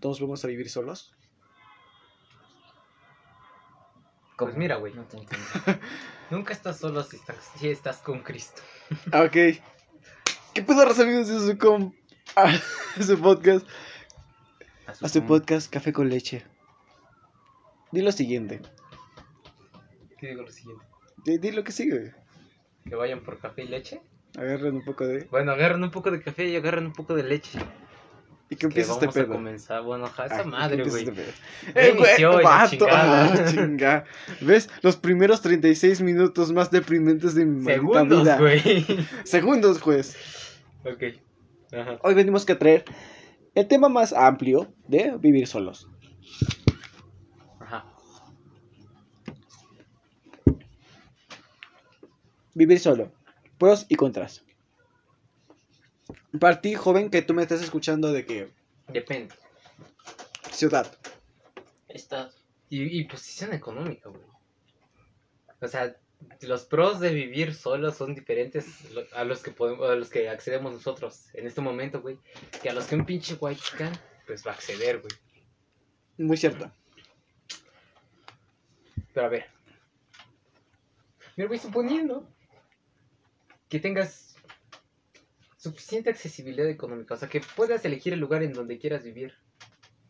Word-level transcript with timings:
¿Todos 0.00 0.20
vamos 0.20 0.44
a 0.44 0.48
vivir 0.48 0.68
solos? 0.68 1.14
Pues 4.36 4.56
mira, 4.56 4.76
güey. 4.76 4.92
No 4.94 5.04
te 5.04 5.16
entiendo. 5.18 5.46
Nunca 6.30 6.52
estás 6.52 6.78
solo 6.78 7.02
si 7.02 7.16
estás, 7.16 7.36
si 7.58 7.68
estás 7.68 7.98
con 7.98 8.20
Cristo. 8.20 8.62
Ah, 9.12 9.22
Ok. 9.22 9.60
¿Qué 10.54 10.62
pedo, 10.62 10.84
raza, 10.84 11.02
amigos 11.02 11.26
de 11.26 11.40
su, 11.40 11.58
com... 11.58 11.92
a 12.36 13.02
su 13.02 13.20
podcast? 13.20 13.66
A 15.02 15.08
su 15.08 15.26
podcast 15.26 15.68
Café 15.68 15.92
con 15.92 16.08
Leche. 16.08 16.44
Di 17.90 18.02
lo 18.02 18.12
siguiente. 18.12 18.60
¿Qué 20.18 20.28
digo 20.28 20.42
lo 20.42 20.50
siguiente? 20.52 20.84
Di, 21.24 21.38
di 21.38 21.50
lo 21.50 21.64
que 21.64 21.72
sigue. 21.72 22.14
Que 22.88 22.94
vayan 22.94 23.24
por 23.24 23.40
café 23.40 23.64
y 23.64 23.68
leche. 23.68 24.00
Agarren 24.36 24.76
un 24.76 24.84
poco 24.84 25.06
de... 25.06 25.24
Bueno, 25.24 25.52
agarran 25.52 25.82
un 25.82 25.90
poco 25.90 26.10
de 26.12 26.22
café 26.22 26.46
y 26.46 26.54
agarran 26.56 26.86
un 26.86 26.92
poco 26.92 27.14
de 27.14 27.24
leche. 27.24 27.58
¿Y 28.54 28.56
qué 28.56 28.60
Que 28.60 28.66
empieza 28.66 28.92
este 28.92 29.06
vamos 29.06 29.16
a 29.16 29.20
pedo? 29.20 29.32
comenzar. 29.34 29.82
Bueno, 29.82 30.06
ja, 30.06 30.22
Ah, 30.22 30.26
esa 30.26 30.42
¿y 30.42 30.46
madre, 30.46 30.84
güey. 30.84 31.02
este 31.08 31.12
pedo? 31.12 31.30
Eh, 31.74 31.94
güey, 31.96 32.08
inició 32.10 32.40
y 32.40 32.42
la 32.44 32.48
vato, 32.48 32.70
chingada. 32.70 33.24
ah, 33.34 33.50
chinga. 33.50 34.04
¿Ves? 34.40 34.70
Los 34.82 34.96
primeros 34.96 35.42
36 35.42 36.00
minutos 36.02 36.52
más 36.52 36.70
deprimentes 36.70 37.34
de 37.34 37.44
mi 37.46 37.56
maldita 37.64 37.74
Segundos, 37.74 38.22
vida. 38.22 38.38
güey. 38.38 38.86
Segundos, 39.24 39.80
juez. 39.80 40.16
ok. 40.84 41.02
Ajá. 41.76 41.98
Hoy 42.02 42.14
venimos 42.14 42.48
a 42.48 42.56
traer 42.58 42.84
el 43.56 43.66
tema 43.66 43.88
más 43.88 44.12
amplio 44.12 44.72
de 44.86 45.14
vivir 45.18 45.46
solos. 45.48 45.88
Ajá. 47.58 47.84
Vivir 52.54 52.78
solo. 52.78 53.10
Pros 53.58 53.86
y 53.88 53.96
contras. 53.96 54.43
Para 56.40 56.60
ti, 56.60 56.74
joven, 56.74 57.10
que 57.10 57.22
tú 57.22 57.34
me 57.34 57.42
estás 57.42 57.62
escuchando 57.62 58.12
de 58.12 58.26
que 58.26 58.50
Depende. 58.88 59.34
ciudad. 60.50 60.98
Está. 61.88 62.30
Y, 62.68 62.98
y 62.98 63.04
posición 63.04 63.52
económica, 63.52 64.08
güey. 64.08 64.22
O 65.60 65.68
sea, 65.68 65.96
los 66.40 66.64
pros 66.64 67.00
de 67.00 67.12
vivir 67.12 67.54
solo 67.54 67.92
son 67.92 68.14
diferentes 68.14 68.66
a 69.14 69.24
los 69.24 69.42
que 69.42 69.50
podemos, 69.50 69.88
a 69.88 69.94
los 69.94 70.10
que 70.10 70.28
accedemos 70.28 70.72
nosotros 70.72 71.26
en 71.34 71.46
este 71.46 71.60
momento, 71.60 72.02
güey. 72.02 72.18
Que 72.62 72.70
a 72.70 72.74
los 72.74 72.86
que 72.86 72.96
un 72.96 73.06
pinche 73.06 73.36
white 73.40 73.60
chican, 73.60 73.92
pues 74.26 74.44
va 74.46 74.50
a 74.50 74.54
acceder, 74.54 75.00
güey. 75.00 75.12
Muy 76.18 76.36
cierto. 76.36 76.70
Pero 79.12 79.26
a 79.26 79.28
ver. 79.28 79.46
Mira, 81.36 81.48
güey, 81.48 81.58
suponiendo 81.58 82.28
que 83.68 83.80
tengas 83.80 84.33
suficiente 85.64 86.10
accesibilidad 86.10 86.68
económica, 86.68 87.14
o 87.14 87.16
sea, 87.16 87.28
que 87.28 87.40
puedas 87.40 87.84
elegir 87.84 88.12
el 88.12 88.20
lugar 88.20 88.42
en 88.42 88.52
donde 88.52 88.78
quieras 88.78 89.02
vivir. 89.02 89.34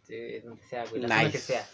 Eh, 0.08 0.42
donde 0.44 0.62
sea, 0.64 0.84
güey, 0.86 1.00
la 1.02 1.08
zona 1.08 1.22
Nice. 1.22 1.32
que 1.32 1.38
sea. 1.38 1.66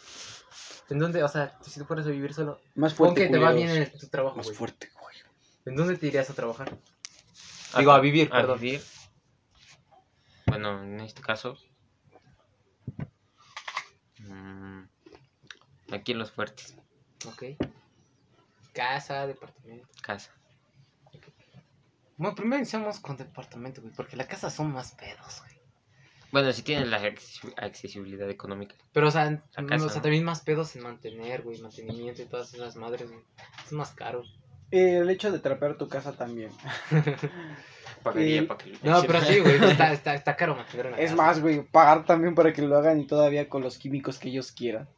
En 0.91 0.99
donde, 0.99 1.23
o 1.25 1.29
sea, 1.29 1.59
si 1.63 1.81
tú 1.81 1.85
fueras 1.87 2.07
a 2.07 2.11
vivir 2.11 2.33
solo, 2.35 2.61
Más 2.75 2.95
fuerte. 2.95 3.27
que 3.27 3.33
te 3.33 3.39
va 3.39 3.53
bien 3.53 3.71
en 3.71 3.91
tu 3.99 4.07
trabajo, 4.09 4.37
Más 4.37 4.47
güey. 4.47 4.57
fuerte, 4.57 4.89
güey. 5.01 5.17
¿En 5.67 5.75
dónde 5.77 5.97
te 5.97 6.07
irías 6.07 6.31
a 6.31 6.35
trabajar? 6.35 6.77
Digo, 7.77 7.93
a 7.93 8.01
vivir, 8.01 8.29
A 8.33 8.37
perdón. 8.41 8.61
vivir. 8.61 8.83
Bueno, 10.47 10.83
en 10.83 11.01
este 11.01 11.23
caso. 11.23 11.57
mm, 14.19 14.83
aquí 15.93 16.13
en 16.13 16.19
los 16.19 16.31
fuertes. 16.31 16.77
Ok. 17.27 17.43
Casa, 18.73 19.27
departamento. 19.27 19.89
Casa. 20.03 20.31
Bueno, 22.21 22.35
primero 22.35 22.59
iniciamos 22.59 23.01
con 23.01 23.17
departamento, 23.17 23.81
güey, 23.81 23.95
porque 23.95 24.15
la 24.17 24.27
casa 24.29 24.51
son 24.51 24.73
más 24.73 24.93
pedos, 24.93 25.41
güey. 25.41 25.59
Bueno, 26.33 26.53
si 26.53 26.63
tienes 26.63 26.87
la 26.89 27.01
acces- 27.03 27.53
accesibilidad 27.57 28.29
económica. 28.29 28.75
Pero, 28.93 29.09
o 29.09 29.11
sea, 29.11 29.31
no, 29.31 29.41
o 29.57 29.69
sea 29.69 29.77
¿no? 29.79 30.03
también 30.03 30.23
más 30.25 30.43
pedos 30.43 30.77
en 30.77 30.83
mantener, 30.83 31.43
güey, 31.43 31.59
mantenimiento 31.61 32.23
y 32.23 32.27
todas 32.27 32.53
esas 32.55 32.77
madres, 32.77 33.11
güey. 33.11 33.23
Es 33.67 33.73
más 33.73 33.93
caro. 33.93 34.23
el 34.71 35.09
hecho 35.11 35.33
de 35.33 35.39
trapear 35.41 35.77
tu 35.79 35.89
casa 35.89 36.13
también. 36.13 36.51
Pagaría 38.03 38.47
para 38.47 38.59
que 38.59 38.71
lo 38.71 38.79
No, 38.83 39.03
pero 39.03 39.21
sí, 39.23 39.41
güey, 39.41 39.57
está, 39.65 39.93
está, 39.93 40.15
está 40.15 40.37
caro 40.37 40.57
mantener 40.57 40.87
una 40.89 40.97
Es 40.99 41.11
casa. 41.11 41.17
más, 41.23 41.41
güey, 41.41 41.63
pagar 41.63 42.05
también 42.07 42.35
para 42.35 42.53
que 42.53 42.63
lo 42.63 42.77
hagan 42.77 43.01
y 43.01 43.07
todavía 43.07 43.49
con 43.49 43.63
los 43.63 43.79
químicos 43.79 44.19
que 44.19 44.29
ellos 44.29 44.53
quieran. 44.53 44.89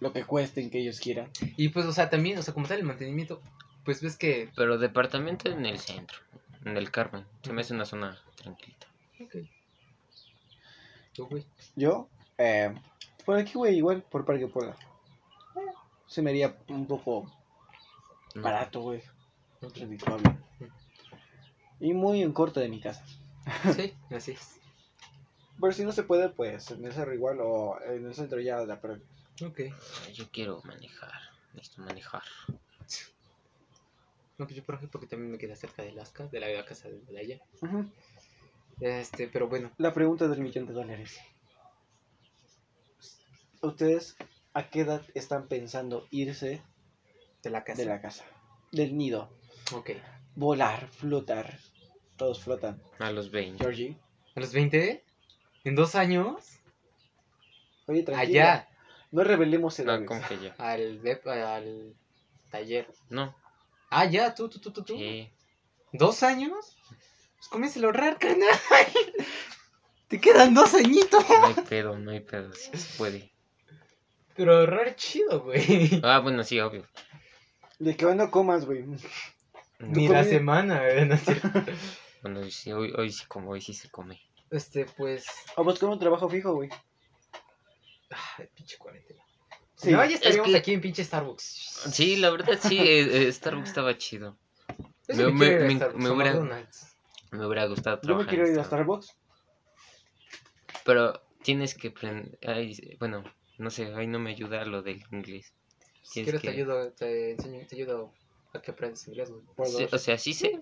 Lo 0.00 0.12
que 0.12 0.24
cuesten 0.24 0.70
que 0.70 0.78
ellos 0.80 1.00
quieran. 1.00 1.30
Y 1.56 1.68
pues, 1.70 1.86
o 1.86 1.92
sea, 1.92 2.10
también, 2.10 2.38
o 2.38 2.42
sea, 2.42 2.52
como 2.52 2.66
tal 2.68 2.78
el 2.78 2.84
mantenimiento, 2.84 3.40
pues 3.84 4.02
ves 4.02 4.16
que... 4.16 4.50
Pero 4.54 4.76
departamento 4.78 5.48
en 5.50 5.64
el 5.66 5.78
centro. 5.78 6.18
En 6.64 6.76
el 6.76 6.90
Carmen. 6.90 7.26
Se 7.42 7.52
me 7.52 7.60
hace 7.62 7.74
una 7.74 7.84
zona 7.84 8.18
tranquilita. 8.36 8.86
Ok. 9.20 9.36
Tú, 11.12 11.26
güey. 11.26 11.44
Yo, 11.76 12.08
eh, 12.38 12.74
por 13.24 13.36
aquí, 13.38 13.52
güey, 13.54 13.76
igual, 13.76 14.02
por 14.02 14.24
Parque 14.24 14.48
Puebla. 14.48 14.76
Eh, 15.56 15.60
se 16.06 16.22
me 16.22 16.30
haría 16.30 16.56
un 16.68 16.86
poco 16.86 17.30
No. 18.34 18.42
barato, 18.42 18.80
güey. 18.80 19.02
Ok. 19.62 19.76
Redituable. 19.76 20.36
Y 21.80 21.92
muy 21.92 22.22
en 22.22 22.32
corto 22.32 22.60
de 22.60 22.68
mi 22.68 22.80
casa. 22.80 23.04
Sí, 23.76 23.94
así 24.10 24.32
es. 24.32 24.58
Pero 25.60 25.72
si 25.72 25.84
no 25.84 25.92
se 25.92 26.02
puede, 26.02 26.30
pues 26.30 26.70
en 26.70 26.84
el 26.84 26.92
cerro 26.92 27.12
igual 27.14 27.38
o 27.40 27.78
en 27.82 28.06
el 28.06 28.14
centro 28.14 28.40
ya 28.40 28.56
la 28.64 28.80
pero 28.80 28.98
Ok. 29.44 29.60
Yo 30.12 30.30
quiero 30.30 30.60
manejar. 30.64 31.12
Necesito 31.52 31.82
manejar. 31.82 32.22
No, 34.38 34.46
pues 34.46 34.56
yo, 34.56 34.64
por 34.64 34.74
ejemplo, 34.74 34.98
porque 34.98 35.06
también 35.06 35.30
me 35.30 35.38
queda 35.38 35.54
cerca 35.56 35.82
de 35.82 35.90
Alaska, 35.90 36.26
de 36.26 36.40
la 36.40 36.64
casa 36.64 36.88
de 36.88 36.98
Belaya. 37.00 37.40
Este, 38.80 39.28
pero 39.28 39.48
bueno. 39.48 39.70
La 39.78 39.94
pregunta 39.94 40.26
del 40.28 40.40
millón 40.40 40.66
de 40.66 40.72
dólares. 40.72 41.18
¿Ustedes 43.62 44.16
a 44.52 44.68
qué 44.68 44.80
edad 44.80 45.02
están 45.14 45.48
pensando 45.48 46.06
irse 46.10 46.62
De 47.42 47.50
la 47.50 47.64
casa. 47.64 47.80
de 47.82 47.86
la 47.88 48.00
casa? 48.00 48.24
Del 48.72 48.96
nido. 48.96 49.30
Ok. 49.72 49.90
Volar, 50.34 50.88
flotar. 50.88 51.58
Todos 52.16 52.42
flotan. 52.42 52.82
A 52.98 53.10
los 53.10 53.30
20. 53.30 53.62
Georgie. 53.62 53.96
¿A 54.34 54.40
los 54.40 54.52
20? 54.52 55.02
¿En 55.64 55.74
dos 55.74 55.94
años? 55.94 56.58
Oye, 57.86 58.02
tranquila. 58.02 58.52
Allá, 58.52 58.68
No 59.12 59.24
revelemos 59.24 59.78
No, 59.78 59.84
edades. 59.84 60.08
como 60.08 60.20
que 60.28 60.38
ya. 60.40 60.54
al, 60.58 61.00
al 61.26 61.94
taller. 62.50 62.88
No. 63.10 63.34
Ah, 63.96 64.06
ya, 64.06 64.34
tú, 64.34 64.48
tú, 64.48 64.58
tú, 64.58 64.72
tú, 64.72 64.82
tú. 64.82 64.96
Sí. 64.96 65.30
¿Dos 65.92 66.24
años? 66.24 66.76
Pues 67.36 67.46
comienza 67.48 67.78
a 67.78 67.84
ahorrar, 67.84 68.18
carnal. 68.18 68.48
Te 70.08 70.20
quedan 70.20 70.52
dos 70.52 70.74
añitos. 70.74 71.24
No 71.28 71.46
hay 71.46 71.54
pedo, 71.54 71.96
no 71.96 72.10
hay 72.10 72.18
pedo. 72.18 72.52
Sí 72.54 72.76
se 72.76 72.98
puede. 72.98 73.30
Pero 74.34 74.56
ahorrar 74.58 74.96
chido, 74.96 75.44
güey. 75.44 76.00
Ah, 76.02 76.18
bueno, 76.18 76.42
sí, 76.42 76.58
obvio. 76.58 76.88
De 77.78 77.96
que 77.96 78.04
hoy 78.04 78.16
no 78.16 78.32
comas, 78.32 78.66
güey. 78.66 78.84
Ni 79.78 80.08
la 80.08 80.24
semana, 80.24 80.80
güey. 80.80 81.06
no. 81.06 81.16
Bueno, 82.22 82.50
sí, 82.50 82.72
hoy, 82.72 82.92
hoy 82.96 83.12
sí 83.12 83.24
como, 83.28 83.50
hoy 83.50 83.60
sí 83.60 83.74
se 83.74 83.90
come. 83.90 84.20
Este, 84.50 84.86
pues. 84.86 85.24
O 85.54 85.62
buscar 85.62 85.88
un 85.88 86.00
trabajo 86.00 86.28
fijo, 86.28 86.52
güey. 86.54 86.68
Ay, 88.38 88.48
pinche 88.54 88.76
cuarentena. 88.76 89.13
Sí. 89.76 89.90
no, 89.90 90.04
ya 90.04 90.14
estaríamos 90.14 90.50
que- 90.50 90.56
aquí 90.56 90.72
en 90.72 90.80
pinche 90.80 91.04
Starbucks. 91.04 91.42
Sí, 91.92 92.16
la 92.16 92.30
verdad 92.30 92.58
sí, 92.62 92.78
eh, 92.78 93.26
eh, 93.28 93.32
Starbucks 93.32 93.68
estaba 93.68 93.96
chido. 93.98 94.36
Yo 95.08 95.30
me- 95.32 95.50
me, 95.50 95.58
me- 95.66 95.76
Starbucks 95.76 96.02
me 96.02 96.10
hubiera- 96.10 96.30
McDonald's. 96.32 96.96
Me 97.32 97.46
hubiera 97.46 97.66
gustado 97.66 97.96
Yo 97.96 98.00
me 98.00 98.06
trabajar. 98.24 98.28
quiero 98.34 98.50
ir 98.52 98.58
a 98.60 98.64
Starbucks. 98.64 99.16
Pero 100.84 101.20
tienes 101.42 101.74
que 101.74 101.88
aprender. 101.88 102.38
ay, 102.46 102.96
bueno, 102.98 103.24
no 103.58 103.70
sé, 103.70 103.92
hoy 103.94 104.06
no 104.06 104.18
me 104.18 104.30
ayuda 104.30 104.64
lo 104.64 104.82
del 104.82 105.02
inglés. 105.10 105.52
Si 106.02 106.22
quieres 106.22 106.42
te 106.42 106.50
ayudo, 106.50 106.92
te 106.92 107.32
enseño, 107.32 107.66
te 107.66 107.76
ayudo 107.76 108.12
a 108.52 108.60
que 108.60 108.70
aprendas 108.70 109.06
inglés, 109.08 109.30
güey. 109.30 109.42
Sí, 109.70 109.86
o 109.90 109.98
sea, 109.98 110.18
sí 110.18 110.34
sé. 110.34 110.60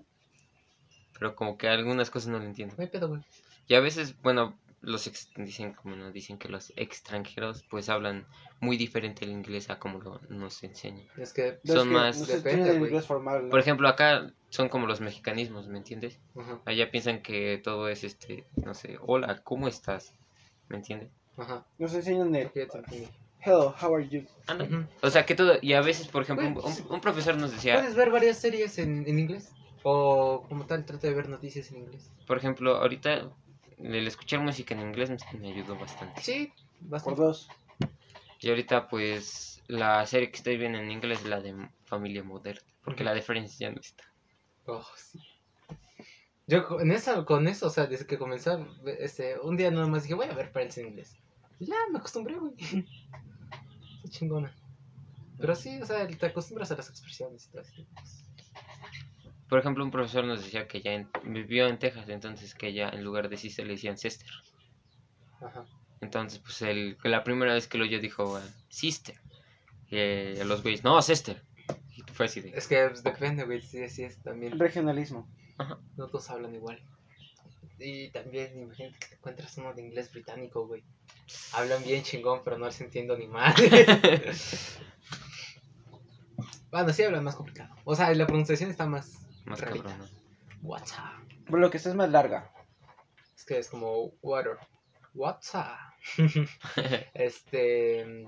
Pero 1.19 1.35
como 1.37 1.59
que 1.59 1.69
algunas 1.69 2.11
cosas 2.11 2.29
no 2.31 2.39
lo 2.39 2.45
entiendo. 2.45 2.75
No 2.77 2.83
hay 2.83 2.89
pedo, 2.89 3.09
güey. 3.09 3.23
Y 3.69 3.75
a 3.75 3.81
veces, 3.81 4.21
bueno, 4.23 4.59
los 4.83 5.07
ex- 5.07 5.31
dicen 5.37 5.73
como 5.75 5.97
nos 5.97 6.13
dicen 6.13 6.39
que 6.39 6.49
los 6.49 6.73
extranjeros 6.77 7.65
pues 7.71 7.89
hablan 7.89 8.27
muy 8.61 8.77
diferente 8.77 9.25
el 9.25 9.31
inglés 9.31 9.71
a 9.71 9.79
como 9.79 10.01
lo, 10.01 10.21
nos 10.29 10.63
enseñan. 10.63 11.07
Es 11.17 11.33
que. 11.33 11.59
No, 11.65 11.73
es 11.75 11.79
Son 11.79 11.89
que 11.89 11.95
más- 11.95 12.19
No 12.19 12.25
se 12.27 12.37
Depende, 12.37 12.57
tiene 12.57 12.71
el 12.71 12.79
güey. 12.79 12.91
inglés 12.91 13.07
formal. 13.07 13.45
¿no? 13.45 13.51
Por 13.51 13.61
ejemplo, 13.61 13.89
acá 13.89 14.33
son 14.51 14.69
como 14.69 14.87
los 14.87 15.01
mexicanismos, 15.01 15.67
¿me 15.69 15.79
entiendes? 15.79 16.19
Allá 16.67 16.91
piensan 16.91 17.23
que 17.23 17.61
todo 17.63 17.89
es 17.89 18.05
este, 18.05 18.45
no 18.57 18.75
sé, 18.75 18.99
hola, 19.01 19.41
¿cómo 19.43 19.69
estás? 19.69 20.13
¿Me 20.69 20.77
entiendes? 20.77 21.11
ajá. 21.37 21.65
Nos 21.79 21.95
enseñan 21.95 22.35
el 22.35 22.51
entendí. 22.55 23.09
Hello, 23.45 23.75
how 23.81 23.95
are 23.97 24.09
you? 24.09 24.25
O 25.03 25.11
sea, 25.11 25.27
que 25.27 25.35
todo, 25.35 25.55
y 25.63 25.73
a 25.73 25.81
veces, 25.81 26.07
por 26.09 26.23
ejemplo, 26.23 26.47
un, 26.47 26.57
un- 26.59 26.87
un 26.95 27.01
profesor 27.01 27.37
nos 27.37 27.51
decía, 27.51 27.75
Puedes 27.75 27.97
ver 27.97 28.11
varias 28.11 28.39
series 28.39 28.79
en, 28.79 29.05
en 29.09 29.19
inglés. 29.19 29.51
O 29.85 30.45
como 30.49 30.65
tal, 30.67 30.85
trata 30.85 31.09
de 31.09 31.15
ver 31.15 31.29
noticias 31.29 31.71
en 31.73 31.79
inglés. 31.79 32.09
por 32.27 32.37
ejemplo, 32.39 32.77
ahorita 32.77 33.31
el 33.83 34.07
escuchar 34.07 34.41
música 34.41 34.75
en 34.75 34.81
inglés 34.81 35.11
me- 35.11 35.17
me 35.41 35.49
ayudó 35.53 35.77
bastante. 35.77 36.21
Sí, 36.23 36.53
Por 36.81 36.91
bastante. 36.91 37.23
dos. 37.23 37.49
Y 38.41 38.49
ahorita 38.49 38.89
pues 38.89 39.63
la 39.69 40.05
serie 40.07 40.31
que 40.31 40.37
estoy 40.39 40.57
viendo 40.57 40.79
en 40.79 40.91
inglés 40.91 41.21
es 41.21 41.27
la 41.27 41.41
de 41.41 41.55
Familia 41.85 42.25
Moderna, 42.25 42.63
porque 42.85 43.05
la 43.05 43.15
de 43.15 43.23
Friends 43.23 43.59
ya 43.59 43.71
no 43.71 43.81
está. 43.81 44.05
Oh, 44.67 44.85
sí. 44.97 45.21
Yo 46.49 46.67
con 46.67 46.91
eso, 46.91 47.25
con 47.25 47.47
eso, 47.47 47.69
o 47.69 47.71
sea, 47.71 47.87
desde 47.87 48.07
que 48.07 48.19
comencé, 48.19 48.51
este, 48.99 49.39
un 49.39 49.57
día 49.57 49.71
nada 49.71 49.87
más 49.87 50.03
dije, 50.03 50.15
voy 50.15 50.27
a 50.27 50.35
ver 50.35 50.49
Friends 50.51 50.77
en 50.79 50.89
inglés. 50.89 51.17
Ya, 51.61 51.77
me 51.93 51.99
acostumbré, 51.99 52.37
güey. 52.37 52.53
Está 52.59 54.09
chingona. 54.09 54.53
Pero 55.39 55.55
sí, 55.55 55.81
o 55.81 55.87
sea, 55.87 56.07
te 56.07 56.27
acostumbras 56.27 56.71
a 56.73 56.77
las 56.77 56.89
expresiones 56.91 57.47
y 57.47 57.51
todo 57.53 57.63
eso. 57.63 57.73
Por 59.53 59.59
ejemplo, 59.59 59.85
un 59.85 59.91
profesor 59.91 60.25
nos 60.25 60.43
decía 60.43 60.67
que 60.67 60.81
ya 60.81 60.95
en- 60.95 61.11
vivió 61.25 61.67
en 61.67 61.79
Texas, 61.79 62.09
entonces 62.09 62.55
que 62.55 62.73
ya 62.73 62.89
en 62.89 63.05
lugar 63.05 63.29
de 63.29 63.37
sister 63.37 63.67
le 63.67 63.75
decían 63.75 63.99
sister. 63.99 64.31
Ajá. 65.43 65.67
Entonces, 66.01 66.39
pues 66.39 66.63
el, 66.63 66.97
que 66.97 67.11
la 67.11 67.23
primera 67.23 67.53
vez 67.53 67.69
que 67.69 67.77
lo 67.77 67.85
oyó 67.85 68.01
dijo 68.01 68.39
eh, 68.39 68.43
sister. 68.71 69.15
Y 69.91 69.99
eh, 69.99 70.39
a 70.41 70.45
los 70.45 70.63
güeyes, 70.63 70.85
no, 70.85 71.03
sister. 71.03 71.43
Y 71.95 72.01
fue 72.15 72.25
así 72.25 72.41
de. 72.41 72.57
Es 72.57 72.67
que 72.67 72.89
pues, 72.89 73.05
depende, 73.05 73.45
güey. 73.45 73.61
Sí, 73.61 73.87
sí, 73.91 74.05
es 74.05 74.23
también. 74.23 74.59
Regionalismo. 74.59 75.29
No 75.99 76.07
todos 76.07 76.31
hablan 76.31 76.55
igual. 76.55 76.83
Y 77.79 78.09
también, 78.09 78.59
imagínate 78.59 78.99
que 79.01 79.07
te 79.09 79.15
encuentras 79.17 79.59
uno 79.59 79.75
de 79.75 79.83
inglés 79.83 80.11
británico, 80.11 80.67
güey. 80.67 80.83
Hablan 81.53 81.85
bien 81.85 82.03
chingón, 82.03 82.41
pero 82.43 82.57
no 82.57 82.65
les 82.65 82.81
entiendo 82.81 83.19
ni 83.19 83.27
mal. 83.27 83.55
bueno, 86.71 86.91
sí 86.95 87.03
hablan 87.03 87.23
más 87.23 87.37
complicado. 87.37 87.75
O 87.85 87.95
sea, 87.95 88.15
la 88.15 88.27
pronunciación 88.27 88.71
está 88.71 88.87
más. 88.87 89.22
Más 89.45 89.61
rarita. 89.61 89.89
cabrón. 89.91 90.09
What's 90.63 90.93
up? 90.93 91.45
Por 91.47 91.59
lo 91.59 91.71
que 91.71 91.77
esta 91.77 91.89
es 91.91 91.95
más 91.95 92.11
larga. 92.11 92.53
Es 93.37 93.45
que 93.45 93.59
es 93.59 93.69
como 93.69 94.13
water. 94.23 94.57
What's 95.15 95.55
up? 95.55 95.79
Este. 97.15 98.27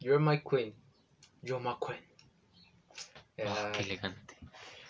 You're 0.00 0.20
my 0.22 0.40
queen. 0.42 0.74
You're 1.42 1.62
my 1.62 1.74
queen. 1.84 2.04
Oh, 3.48 3.72
qué 3.72 3.80
Eh, 3.80 3.84
elegante. 3.84 4.36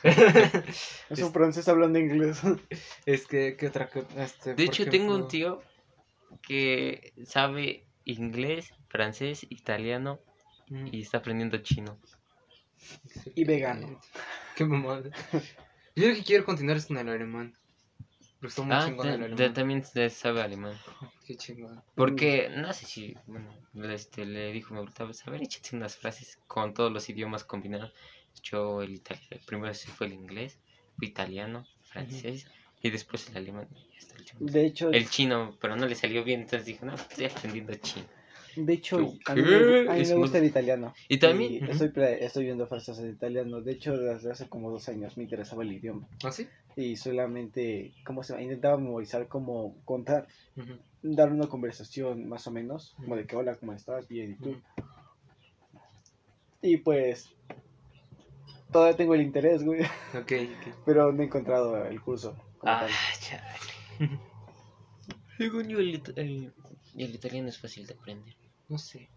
Es 1.10 1.18
un 1.20 1.32
francés 1.32 1.66
hablando 1.68 1.98
inglés. 1.98 2.40
es 3.06 3.26
que, 3.26 3.56
¿qué 3.56 3.68
otra 3.68 3.88
cosa? 3.88 4.06
Este, 4.22 4.54
De 4.54 4.64
hecho, 4.64 4.84
tengo 4.88 5.14
un 5.14 5.26
tío 5.26 5.62
que 6.42 7.12
sabe 7.24 7.86
inglés, 8.04 8.72
francés, 8.88 9.46
italiano 9.50 10.20
Mm. 10.68 10.88
y 10.90 11.02
está 11.02 11.18
aprendiendo 11.18 11.58
chino. 11.58 11.96
Y 13.34 13.44
vegano. 13.44 14.00
Qué 14.56 14.64
mamada. 14.64 15.10
Yo 15.94 16.08
lo 16.08 16.14
que 16.14 16.22
quiero 16.24 16.44
continuar 16.44 16.76
es 16.76 16.86
con 16.86 16.96
el 16.98 17.08
alemán. 17.08 17.54
Pero 18.38 18.48
está 18.48 18.62
muy 18.62 18.74
Ah, 18.74 18.84
chingón 18.86 19.06
el 19.08 19.14
alemán. 19.22 19.36
ta- 19.36 19.52
también 19.52 19.84
se 19.84 20.10
sabe 20.10 20.42
alemán. 20.42 20.78
Qué 21.26 21.36
chingón. 21.36 21.82
Porque, 21.94 22.50
no 22.54 22.72
sé 22.72 22.84
si, 22.86 23.14
bueno, 23.26 23.50
le- 23.72 23.94
este, 23.94 24.24
le 24.26 24.52
dijo 24.52 24.72
mi 24.74 24.78
abuelita, 24.78 25.04
pues, 25.06 25.26
a 25.26 25.30
ver, 25.30 25.42
échate 25.42 25.74
unas 25.76 25.96
frases 25.96 26.38
con 26.46 26.74
todos 26.74 26.92
los 26.92 27.08
idiomas 27.08 27.44
combinados. 27.44 27.92
Yo 28.42 28.82
el 28.82 28.94
italiano, 28.94 29.42
primero 29.46 29.72
se 29.74 29.88
fue 29.88 30.06
el 30.08 30.12
inglés, 30.12 30.58
fue 30.98 31.08
italiano, 31.08 31.66
francés 31.82 32.46
y 32.82 32.90
después 32.90 33.28
el 33.30 33.38
alemán. 33.38 33.68
y 33.72 33.96
hasta 33.98 34.14
el 34.14 34.20
último. 34.20 34.50
De 34.50 34.66
hecho, 34.66 34.90
El 34.90 35.08
chino, 35.08 35.56
pero 35.60 35.74
no 35.76 35.86
le 35.86 35.94
salió 35.94 36.22
bien, 36.22 36.42
entonces 36.42 36.66
dijo, 36.66 36.84
no, 36.84 36.94
estoy 36.94 37.24
aprendiendo 37.26 37.74
chino. 37.76 38.06
De 38.56 38.72
hecho 38.72 38.96
a 39.26 39.34
mí, 39.34 39.42
me, 39.42 39.88
a 39.90 39.94
mí 39.94 40.00
Es 40.00 40.08
me 40.08 40.14
muy- 40.14 40.22
gusta 40.24 40.38
el 40.38 40.44
italiano. 40.44 40.94
Y 41.08 41.18
también, 41.18 41.52
Y 41.52 41.70
estoy, 41.70 41.90
estoy 42.20 42.44
viendo 42.44 42.66
frases 42.66 42.98
en 42.98 43.10
italiano. 43.10 43.60
De 43.60 43.72
hecho, 43.72 43.96
desde 43.96 44.30
hace 44.32 44.48
como 44.48 44.70
dos 44.70 44.88
años 44.88 45.16
me 45.16 45.24
interesaba 45.24 45.62
el 45.62 45.72
idioma. 45.72 46.08
¿Ah, 46.24 46.32
sí? 46.32 46.48
Y 46.76 46.96
solamente, 46.96 47.92
¿cómo 48.04 48.22
se 48.22 48.32
llama? 48.32 48.42
Intentaba 48.42 48.76
memorizar 48.76 49.28
cómo 49.28 49.76
contar, 49.84 50.26
dar 51.02 51.30
una 51.32 51.46
conversación 51.48 52.28
más 52.28 52.46
o 52.46 52.50
menos. 52.50 52.94
Como 52.96 53.16
de 53.16 53.26
que, 53.26 53.36
hola, 53.36 53.54
¿cómo 53.56 53.72
estás? 53.72 54.06
Bien, 54.08 54.32
¿y 54.32 54.36
tú? 54.42 54.56
Y 56.62 56.78
pues, 56.78 57.30
todavía 58.72 58.96
tengo 58.96 59.14
el 59.14 59.22
interés, 59.22 59.62
güey. 59.62 59.82
Ok. 60.14 60.32
Pero 60.84 61.12
no 61.12 61.22
he 61.22 61.26
encontrado 61.26 61.84
el 61.86 62.00
curso. 62.00 62.36
como 62.58 62.72
Ah, 62.72 62.80
tal. 62.80 62.90
chale. 63.20 63.42
Según 65.38 65.68
yo, 65.68 65.78
el, 65.78 65.94
it- 65.96 66.16
el- 66.16 66.52
el 66.96 67.14
italiano 67.14 67.48
es 67.48 67.58
fácil 67.58 67.86
de 67.86 67.94
aprender. 67.94 68.34
No 68.68 68.78
sé. 68.78 69.08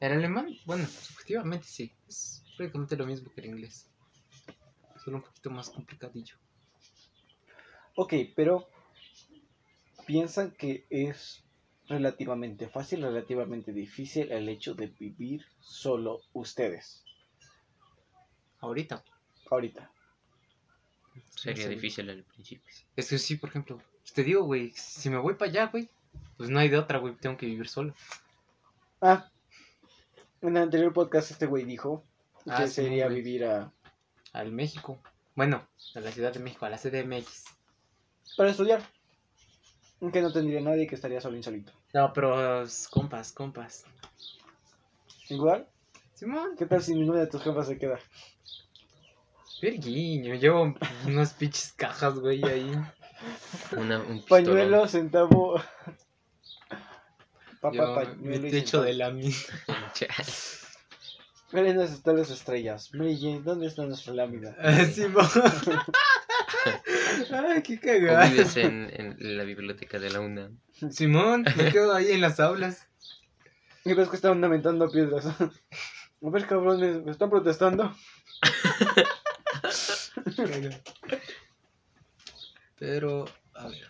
El 0.00 0.12
alemán, 0.12 0.56
bueno, 0.64 0.86
subjetivamente 0.86 1.66
sí. 1.66 1.92
Es 2.08 2.44
prácticamente 2.56 2.96
lo 2.96 3.06
mismo 3.06 3.32
que 3.32 3.40
el 3.40 3.48
inglés. 3.48 3.90
Solo 5.04 5.18
un 5.18 5.22
poquito 5.22 5.50
más 5.50 5.70
complicadillo. 5.70 6.36
Ok, 7.96 8.14
pero 8.36 8.68
piensan 10.06 10.52
que 10.52 10.86
es 10.88 11.42
relativamente 11.88 12.68
fácil, 12.68 13.02
relativamente 13.02 13.72
difícil 13.72 14.30
el 14.30 14.48
hecho 14.48 14.74
de 14.74 14.86
vivir 14.86 15.44
solo 15.60 16.20
ustedes. 16.32 17.04
Ahorita. 18.60 19.02
Ahorita. 19.50 19.90
Sería 21.30 21.64
No 21.64 21.70
sé, 21.70 21.74
difícil 21.74 22.10
al 22.10 22.22
principio. 22.24 22.72
Es 22.94 23.08
que 23.08 23.18
sí, 23.18 23.36
por 23.36 23.50
ejemplo, 23.50 23.82
te 24.14 24.22
digo, 24.22 24.44
güey, 24.44 24.72
si 24.74 25.10
me 25.10 25.18
voy 25.18 25.34
para 25.34 25.50
allá, 25.50 25.66
güey, 25.66 25.88
pues 26.36 26.50
no 26.50 26.58
hay 26.58 26.68
de 26.68 26.78
otra, 26.78 26.98
güey, 26.98 27.14
tengo 27.16 27.36
que 27.36 27.46
vivir 27.46 27.68
solo. 27.68 27.94
Ah, 29.00 29.28
en 30.40 30.56
el 30.56 30.62
anterior 30.62 30.92
podcast 30.92 31.30
este 31.30 31.46
güey 31.46 31.64
dijo 31.64 32.04
que 32.44 32.50
Ah, 32.50 32.66
sí, 32.66 32.74
sería 32.74 33.06
güey. 33.06 33.22
vivir 33.22 33.44
a... 33.44 33.72
Al 34.32 34.52
México. 34.52 35.00
Bueno, 35.34 35.66
a 35.94 36.00
la 36.00 36.10
Ciudad 36.12 36.32
de 36.32 36.40
México, 36.40 36.66
a 36.66 36.70
la 36.70 36.78
CDMX. 36.78 37.44
para 38.36 38.50
estudiar. 38.50 38.82
Aunque 40.00 40.20
no 40.22 40.32
tendría 40.32 40.60
nadie 40.60 40.86
que 40.86 40.94
estaría 40.94 41.20
solo 41.20 41.36
insolito. 41.36 41.72
No, 41.94 42.12
pero 42.12 42.62
es 42.62 42.88
compas, 42.88 43.32
compas. 43.32 43.84
Igual, 45.28 45.66
Simón, 46.14 46.54
¿qué 46.56 46.66
tal 46.66 46.82
si 46.82 46.94
ninguna 46.94 47.20
de 47.20 47.26
tus 47.26 47.42
jefas 47.42 47.66
se 47.66 47.78
queda? 47.78 47.98
virguiño, 49.60 50.34
llevo 50.36 50.72
unas 51.06 51.34
pinches 51.38 51.72
cajas, 51.72 52.14
güey, 52.18 52.44
ahí. 52.44 52.72
Una, 53.76 53.98
un 54.00 54.22
Pañuelo, 54.24 54.86
centavo... 54.86 55.60
Papá, 57.60 57.76
Yo, 57.76 57.94
pañuelo 57.94 58.46
y 58.46 58.50
techo 58.50 58.82
de 58.82 58.94
lámina. 58.94 59.26
pistolón. 59.28 59.82
Chale. 59.94 60.24
Miren 61.50 61.76
dónde 61.76 61.94
están 61.94 62.16
las 62.18 62.30
estrellas. 62.30 62.90
Mary 62.94 63.18
Jane, 63.18 63.40
¿dónde 63.40 63.66
está 63.68 63.84
nuestra 63.86 64.12
lámina? 64.14 64.54
Simón. 64.92 65.26
Ay, 67.32 67.62
qué 67.62 67.76
O 67.76 67.80
cagada. 67.80 68.28
vives 68.28 68.56
en, 68.58 68.90
en 68.94 69.36
la 69.38 69.44
biblioteca 69.44 69.98
de 69.98 70.10
la 70.10 70.20
UNAM. 70.20 70.58
Simón, 70.90 71.44
me 71.44 71.52
quedo 71.72 71.94
ahí 71.94 72.12
en 72.12 72.20
las 72.20 72.38
aulas. 72.38 72.86
Y 73.84 73.94
ves 73.94 74.08
que 74.08 74.16
estaban 74.16 74.44
aventando 74.44 74.90
piedras. 74.90 75.24
A 75.26 75.50
ver, 76.20 76.46
cabrones, 76.46 77.02
¿me 77.04 77.10
están 77.12 77.30
protestando? 77.30 77.94
Pero, 82.78 83.24
a 83.54 83.68
ver. 83.68 83.87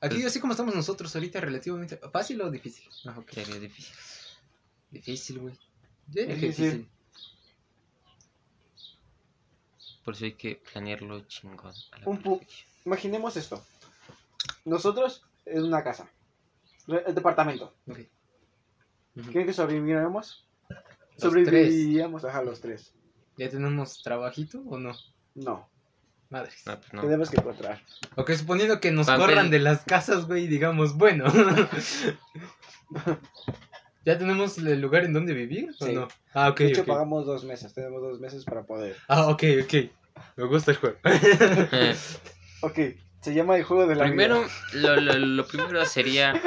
Aquí, 0.00 0.24
así 0.24 0.40
como 0.40 0.54
estamos 0.54 0.74
nosotros 0.74 1.14
ahorita, 1.14 1.40
relativamente 1.40 1.96
fácil 1.98 2.40
o 2.40 2.50
difícil. 2.50 2.88
Ah, 3.06 3.18
ok. 3.18 3.30
Sería 3.32 3.58
difícil. 3.58 3.94
Difícil, 4.90 5.38
güey. 5.38 5.54
Yo 6.08 6.22
diría 6.22 6.34
que 6.36 6.40
Difícil. 6.46 6.64
difícil. 6.72 6.88
Por 10.04 10.14
eso 10.14 10.24
hay 10.24 10.32
que 10.32 10.56
planearlo 10.72 11.20
chingón. 11.26 11.74
A 11.92 11.98
la 11.98 12.08
Un 12.08 12.22
pu-. 12.22 12.40
Imaginemos 12.86 13.36
esto. 13.36 13.62
Nosotros 14.64 15.22
en 15.44 15.64
una 15.64 15.84
casa. 15.84 16.08
El 16.88 17.14
departamento. 17.14 17.74
Ok. 17.86 17.98
Ujú. 19.16 19.30
¿Quieren 19.30 19.46
que 19.46 19.52
sobreviviéramos? 19.52 20.46
Los 20.68 20.78
Sobreviviríamos, 21.18 22.24
ajá, 22.24 22.42
los 22.42 22.60
tres. 22.60 22.94
¿Ya 23.36 23.50
tenemos 23.50 24.02
trabajito 24.02 24.60
o 24.66 24.78
no? 24.78 24.96
No, 25.34 25.68
Madres. 26.30 26.62
No, 26.64 26.78
pues 26.78 26.92
no. 26.92 27.02
tenemos 27.02 27.28
que 27.30 27.36
encontrar. 27.38 27.82
Ok, 28.16 28.30
suponiendo 28.32 28.80
que 28.80 28.92
nos 28.92 29.06
Papel. 29.08 29.26
corran 29.26 29.50
de 29.50 29.58
las 29.58 29.80
casas, 29.84 30.26
güey, 30.26 30.44
y 30.44 30.46
digamos, 30.46 30.96
bueno. 30.96 31.24
¿Ya 34.04 34.16
tenemos 34.18 34.56
el 34.58 34.80
lugar 34.80 35.04
en 35.04 35.12
donde 35.12 35.34
vivir 35.34 35.70
o 35.80 35.84
Sí. 35.86 35.92
no? 35.92 36.08
Ah, 36.32 36.48
ok, 36.48 36.58
de 36.60 36.68
hecho, 36.68 36.84
pagamos 36.86 37.26
dos 37.26 37.44
meses. 37.44 37.74
Tenemos 37.74 38.00
dos 38.00 38.18
meses 38.20 38.44
para 38.44 38.62
poder. 38.64 38.96
Ah, 39.08 39.26
ok, 39.28 39.42
ok. 39.64 39.74
Me 40.36 40.44
gusta 40.46 40.70
el 40.72 40.76
juego. 40.78 40.96
Ok, 42.62 42.78
se 43.22 43.32
llama 43.32 43.56
el 43.56 43.64
juego 43.64 43.86
de 43.86 43.94
la 43.94 44.04
primero, 44.04 44.42
vida. 44.42 44.50
lo, 44.74 44.96
lo, 45.00 45.14
lo 45.18 45.46
primero 45.46 45.82
sería 45.86 46.38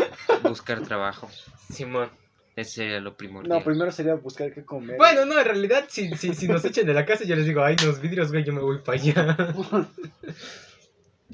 buscar 0.44 0.82
trabajo. 0.82 1.28
Simón. 1.72 2.12
Ese 2.56 2.72
sería 2.72 3.00
lo 3.00 3.18
primordial. 3.18 3.58
No, 3.58 3.64
primero 3.64 3.92
sería 3.92 4.14
buscar 4.16 4.54
qué 4.54 4.64
comer. 4.64 4.98
Bueno, 4.98 5.26
no, 5.26 5.40
en 5.40 5.46
realidad, 5.46 5.86
si, 5.90 6.16
si, 6.16 6.36
si 6.36 6.48
nos 6.48 6.64
echan 6.64 6.86
de 6.86 6.94
la 6.94 7.06
casa, 7.06 7.24
yo 7.24 7.36
les 7.36 7.46
digo, 7.46 7.64
ay, 7.64 7.76
los 7.84 8.00
vidrios, 8.00 8.32
güey, 8.32 8.44
yo 8.44 8.54
me 8.54 8.62
voy 8.62 8.80
para 8.80 9.00
allá. 9.00 9.38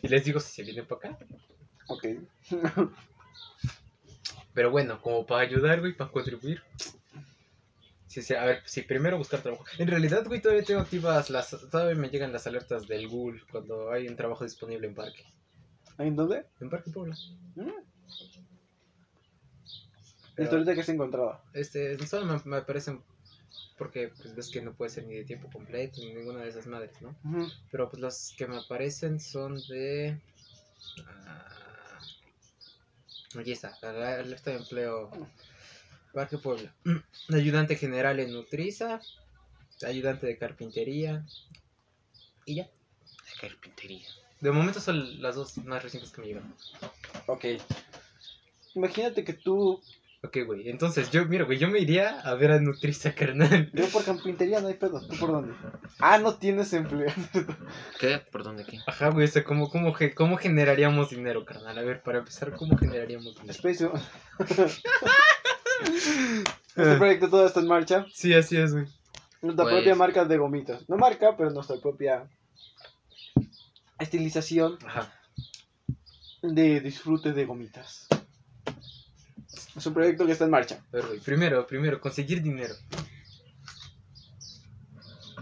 y 0.02 0.08
les 0.08 0.24
digo 0.24 0.40
si 0.40 0.54
se 0.54 0.64
vienen 0.64 0.86
para 0.86 1.10
acá. 1.10 1.26
Ok. 1.88 2.06
Pero 4.54 4.72
bueno, 4.72 5.02
como 5.02 5.26
para 5.26 5.42
ayudar, 5.42 5.82
güey, 5.82 5.94
para 5.94 6.12
contribuir. 6.12 6.62
Sí, 8.08 8.22
sí, 8.22 8.34
a 8.34 8.44
ver, 8.46 8.62
sí, 8.66 8.82
primero 8.82 9.18
buscar 9.18 9.42
trabajo. 9.42 9.66
En 9.78 9.88
realidad, 9.88 10.26
güey, 10.26 10.42
todavía 10.42 10.64
tengo 10.64 10.82
activas 10.82 11.30
las... 11.30 11.52
Todavía 11.70 11.96
me 11.96 12.10
llegan 12.10 12.34
las 12.34 12.48
alertas 12.48 12.88
del 12.88 13.08
Google 13.08 13.42
cuando 13.52 13.92
hay 13.92 14.08
un 14.08 14.16
trabajo 14.16 14.44
disponible 14.44 14.88
en 14.88 14.96
Parque. 14.96 15.26
¿En 16.00 16.16
dónde? 16.16 16.46
En 16.60 16.70
Parque 16.70 16.90
Puebla. 16.92 17.16
¿Mm? 17.56 17.70
Pero, 20.40 20.52
¿Y 20.52 20.54
ahorita 20.56 20.76
que 20.76 20.84
se 20.84 20.92
encontraba? 20.94 21.44
este, 21.54 21.98
solo 22.08 22.26
me, 22.26 22.42
me 22.46 22.58
aparecen 22.58 23.02
porque 23.78 24.10
pues 24.10 24.36
ves 24.36 24.50
que 24.50 24.62
no 24.62 24.74
puede 24.74 24.92
ser 24.92 25.06
ni 25.06 25.16
de 25.16 25.24
tiempo 25.24 25.50
completo 25.52 26.02
ni 26.02 26.14
ninguna 26.14 26.42
de 26.42 26.50
esas 26.50 26.68
madres, 26.68 27.02
¿no? 27.02 27.16
Pero 27.72 27.90
pues 27.90 28.02
los 28.02 28.34
que 28.38 28.46
me 28.48 28.58
aparecen 28.58 29.20
son 29.20 29.56
de... 29.68 30.20
ah, 31.08 31.46
Aquí 33.40 33.52
está, 33.52 33.78
la, 33.82 33.92
la 33.94 34.22
lista 34.24 34.52
de 34.52 34.58
empleo. 34.58 35.12
Parque 36.14 36.38
Puebla. 36.38 36.74
Ayudante 37.34 37.76
general 37.76 38.20
en 38.20 38.34
Nutriza. 38.34 39.00
Ayudante 39.86 40.28
de 40.28 40.38
carpintería. 40.38 41.26
Y 42.46 42.56
ya. 42.56 42.64
De 42.64 43.40
carpintería. 43.48 44.08
De 44.42 44.52
momento 44.52 44.80
son 44.82 45.22
las 45.22 45.36
dos 45.36 45.58
más 45.60 45.84
recientes 45.84 46.12
que 46.12 46.22
me 46.22 46.28
llegaron. 46.28 46.54
Ok. 47.28 47.46
Imagínate 48.76 49.24
que 49.24 49.34
tú. 49.34 49.82
Ok, 50.22 50.38
güey. 50.46 50.70
Entonces, 50.70 51.10
yo, 51.12 51.26
mira, 51.26 51.46
güey, 51.46 51.58
yo 51.58 51.70
me 51.70 51.80
iría 51.80 52.20
a 52.20 52.34
ver 52.36 52.52
a 52.52 52.60
Nutriza, 52.60 53.14
carnal. 53.16 53.72
Yo 53.74 53.88
por 53.88 54.04
carpintería 54.04 54.60
no 54.60 54.68
hay 54.68 54.74
pedo. 54.74 55.00
¿Tú 55.08 55.16
por 55.18 55.32
dónde? 55.32 55.54
Ah, 56.00 56.18
no 56.18 56.36
tienes 56.36 56.74
empleo. 56.74 57.10
¿Qué? 58.02 58.18
¿Por 58.32 58.44
dónde 58.44 58.66
qué? 58.66 58.80
Ajá, 58.86 59.10
güey, 59.12 59.26
o 59.26 59.28
sea, 59.30 59.46
¿cómo, 59.46 59.70
cómo, 59.70 59.94
ge- 59.94 60.14
¿cómo 60.14 60.36
generaríamos 60.38 61.10
dinero, 61.12 61.46
carnal? 61.46 61.78
A 61.78 61.82
ver, 61.84 62.02
para 62.04 62.20
empezar, 62.20 62.52
¿cómo 62.54 62.78
generaríamos 62.78 63.34
dinero? 63.36 63.54
Space. 63.54 63.90
Este 66.76 66.96
proyecto 66.98 67.30
todo 67.30 67.46
está 67.46 67.62
en 67.62 67.68
marcha. 67.68 68.06
Sí, 68.14 68.34
así 68.34 68.58
es, 68.58 68.74
güey. 68.74 68.86
Nuestra 69.42 69.64
Pues- 69.64 69.76
propia 69.76 69.96
marca 69.96 70.26
de 70.26 70.38
gomitas. 70.38 70.88
No 70.90 70.98
marca, 70.98 71.36
pero 71.38 71.50
nuestra 71.52 71.78
propia 71.78 72.28
estilización 74.00 74.78
Ajá. 74.86 75.14
de 76.42 76.82
disfrute 76.82 77.32
de 77.32 77.46
gomitas. 77.46 78.08
Es 79.76 79.86
un 79.86 79.94
proyecto 79.94 80.26
que 80.26 80.32
está 80.34 80.46
en 80.46 80.52
marcha. 80.52 80.84
Güey, 80.92 81.20
primero, 81.20 81.66
primero, 81.68 82.00
conseguir 82.02 82.42
dinero. 82.42 82.74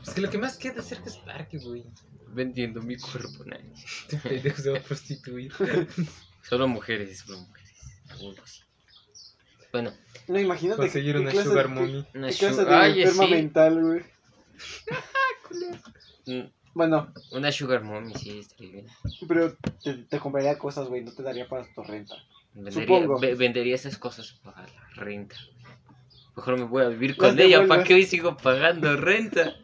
Es 0.05 0.13
que 0.13 0.21
lo 0.21 0.29
que 0.29 0.37
más 0.37 0.57
queda 0.57 0.81
cerca 0.81 1.05
es 1.09 1.17
parque, 1.17 1.57
güey. 1.57 1.83
Vendiendo 2.29 2.81
mi 2.81 2.97
cuerpo, 2.97 3.43
nah. 3.45 3.57
Este 3.57 4.17
pendejo 4.17 4.61
se 4.61 4.69
va 4.69 4.77
a 4.79 4.81
prostituir. 4.81 5.51
Solo 6.47 6.67
mujeres, 6.67 7.19
solo 7.19 7.39
mujeres. 7.39 7.71
Así. 8.09 8.33
Bueno, 9.73 9.91
No, 10.27 10.39
imagínate. 10.39 10.81
Conseguir 10.81 11.17
una 11.17 11.31
clase- 11.31 11.49
sugar 11.49 11.67
mommy. 11.67 12.05
una 12.13 12.29
¿Qué 12.29 12.35
clase 12.37 12.61
sugar... 12.61 12.67
de 12.67 12.75
Ay, 12.75 13.01
enferma 13.01 13.25
sí. 13.25 13.31
mental, 13.31 13.81
güey? 13.83 14.01
Mm, 16.27 16.41
Bueno, 16.73 17.13
Una 17.31 17.51
sugar 17.53 17.83
mommy, 17.83 18.13
sí, 18.15 18.39
estaría 18.39 18.71
bien. 18.71 18.87
pero 19.29 19.55
te, 19.81 19.93
te 19.93 20.19
compraría 20.19 20.57
cosas, 20.57 20.87
güey. 20.89 21.01
No 21.03 21.13
te 21.13 21.23
daría 21.23 21.47
para 21.47 21.65
tu 21.73 21.83
renta. 21.83 22.15
Vendería, 22.57 23.01
Supongo. 23.01 23.19
ve- 23.19 23.35
vendería 23.35 23.75
esas 23.75 23.97
cosas 23.97 24.33
para 24.43 24.63
la 24.63 24.89
renta. 24.95 25.35
Mejor 26.35 26.57
me 26.57 26.63
voy 26.65 26.83
a 26.83 26.87
vivir 26.89 27.11
Las 27.11 27.17
con 27.33 27.39
ella. 27.39 27.67
¿Para 27.67 27.83
qué 27.83 27.93
hoy 27.93 28.05
sigo 28.05 28.35
pagando 28.37 28.95
renta? 28.97 29.55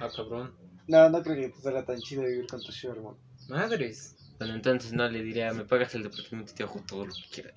Ah, 0.00 0.08
cabrón. 0.14 0.52
No, 0.88 1.08
no 1.08 1.22
creo 1.22 1.36
que 1.36 1.48
te 1.50 1.60
salga 1.60 1.84
tan 1.84 2.00
chido 2.00 2.22
vivir 2.24 2.46
con 2.48 2.60
tu 2.62 2.72
sugar 2.72 2.98
mommy. 2.98 3.18
Madres. 3.48 4.16
Bueno, 4.38 4.54
entonces 4.54 4.92
no 4.92 5.08
le 5.08 5.22
diría, 5.22 5.52
me 5.52 5.64
pagas 5.64 5.94
el 5.94 6.02
departamento 6.02 6.52
y 6.52 6.54
te 6.56 6.62
hago 6.64 6.80
todo 6.86 7.06
lo 7.06 7.12
que 7.12 7.22
quieras. 7.30 7.54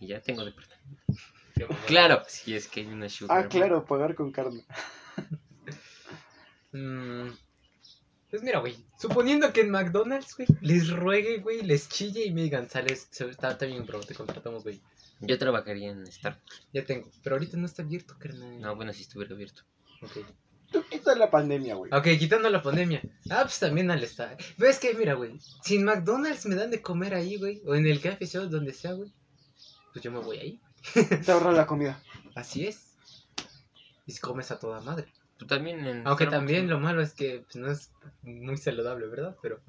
Y 0.00 0.06
ya 0.06 0.20
tengo 0.20 0.44
departamento. 0.44 1.02
Claro, 1.86 2.22
si 2.28 2.54
es 2.54 2.68
que 2.68 2.80
hay 2.80 2.86
una 2.86 3.08
sugar 3.08 3.44
Ah, 3.44 3.48
claro, 3.48 3.84
pagar 3.84 4.14
con 4.14 4.30
carne. 4.32 4.64
Mm, 6.72 7.30
Pues 8.30 8.42
mira, 8.42 8.58
güey, 8.60 8.76
suponiendo 8.98 9.52
que 9.52 9.62
en 9.62 9.70
McDonald's, 9.70 10.36
güey, 10.36 10.48
les 10.60 10.90
ruegue, 10.90 11.38
güey, 11.38 11.62
les 11.62 11.88
chille 11.88 12.24
y 12.26 12.32
me 12.32 12.42
digan, 12.42 12.68
sales, 12.68 13.08
se- 13.10 13.28
está, 13.30 13.52
está 13.52 13.64
bien, 13.66 13.86
bro, 13.86 14.00
te 14.00 14.14
contratamos, 14.14 14.62
güey. 14.64 14.80
Yo 15.20 15.38
trabajaría 15.38 15.90
en 15.90 16.06
Starbucks. 16.06 16.66
Ya 16.72 16.84
tengo, 16.84 17.10
pero 17.22 17.36
ahorita 17.36 17.56
no 17.56 17.66
está 17.66 17.82
abierto, 17.82 18.14
carnal. 18.18 18.60
No, 18.60 18.76
bueno, 18.76 18.92
si 18.92 19.02
estuviera 19.02 19.34
abierto. 19.34 19.62
Ok. 20.02 20.18
Tú 20.70 20.84
quita 20.90 21.14
la 21.16 21.30
pandemia, 21.30 21.74
güey. 21.76 21.90
Ok, 21.92 22.04
quitando 22.18 22.50
la 22.50 22.62
pandemia. 22.62 23.00
Ah, 23.30 23.40
pues 23.42 23.58
también 23.58 23.90
al 23.90 24.04
estar. 24.04 24.36
¿Ves 24.58 24.78
que, 24.78 24.92
mira, 24.94 25.14
güey? 25.14 25.40
Si 25.62 25.76
en 25.76 25.84
McDonald's 25.84 26.44
me 26.44 26.54
dan 26.54 26.70
de 26.70 26.82
comer 26.82 27.14
ahí, 27.14 27.38
güey, 27.38 27.62
o 27.66 27.74
en 27.74 27.86
el 27.86 28.00
café 28.02 28.26
shop, 28.26 28.50
donde 28.50 28.74
sea, 28.74 28.92
güey, 28.92 29.10
pues 29.94 30.04
yo 30.04 30.12
me 30.12 30.18
voy 30.18 30.36
ahí. 30.38 30.60
Te 31.24 31.32
ahorra 31.32 31.52
la 31.52 31.66
comida. 31.66 32.00
Así 32.34 32.66
es. 32.66 32.94
Y 34.06 34.12
si 34.12 34.20
comes 34.20 34.50
a 34.50 34.58
toda 34.58 34.80
madre. 34.82 35.10
Tú 35.38 35.46
también 35.46 35.86
en 35.86 36.06
Aunque 36.06 36.24
Starbucks, 36.24 36.30
también 36.30 36.66
¿no? 36.66 36.74
lo 36.74 36.80
malo 36.80 37.00
es 37.00 37.14
que 37.14 37.40
pues, 37.44 37.56
no 37.56 37.70
es 37.70 37.90
muy 38.22 38.56
saludable, 38.56 39.06
¿verdad? 39.06 39.36
Pero 39.40 39.60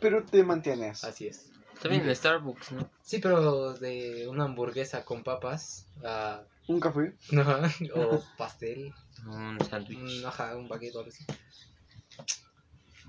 Pero 0.00 0.24
te 0.24 0.42
mantienes. 0.42 1.04
así 1.04 1.28
es. 1.28 1.50
También 1.80 2.08
en 2.08 2.14
Starbucks, 2.14 2.72
¿no? 2.72 2.90
Sí, 3.02 3.18
pero 3.18 3.74
de 3.74 4.26
una 4.28 4.44
hamburguesa 4.44 5.04
con 5.04 5.22
papas, 5.24 5.86
ah, 6.04 6.42
Un 6.68 6.78
café. 6.80 7.14
ajá, 7.36 7.70
o 7.94 8.22
pastel, 8.38 8.92
Un 9.26 9.58
sándwich. 9.68 9.98
un, 9.98 10.26
ajá, 10.26 10.56
un 10.56 10.68
baguette 10.68 10.94
o 10.96 10.98
algo 11.00 11.10
así. 11.10 11.24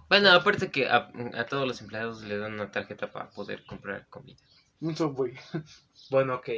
Bueno, 0.09 0.31
aparte 0.31 0.69
que 0.71 0.87
a, 0.87 1.11
a 1.33 1.45
todos 1.45 1.67
los 1.67 1.81
empleados 1.81 2.23
le 2.23 2.37
dan 2.37 2.53
una 2.53 2.71
tarjeta 2.71 3.11
para 3.11 3.29
poder 3.31 3.65
comprar 3.65 4.07
comida. 4.09 4.37
Un 4.81 4.95
subway. 4.95 5.33
Bueno, 6.09 6.35
ok. 6.35 6.49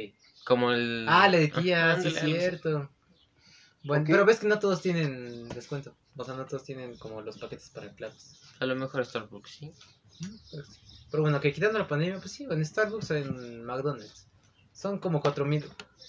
Como 0.44 0.72
el... 0.72 1.06
Ah, 1.08 1.28
la 1.28 1.38
de 1.38 1.48
tía, 1.48 1.92
Ajá, 1.92 2.00
sí 2.02 2.08
es 2.08 2.18
cierto. 2.18 2.90
Bueno, 3.86 4.04
pero 4.06 4.24
ves 4.24 4.38
que 4.38 4.46
no 4.48 4.58
todos 4.58 4.82
tienen 4.82 5.48
descuento. 5.50 5.94
O 6.16 6.24
sea, 6.24 6.34
no 6.34 6.46
todos 6.46 6.64
tienen 6.64 6.96
como 6.96 7.20
los 7.22 7.38
paquetes 7.38 7.70
para 7.70 7.86
empleados. 7.86 8.40
A 8.58 8.66
lo 8.66 8.74
mejor 8.74 9.04
Starbucks, 9.04 9.50
sí. 9.50 9.72
Pero, 10.50 10.64
sí. 10.64 10.80
Pero 11.10 11.22
bueno, 11.22 11.40
que 11.40 11.52
quitando 11.52 11.78
la 11.78 11.86
pandemia, 11.86 12.18
pues 12.18 12.32
sí, 12.32 12.46
en 12.50 12.64
Starbucks 12.64 13.10
o 13.10 13.14
en 13.16 13.64
McDonald's. 13.64 14.26
Son 14.72 14.98
como 14.98 15.22
4.000, 15.22 15.64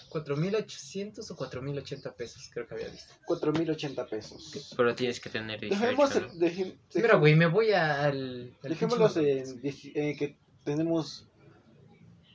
4.800 0.09 1.31
o 1.31 1.35
4.080 1.37 2.15
pesos, 2.15 2.49
creo 2.53 2.67
que 2.67 2.73
había 2.73 2.89
visto. 2.89 3.13
4080 3.25 4.05
pesos. 4.07 4.73
Pero 4.75 4.93
tienes 4.95 5.19
que 5.21 5.29
tener 5.29 5.59
18, 5.59 5.79
Dejemos, 5.85 6.15
¿no? 6.15 7.01
mira, 7.01 7.15
güey, 7.15 7.35
me 7.35 7.45
voy 7.45 7.71
al... 7.71 8.53
al 8.61 8.69
Dejémoslos 8.69 9.15
en 9.17 9.61
dieci- 9.61 9.93
eh, 9.95 10.15
que 10.17 10.35
tenemos. 10.65 11.25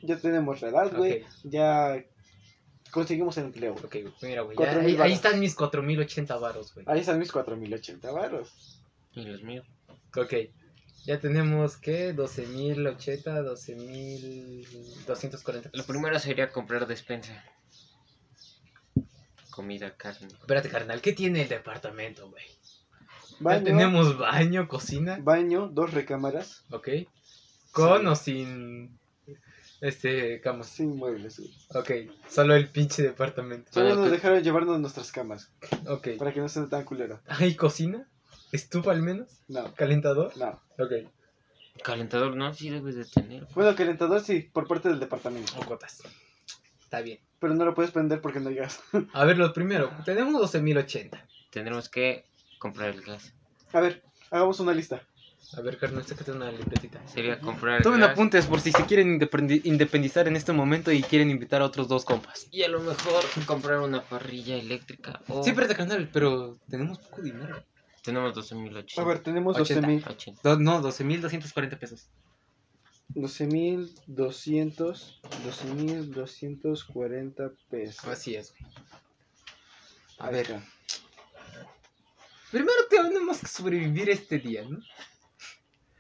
Ya 0.03 0.17
tenemos 0.19 0.63
la 0.63 0.69
edad, 0.71 0.97
güey. 0.97 1.25
Ya 1.45 2.03
conseguimos 2.93 3.37
el 3.39 3.47
empleo. 3.47 3.73
Ok, 3.75 3.97
güey, 4.03 4.15
mira, 4.23 4.43
güey, 4.43 4.57
ya- 4.57 4.79
ahí, 5.03 5.13
están 5.13 5.41
mis 5.41 5.57
4.080 5.57 6.39
varos, 6.39 6.73
güey. 6.75 6.87
Ahí 6.89 7.01
están 7.01 7.19
mis 7.19 7.33
4080 7.33 8.13
varos. 8.13 8.79
Y 9.15 9.25
los 9.25 9.43
míos. 9.43 9.67
Ok, 10.17 10.33
ya 11.05 11.19
tenemos, 11.19 11.77
¿qué? 11.79 12.15
12.080, 12.15 13.43
12.240 13.43 15.71
Lo 15.73 15.83
primero 15.85 16.17
sería 16.21 16.53
comprar 16.53 16.87
despensa. 16.87 17.43
Comida, 19.51 19.95
carne. 19.97 20.29
Espérate, 20.29 20.69
carnal, 20.71 21.01
¿qué 21.03 21.13
tiene 21.13 21.43
el 21.43 21.49
departamento, 21.49 22.31
güey? 22.31 22.45
Ya 22.47 23.37
Baño, 23.41 23.65
tenemos 23.65 24.17
baño, 24.19 24.69
cocina, 24.69 25.19
baño, 25.21 25.67
dos 25.69 25.93
recámaras, 25.93 26.65
ok. 26.71 26.89
Con 27.73 28.03
Sí. 28.03 28.07
o 28.07 28.15
sin, 28.17 28.99
este, 29.83 30.41
camas. 30.41 30.69
sin 30.69 30.97
muebles. 30.97 31.43
Ok, 31.75 31.91
solo 32.29 32.55
el 32.55 32.69
pinche 32.69 33.03
departamento. 33.03 33.73
Solo 33.73 33.97
nos 33.97 34.11
dejaron 34.11 34.43
llevarnos 34.43 34.81
nuestras 34.81 35.11
camas. 35.11 35.51
Ok. 35.87 36.11
Para 36.19 36.33
que 36.33 36.41
no 36.41 36.49
sea 36.49 36.67
tan 36.69 36.85
culero. 36.85 37.21
¿Hay 37.27 37.57
cocina? 37.57 38.09
¿Estufa 38.53 38.93
al 38.93 39.03
menos? 39.03 39.29
No, 39.49 39.75
¿Calentador? 39.75 40.33
no. 40.37 40.63
Ok. 40.79 40.93
Calentador, 41.83 42.37
no, 42.37 42.55
sí 42.55 42.71
debes 42.71 42.95
de 42.95 43.05
tener. 43.05 43.47
Bueno, 43.55 43.75
calentador 43.75 44.21
sí, 44.21 44.49
por 44.53 44.69
parte 44.69 44.89
del 44.89 45.01
departamento. 45.01 45.53
O 45.59 45.65
gotas. 45.65 46.03
Está 46.81 47.01
bien. 47.01 47.19
Pero 47.41 47.55
no 47.55 47.65
lo 47.65 47.75
puedes 47.75 47.91
prender 47.91 48.21
porque 48.21 48.39
no 48.39 48.51
hay 48.51 48.57
gas. 48.57 48.81
A 49.13 49.25
ver, 49.25 49.37
lo 49.37 49.53
primero, 49.53 49.91
tenemos 50.05 50.35
12.080. 50.55 51.21
Tendremos 51.51 51.89
que 51.89 52.25
comprar 52.59 52.91
el 52.91 53.03
gas. 53.03 53.35
A 53.73 53.81
ver, 53.81 54.05
hagamos 54.31 54.61
una 54.61 54.75
lista. 54.75 55.03
A 55.57 55.61
ver, 55.61 55.77
carnal, 55.79 56.05
sácate 56.07 56.33
una 56.33 56.51
libretita. 56.51 57.07
Sería 57.07 57.39
comprar 57.39 57.83
Tomen 57.83 58.01
gas. 58.01 58.11
apuntes 58.13 58.47
por 58.47 58.61
si 58.61 58.73
se 58.73 58.87
quieren 58.87 59.21
independi- 59.21 59.61
independizar 59.65 60.27
en 60.27 60.35
este 60.37 60.53
momento 60.53 60.91
y 60.91 61.03
quieren 61.03 61.31
invitar 61.31 61.61
a 61.61 61.67
otros 61.67 61.89
dos 61.89 62.07
compas. 62.07 62.47
Y 62.51 62.63
a 62.63 62.69
lo 62.69 62.81
mejor 62.81 63.23
comprar 63.47 63.81
una 63.81 64.03
parrilla 64.03 64.57
eléctrica. 64.57 65.21
O 65.29 65.43
Sí, 65.45 65.51
espérate, 65.51 65.75
carnal, 65.77 66.09
pero 66.13 66.59
tenemos 66.71 66.99
poco 67.01 67.21
dinero. 67.21 67.63
tenemos 68.03 68.33
12.800. 68.35 68.99
A 68.99 69.05
ver, 69.05 69.19
tenemos 69.21 69.57
80. 69.59 69.87
12.000. 69.89 70.07
80. 70.11 70.41
Do- 70.43 70.59
no, 70.59 70.81
12.240 70.83 71.79
pesos. 71.79 72.07
12.200. 73.15 75.21
12.240 75.45 77.53
pesos. 77.71 78.05
Así 78.07 78.35
es, 78.37 78.55
güey. 78.59 78.73
A 80.19 80.31
ver, 80.31 80.61
primero 82.51 82.87
tenemos 82.89 83.39
que 83.39 83.49
sobrevivir 83.49 84.09
este 84.09 84.39
día, 84.39 84.65
¿no? 84.69 84.79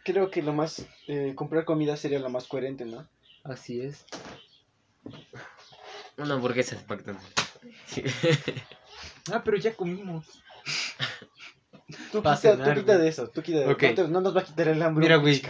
Creo 0.04 0.30
que 0.30 0.42
lo 0.42 0.52
más. 0.52 0.84
eh, 1.06 1.32
comprar 1.36 1.64
comida 1.64 1.96
sería 1.96 2.18
lo 2.18 2.28
más 2.30 2.46
coherente, 2.46 2.84
¿no? 2.84 3.06
Así 3.44 3.80
es. 3.80 4.04
Una 6.16 6.34
hamburguesa. 6.34 6.76
Sí. 7.86 8.02
Ah, 9.32 9.42
pero 9.44 9.56
ya 9.56 9.74
comimos. 9.74 10.26
Tú 12.10 12.18
quita, 12.18 12.36
cenar, 12.36 12.68
tú 12.74 12.80
quita 12.80 12.92
güey. 12.94 13.04
de 13.04 13.08
eso, 13.08 13.28
tú 13.28 13.42
quita 13.42 13.58
de 13.60 13.66
Ok. 13.72 13.82
no, 13.82 13.94
te- 13.94 14.08
no 14.08 14.20
nos 14.20 14.36
va 14.36 14.40
a 14.40 14.44
quitar 14.44 14.68
el 14.68 14.82
hambre. 14.82 15.02
Mira, 15.04 15.16
güey. 15.16 15.42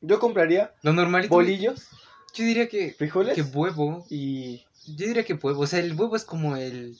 Yo 0.00 0.18
compraría 0.20 0.74
Lo 0.82 0.92
normalito. 0.92 1.34
bolillos, 1.34 1.88
Yo 2.34 2.44
diría 2.44 2.68
que, 2.68 2.92
frijoles 2.92 3.34
que 3.34 3.42
huevo. 3.42 4.06
y. 4.10 4.58
Yo 4.86 5.06
diría 5.06 5.24
que 5.24 5.34
huevo. 5.34 5.60
O 5.62 5.66
sea, 5.66 5.80
el 5.80 5.94
huevo 5.98 6.14
es 6.16 6.24
como 6.24 6.56
el, 6.56 6.96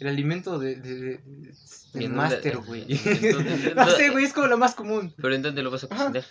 el 0.00 0.08
alimento 0.08 0.58
de, 0.58 0.76
de, 0.76 0.94
de- 0.94 1.18
de- 1.18 1.54
¿Y 1.94 1.98
del 1.98 2.02
en 2.04 2.14
máster, 2.16 2.54
dónde- 2.54 2.66
güey. 2.66 2.84
no 3.76 3.88
sé, 3.90 4.08
güey, 4.12 4.24
es 4.24 4.32
como 4.32 4.46
lo 4.48 4.58
más 4.58 4.74
común. 4.74 5.14
Pero 5.16 5.34
¿en 5.34 5.42
dónde 5.42 5.62
lo 5.62 5.70
vas 5.70 5.84
a 5.84 5.88
cocinar? 5.88 6.24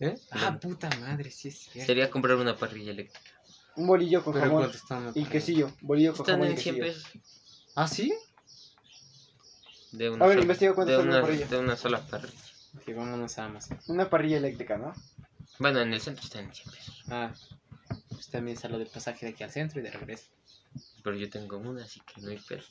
¿Eh? 0.00 0.16
Ah, 0.30 0.58
puta 0.60 0.88
madre, 1.00 1.30
sí 1.30 1.48
es 1.48 1.58
cierto. 1.58 1.86
Sería 1.86 2.08
comprar 2.10 2.36
una 2.36 2.56
parrilla 2.56 2.92
eléctrica. 2.92 3.30
Un 3.76 3.86
bolillo 3.88 4.22
con 4.24 4.32
Pero 4.34 4.46
jamón 4.46 4.60
¿cuánto 4.62 4.76
está 4.78 4.96
una 4.98 5.12
y 5.14 5.24
quesillo. 5.24 5.72
Bolillo 5.80 6.12
con 6.12 6.20
Están 6.22 6.34
jamón 6.36 6.48
y 6.48 6.50
en 6.52 6.58
100 6.58 6.74
quesillo. 6.76 6.94
pesos. 6.94 7.12
¿Ah, 7.74 7.88
sí? 7.88 8.12
De 9.92 10.10
una 10.10 10.24
A 10.24 10.28
ver, 10.28 10.36
sola- 10.36 10.42
investiga 10.42 10.74
cuánto 10.74 10.92
de 10.92 10.98
sale 10.98 11.08
una 11.08 11.18
una, 11.18 11.26
parrilla. 11.26 11.46
de 11.46 11.58
una 11.58 11.76
sola 11.76 12.06
parrilla. 12.06 12.42
Ok, 12.76 12.94
vámonos 12.94 13.38
a 13.38 13.44
Amazon. 13.46 13.78
Una 13.88 14.08
parrilla 14.10 14.36
eléctrica, 14.36 14.76
¿no? 14.78 14.92
Bueno, 15.58 15.80
en 15.80 15.92
el 15.92 16.00
centro 16.00 16.24
están 16.24 16.44
en 16.44 16.54
100 16.54 16.70
pesos. 16.70 17.04
Ah, 17.08 17.32
pues 18.10 18.28
también 18.28 18.56
salió 18.56 18.78
del 18.78 18.88
pasaje 18.88 19.26
de 19.26 19.32
aquí 19.32 19.42
al 19.44 19.50
centro 19.50 19.80
y 19.80 19.82
de 19.82 19.90
regreso. 19.90 20.26
Pero 21.02 21.16
yo 21.16 21.28
tengo 21.30 21.58
una, 21.58 21.84
así 21.84 22.00
que 22.00 22.20
no 22.20 22.30
hay 22.30 22.38
pedo. 22.38 22.62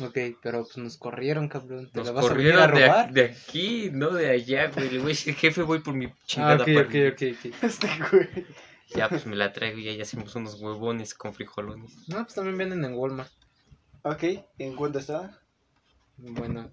Ok, 0.00 0.18
pero 0.42 0.64
pues 0.64 0.76
nos 0.78 0.96
corrieron, 0.98 1.48
cabrón. 1.48 1.90
¿Te 1.90 1.98
Nos 1.98 2.06
la 2.08 2.12
vas 2.12 2.30
a 2.30 2.34
venir 2.34 2.52
a 2.52 2.66
corrieron 2.68 2.74
de, 2.76 2.86
robar? 2.86 3.08
ac- 3.08 3.12
de 3.12 3.24
aquí, 3.24 3.90
no 3.92 4.10
de 4.10 4.30
allá, 4.30 4.70
güey. 4.70 4.90
Le 4.90 4.98
voy 4.98 5.06
a 5.06 5.08
decir, 5.08 5.34
jefe, 5.34 5.62
voy 5.62 5.78
por 5.80 5.94
mi 5.94 6.06
Ah, 6.06 6.14
chingada 6.26 6.54
ok, 6.56 6.60
ok, 6.68 6.74
parrilla". 6.74 7.08
ok, 7.08 7.22
ok. 7.32 7.54
Este 7.62 7.88
güey. 8.10 8.46
Ya, 8.94 9.08
pues 9.08 9.26
me 9.26 9.34
la 9.36 9.52
traigo 9.52 9.78
y 9.78 9.84
ya, 9.84 9.92
ya 9.92 10.02
hacemos 10.02 10.34
unos 10.36 10.60
huevones 10.60 11.14
con 11.14 11.32
frijolones. 11.34 11.92
No, 12.08 12.22
pues 12.22 12.34
también 12.34 12.56
venden 12.58 12.84
en 12.84 12.94
Walmart. 12.94 13.32
Ok, 14.02 14.22
¿en 14.58 14.76
cuánto 14.76 14.98
está? 15.00 15.42
Bueno, 16.18 16.70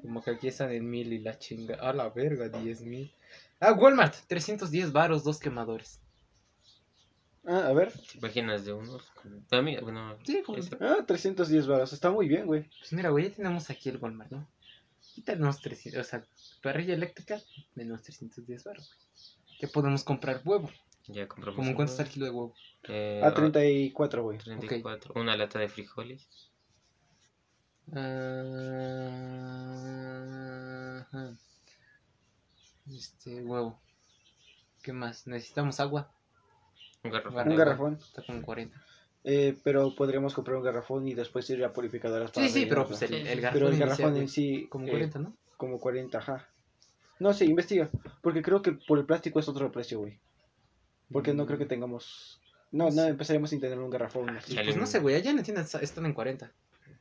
como 0.00 0.22
que 0.22 0.30
aquí 0.30 0.48
están 0.48 0.70
en 0.72 0.88
mil 0.88 1.12
y 1.12 1.18
la 1.18 1.38
chinga. 1.38 1.74
A 1.76 1.92
la 1.92 2.08
verga, 2.08 2.48
10 2.48 2.80
mil. 2.82 3.12
Ah, 3.60 3.72
Walmart, 3.72 4.14
310 4.28 4.92
varos, 4.92 5.22
dos 5.24 5.38
quemadores. 5.38 6.00
Ah, 7.46 7.68
a 7.68 7.72
ver. 7.72 7.92
¿Te 7.92 8.18
imaginas 8.18 8.64
de 8.64 8.72
unos? 8.72 9.02
A 9.50 9.62
mí, 9.62 9.76
bueno, 9.78 10.16
Sí, 10.24 10.42
como-. 10.44 10.58
Ah, 10.80 11.04
310 11.06 11.66
baros. 11.66 11.92
Está 11.92 12.10
muy 12.10 12.28
bien, 12.28 12.46
güey. 12.46 12.68
Pues 12.78 12.92
mira, 12.92 13.08
güey, 13.10 13.28
ya 13.30 13.34
tenemos 13.36 13.70
aquí 13.70 13.88
el 13.88 13.96
Walmart, 13.96 14.30
¿no? 14.30 14.46
Tenemos 15.24 15.60
300, 15.60 16.00
o 16.00 16.04
sea, 16.08 16.24
parrilla 16.62 16.94
eléctrica, 16.94 17.40
menos 17.74 18.02
310 18.02 18.64
varos. 18.64 18.94
güey. 18.94 19.58
¿Qué 19.58 19.68
podemos 19.68 20.04
comprar? 20.04 20.40
Huevo. 20.44 20.70
ya 21.08 21.26
compramos. 21.28 21.56
¿Cómo 21.56 21.68
en 21.70 21.74
cuánto 21.76 21.92
está 21.92 22.02
el 22.04 22.08
huevo. 22.08 22.14
kilo 22.14 22.26
de 22.26 22.30
huevo? 22.32 22.54
Eh, 22.88 23.20
A 23.24 23.34
34, 23.34 24.22
güey. 24.22 24.38
34. 24.38 25.14
Una 25.16 25.36
lata 25.36 25.58
de 25.58 25.68
frijoles. 25.68 26.26
Ah, 30.00 31.06
ajá. 31.10 31.36
Este, 32.88 33.42
huevo. 33.42 33.78
¿Qué 34.82 34.92
más? 34.92 35.26
Necesitamos 35.26 35.80
agua. 35.80 36.10
Un 37.02 37.10
garrafón. 37.10 37.34
Garra- 37.34 37.50
Un 37.50 37.56
garrafón. 37.56 37.94
Está 37.94 38.22
como 38.24 38.42
40. 38.42 38.80
Eh, 39.24 39.56
pero 39.62 39.94
podríamos 39.94 40.32
comprar 40.34 40.56
un 40.56 40.62
garrafón 40.62 41.06
y 41.06 41.14
después 41.14 41.48
ir 41.50 41.62
a 41.64 41.72
purificadoras 41.72 42.30
para 42.30 42.46
Sí, 42.46 42.52
sí, 42.60 42.66
pero 42.66 42.86
pues 42.86 43.02
el, 43.02 43.14
el 43.14 43.40
garrafón, 43.40 43.52
Pero 43.52 43.68
el 43.68 43.78
garrafón 43.78 44.16
en 44.16 44.28
sí. 44.28 44.66
Como 44.70 44.86
eh, 44.86 44.90
40, 44.90 45.18
¿no? 45.18 45.36
Como 45.56 45.78
40, 45.78 46.18
ajá. 46.18 46.48
No, 47.18 47.34
sí, 47.34 47.44
investiga. 47.44 47.90
Porque 48.22 48.40
creo 48.42 48.62
que 48.62 48.72
por 48.72 48.98
el 48.98 49.04
plástico 49.04 49.40
es 49.40 49.48
otro 49.48 49.70
precio, 49.70 49.98
güey. 49.98 50.18
Porque 51.12 51.34
no 51.34 51.44
creo 51.46 51.58
que 51.58 51.66
tengamos. 51.66 52.40
No, 52.72 52.84
No 52.86 52.90
sé. 52.92 53.08
empezaríamos 53.08 53.50
sin 53.50 53.60
tener 53.60 53.78
un 53.78 53.90
garrafón 53.90 54.30
así. 54.30 54.54
Chale. 54.54 54.68
Pues 54.68 54.76
no 54.78 54.86
sé, 54.86 55.00
güey, 55.00 55.16
allá 55.16 55.30
en 55.32 55.42
tienda 55.42 55.62
está- 55.62 55.80
están 55.80 56.06
en 56.06 56.14
40. 56.14 56.50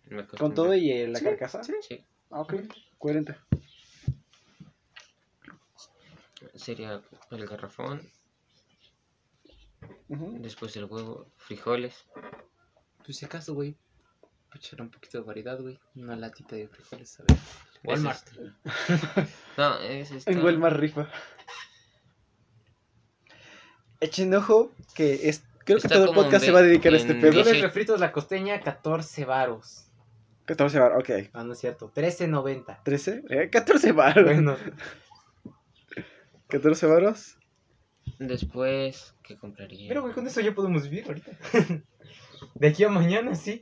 Me 0.07 0.23
costó 0.25 0.37
Con 0.43 0.53
todo 0.55 0.73
y 0.73 0.91
eh, 0.91 1.07
la 1.07 1.19
Sí, 1.19 1.25
carcasa. 1.25 1.63
sí. 1.63 1.73
Sí, 1.87 2.03
Ah, 2.31 2.41
ok. 2.41 2.55
40. 2.97 3.37
sería 6.55 7.01
el 7.31 7.45
garrafón, 7.47 8.01
Ujú. 10.09 10.37
después 10.41 10.75
el 10.77 10.85
huevo, 10.85 11.27
frijoles. 11.37 12.05
Pues 13.05 13.17
si 13.17 13.25
acaso, 13.25 13.53
güey. 13.53 13.75
Echar 14.55 14.81
un 14.81 14.89
poquito 14.89 15.19
de 15.19 15.23
variedad, 15.23 15.59
güey. 15.61 15.79
Una 15.95 16.15
latita 16.15 16.55
de 16.55 16.67
frijoles, 16.67 17.19
a 17.19 17.23
ver. 17.27 17.37
Walmart. 17.83 18.27
Es- 18.27 19.29
No, 19.57 19.79
es 19.79 20.11
este. 20.11 20.31
En 20.31 20.43
Walmart 20.43 20.75
rifa. 20.77 21.07
Echen 23.99 24.33
ojo 24.33 24.71
que 24.95 25.29
es. 25.29 25.43
Creo 25.65 25.77
que 25.77 25.85
Está 25.87 25.95
todo 25.95 26.09
el 26.09 26.15
podcast 26.15 26.45
se 26.45 26.51
va 26.51 26.59
a 26.59 26.63
dedicar 26.63 26.93
a 26.93 26.97
este 26.97 27.13
pedo. 27.15 27.31
Frijoles 27.33 27.61
refritos 27.61 27.99
la 27.99 28.11
costeña, 28.11 28.59
14 28.61 29.25
varos. 29.25 29.85
14 30.45 30.79
bar, 30.79 30.97
ok. 30.97 31.09
Ah, 31.33 31.43
no 31.43 31.53
es 31.53 31.59
cierto. 31.59 31.91
13.90. 31.93 32.81
13, 32.83 33.23
eh, 33.29 33.49
14 33.51 33.91
bar. 33.91 34.23
Bueno, 34.23 34.57
14 36.47 36.87
baros. 36.87 37.37
Después, 38.17 39.13
¿qué 39.29 39.37
compraría? 39.37 39.87
pero 39.87 40.01
güey, 40.01 40.13
con 40.13 40.27
eso 40.27 40.41
ya 40.41 40.53
podemos 40.53 40.83
vivir 40.89 41.05
ahorita. 41.07 41.31
De 42.55 42.67
aquí 42.69 42.83
a 42.85 42.89
mañana, 42.89 43.35
sí. 43.35 43.61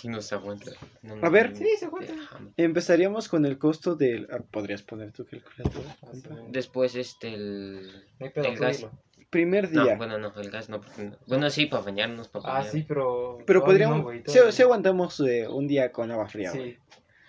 Si 0.00 0.08
nos 0.08 0.32
aguanta. 0.32 0.72
No, 1.02 1.14
A 1.24 1.28
ver. 1.28 1.54
Sí, 1.56 1.66
se 1.78 1.84
aguanta. 1.86 2.12
Déjame. 2.14 2.50
Empezaríamos 2.56 3.28
con 3.28 3.44
el 3.46 3.58
costo 3.58 3.94
del. 3.96 4.26
ah, 4.32 4.38
Podrías 4.50 4.82
poner 4.82 5.12
tu 5.12 5.26
calculadora. 5.26 5.94
Sí. 6.12 6.22
Después, 6.48 6.94
este, 6.96 7.34
el. 7.34 8.04
No 8.18 8.26
hay 8.26 8.32
pedo, 8.32 8.46
el 8.46 8.56
gas. 8.58 8.86
Primer 9.30 9.70
No, 9.72 9.84
día. 9.84 9.96
bueno, 9.96 10.16
no, 10.18 10.32
el 10.40 10.50
gas 10.50 10.68
no. 10.70 10.80
Bueno, 11.26 11.50
sí, 11.50 11.66
para 11.66 11.82
bañarnos, 11.82 12.28
para 12.28 12.44
Ah, 12.48 12.52
bañarnos. 12.54 12.72
sí, 12.72 12.84
pero. 12.88 13.38
Pero 13.46 13.62
podríamos. 13.64 14.10
sí, 14.12 14.20
todavía 14.22 14.52
sí 14.52 14.62
no. 14.62 14.64
aguantamos 14.66 15.20
eh, 15.20 15.46
un 15.48 15.66
día 15.68 15.92
con 15.92 16.10
agua 16.10 16.26
fría. 16.28 16.50
Sí. 16.50 16.76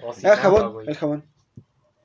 O 0.01 0.11
Ah, 0.11 0.15
agua, 0.23 0.35
jabón. 0.37 0.73
güey. 0.73 0.87
el 0.87 0.95
jabón. 0.95 1.25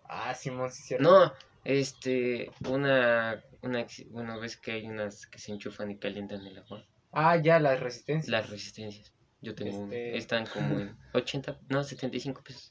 Ah, 0.09 0.35
Simón, 0.35 0.71
sí, 0.73 0.83
cierto. 0.83 1.09
No, 1.09 1.33
este, 1.65 2.51
una, 2.69 3.41
una, 3.63 3.87
bueno, 4.11 4.39
ves 4.41 4.57
que 4.57 4.73
hay 4.73 4.87
unas 4.87 5.27
que 5.27 5.39
se 5.39 5.53
enchufan 5.53 5.91
y 5.91 5.99
calientan 5.99 6.47
el 6.47 6.59
agua. 6.59 6.85
Ah, 7.13 7.37
ya, 7.37 7.59
las 7.59 7.81
resistencias. 7.81 8.29
Las 8.29 8.51
resistencias. 8.51 9.13
Yo 9.43 9.55
tengo 9.55 9.79
una. 9.79 9.95
Este- 9.97 10.17
Están 10.19 10.47
como 10.47 10.81
en 10.81 10.97
80, 11.15 11.59
no, 11.69 11.83
75 11.85 12.43
pesos. 12.43 12.71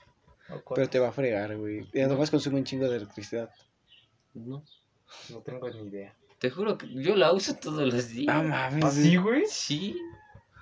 ¿O 0.49 0.61
cuál? 0.63 0.75
Pero 0.75 0.89
te 0.89 0.99
va 0.99 1.09
a 1.09 1.11
fregar, 1.11 1.55
güey. 1.57 1.87
Y 1.93 1.99
además 2.01 2.31
consume 2.31 2.57
un 2.57 2.63
chingo 2.63 2.87
de 2.89 2.97
electricidad. 2.97 3.49
No, 4.33 4.63
No 5.29 5.41
tengo 5.41 5.69
ni 5.69 5.81
idea. 5.89 6.15
te 6.39 6.49
juro 6.49 6.77
que 6.77 6.87
yo 6.93 7.15
la 7.15 7.33
uso 7.33 7.55
todos 7.55 7.91
los 7.93 8.09
días. 8.09 8.33
Ah, 8.35 8.41
mames. 8.43 8.83
¿Ah, 8.85 8.91
sí, 8.91 9.15
güey? 9.17 9.43
Sí, 9.47 9.95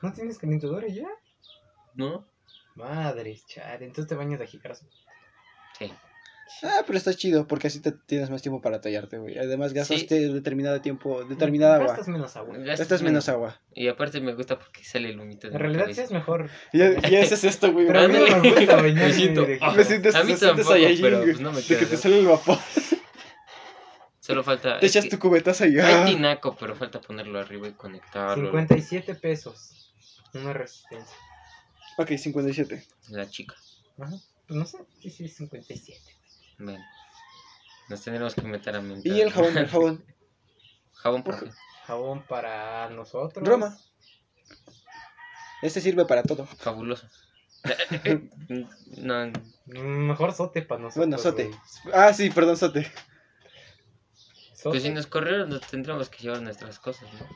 ¿No 0.01 0.13
tienes 0.13 0.37
calentadora 0.37 0.87
ya? 0.87 1.07
¿no? 1.95 2.25
Madre, 2.75 3.39
chale. 3.47 3.85
Entonces 3.85 4.07
te 4.07 4.15
bañas 4.15 4.39
de 4.39 4.47
jicaras. 4.47 4.85
Sí. 5.77 5.91
Ah, 6.63 6.83
pero 6.85 6.97
está 6.97 7.13
chido 7.13 7.47
porque 7.47 7.67
así 7.67 7.79
te 7.81 7.91
tienes 7.91 8.29
más 8.29 8.41
tiempo 8.41 8.61
para 8.61 8.81
tallarte, 8.81 9.17
güey. 9.17 9.37
Además 9.37 9.73
gastaste 9.73 10.27
Sí. 10.27 10.33
determinado 10.33 10.81
tiempo, 10.81 11.23
determinada 11.25 11.75
agua. 11.75 11.87
Gastas 11.87 12.07
menos 12.07 12.35
agua. 12.35 12.57
Gastas 12.57 13.01
menos 13.01 13.29
agua. 13.29 13.61
Y 13.73 13.87
aparte 13.87 14.21
me 14.21 14.33
gusta 14.33 14.57
porque 14.57 14.83
sale 14.83 15.09
el 15.09 15.19
humito 15.19 15.47
de 15.47 15.53
En 15.53 15.59
realidad 15.59 15.87
sí 15.91 16.01
es 16.01 16.11
mejor. 16.11 16.49
Ya, 16.73 16.99
ya 17.01 17.19
ese 17.19 17.35
es 17.35 17.43
esto, 17.43 17.71
güey. 17.71 17.87
Pero 17.87 17.99
a 17.99 18.07
mí 18.07 18.13
no 18.17 18.39
me 18.41 18.49
gusta 18.51 18.75
bañarme 18.75 19.07
Me 19.07 19.13
sientes, 19.13 19.61
A 19.61 19.71
mí 19.71 19.77
me 19.77 19.83
sientes 19.83 20.13
tampoco, 20.13 20.63
Saiyajin, 20.69 21.01
pero, 21.01 21.21
pues, 21.21 21.39
no 21.39 21.51
me 21.51 21.61
de 21.61 21.67
que 21.67 21.75
queda 21.77 21.89
te 21.89 21.97
sale 21.97 22.19
el 22.19 22.25
vapor. 22.27 22.57
Solo 24.19 24.43
falta... 24.43 24.79
Te 24.79 24.87
echas 24.87 25.05
que 25.05 25.11
tu 25.11 25.19
cubetazo 25.19 25.65
y 25.65 25.75
ya. 25.75 26.05
Hay 26.05 26.13
tinaco, 26.15 26.55
pero 26.59 26.75
falta 26.75 26.99
ponerlo 26.99 27.39
arriba 27.39 27.67
y 27.67 27.73
conectarlo. 27.73 28.51
57 28.51 29.15
pesos. 29.15 29.93
Una 30.33 30.51
resistencia. 30.53 31.15
Ok, 31.97 32.11
57. 32.17 32.85
La 33.09 33.29
chica. 33.29 33.55
Ajá. 33.97 34.15
Pues 34.47 34.59
no 34.59 34.65
sé. 34.65 34.77
Sí, 35.01 35.09
sí, 35.09 35.27
57. 35.29 36.16
Bueno. 36.57 36.83
Nos 37.89 38.01
tendremos 38.03 38.35
que 38.35 38.41
meter 38.41 38.75
a 38.75 38.81
mentar. 38.81 39.11
Y 39.11 39.21
el 39.21 39.31
jabón, 39.31 39.57
el 39.57 39.67
jabón. 39.67 40.05
¿Jabón 40.93 41.23
por 41.23 41.39
qué? 41.43 41.51
Jabón 41.85 42.23
para 42.23 42.89
nosotros. 42.89 43.47
Roma. 43.47 43.77
Este 45.61 45.79
sirve 45.81 46.05
para 46.05 46.23
todo. 46.23 46.45
Fabuloso. 46.45 47.07
no, 48.97 49.31
Mm, 49.69 50.07
Mejor 50.07 50.33
sote 50.33 50.61
para 50.61 50.81
nosotros. 50.81 51.05
Bueno, 51.07 51.17
sote. 51.17 51.45
güey. 51.47 51.59
Ah, 51.93 52.13
sí, 52.13 52.29
perdón, 52.29 52.55
sote. 52.55 52.89
¿Sote? 54.53 54.69
pues 54.69 54.83
si 54.83 54.89
nos 54.91 55.07
corrieron 55.07 55.49
nos 55.49 55.59
tendríamos 55.61 56.09
que 56.09 56.19
llevar 56.23 56.41
nuestras 56.41 56.79
cosas, 56.79 57.11
¿no? 57.13 57.27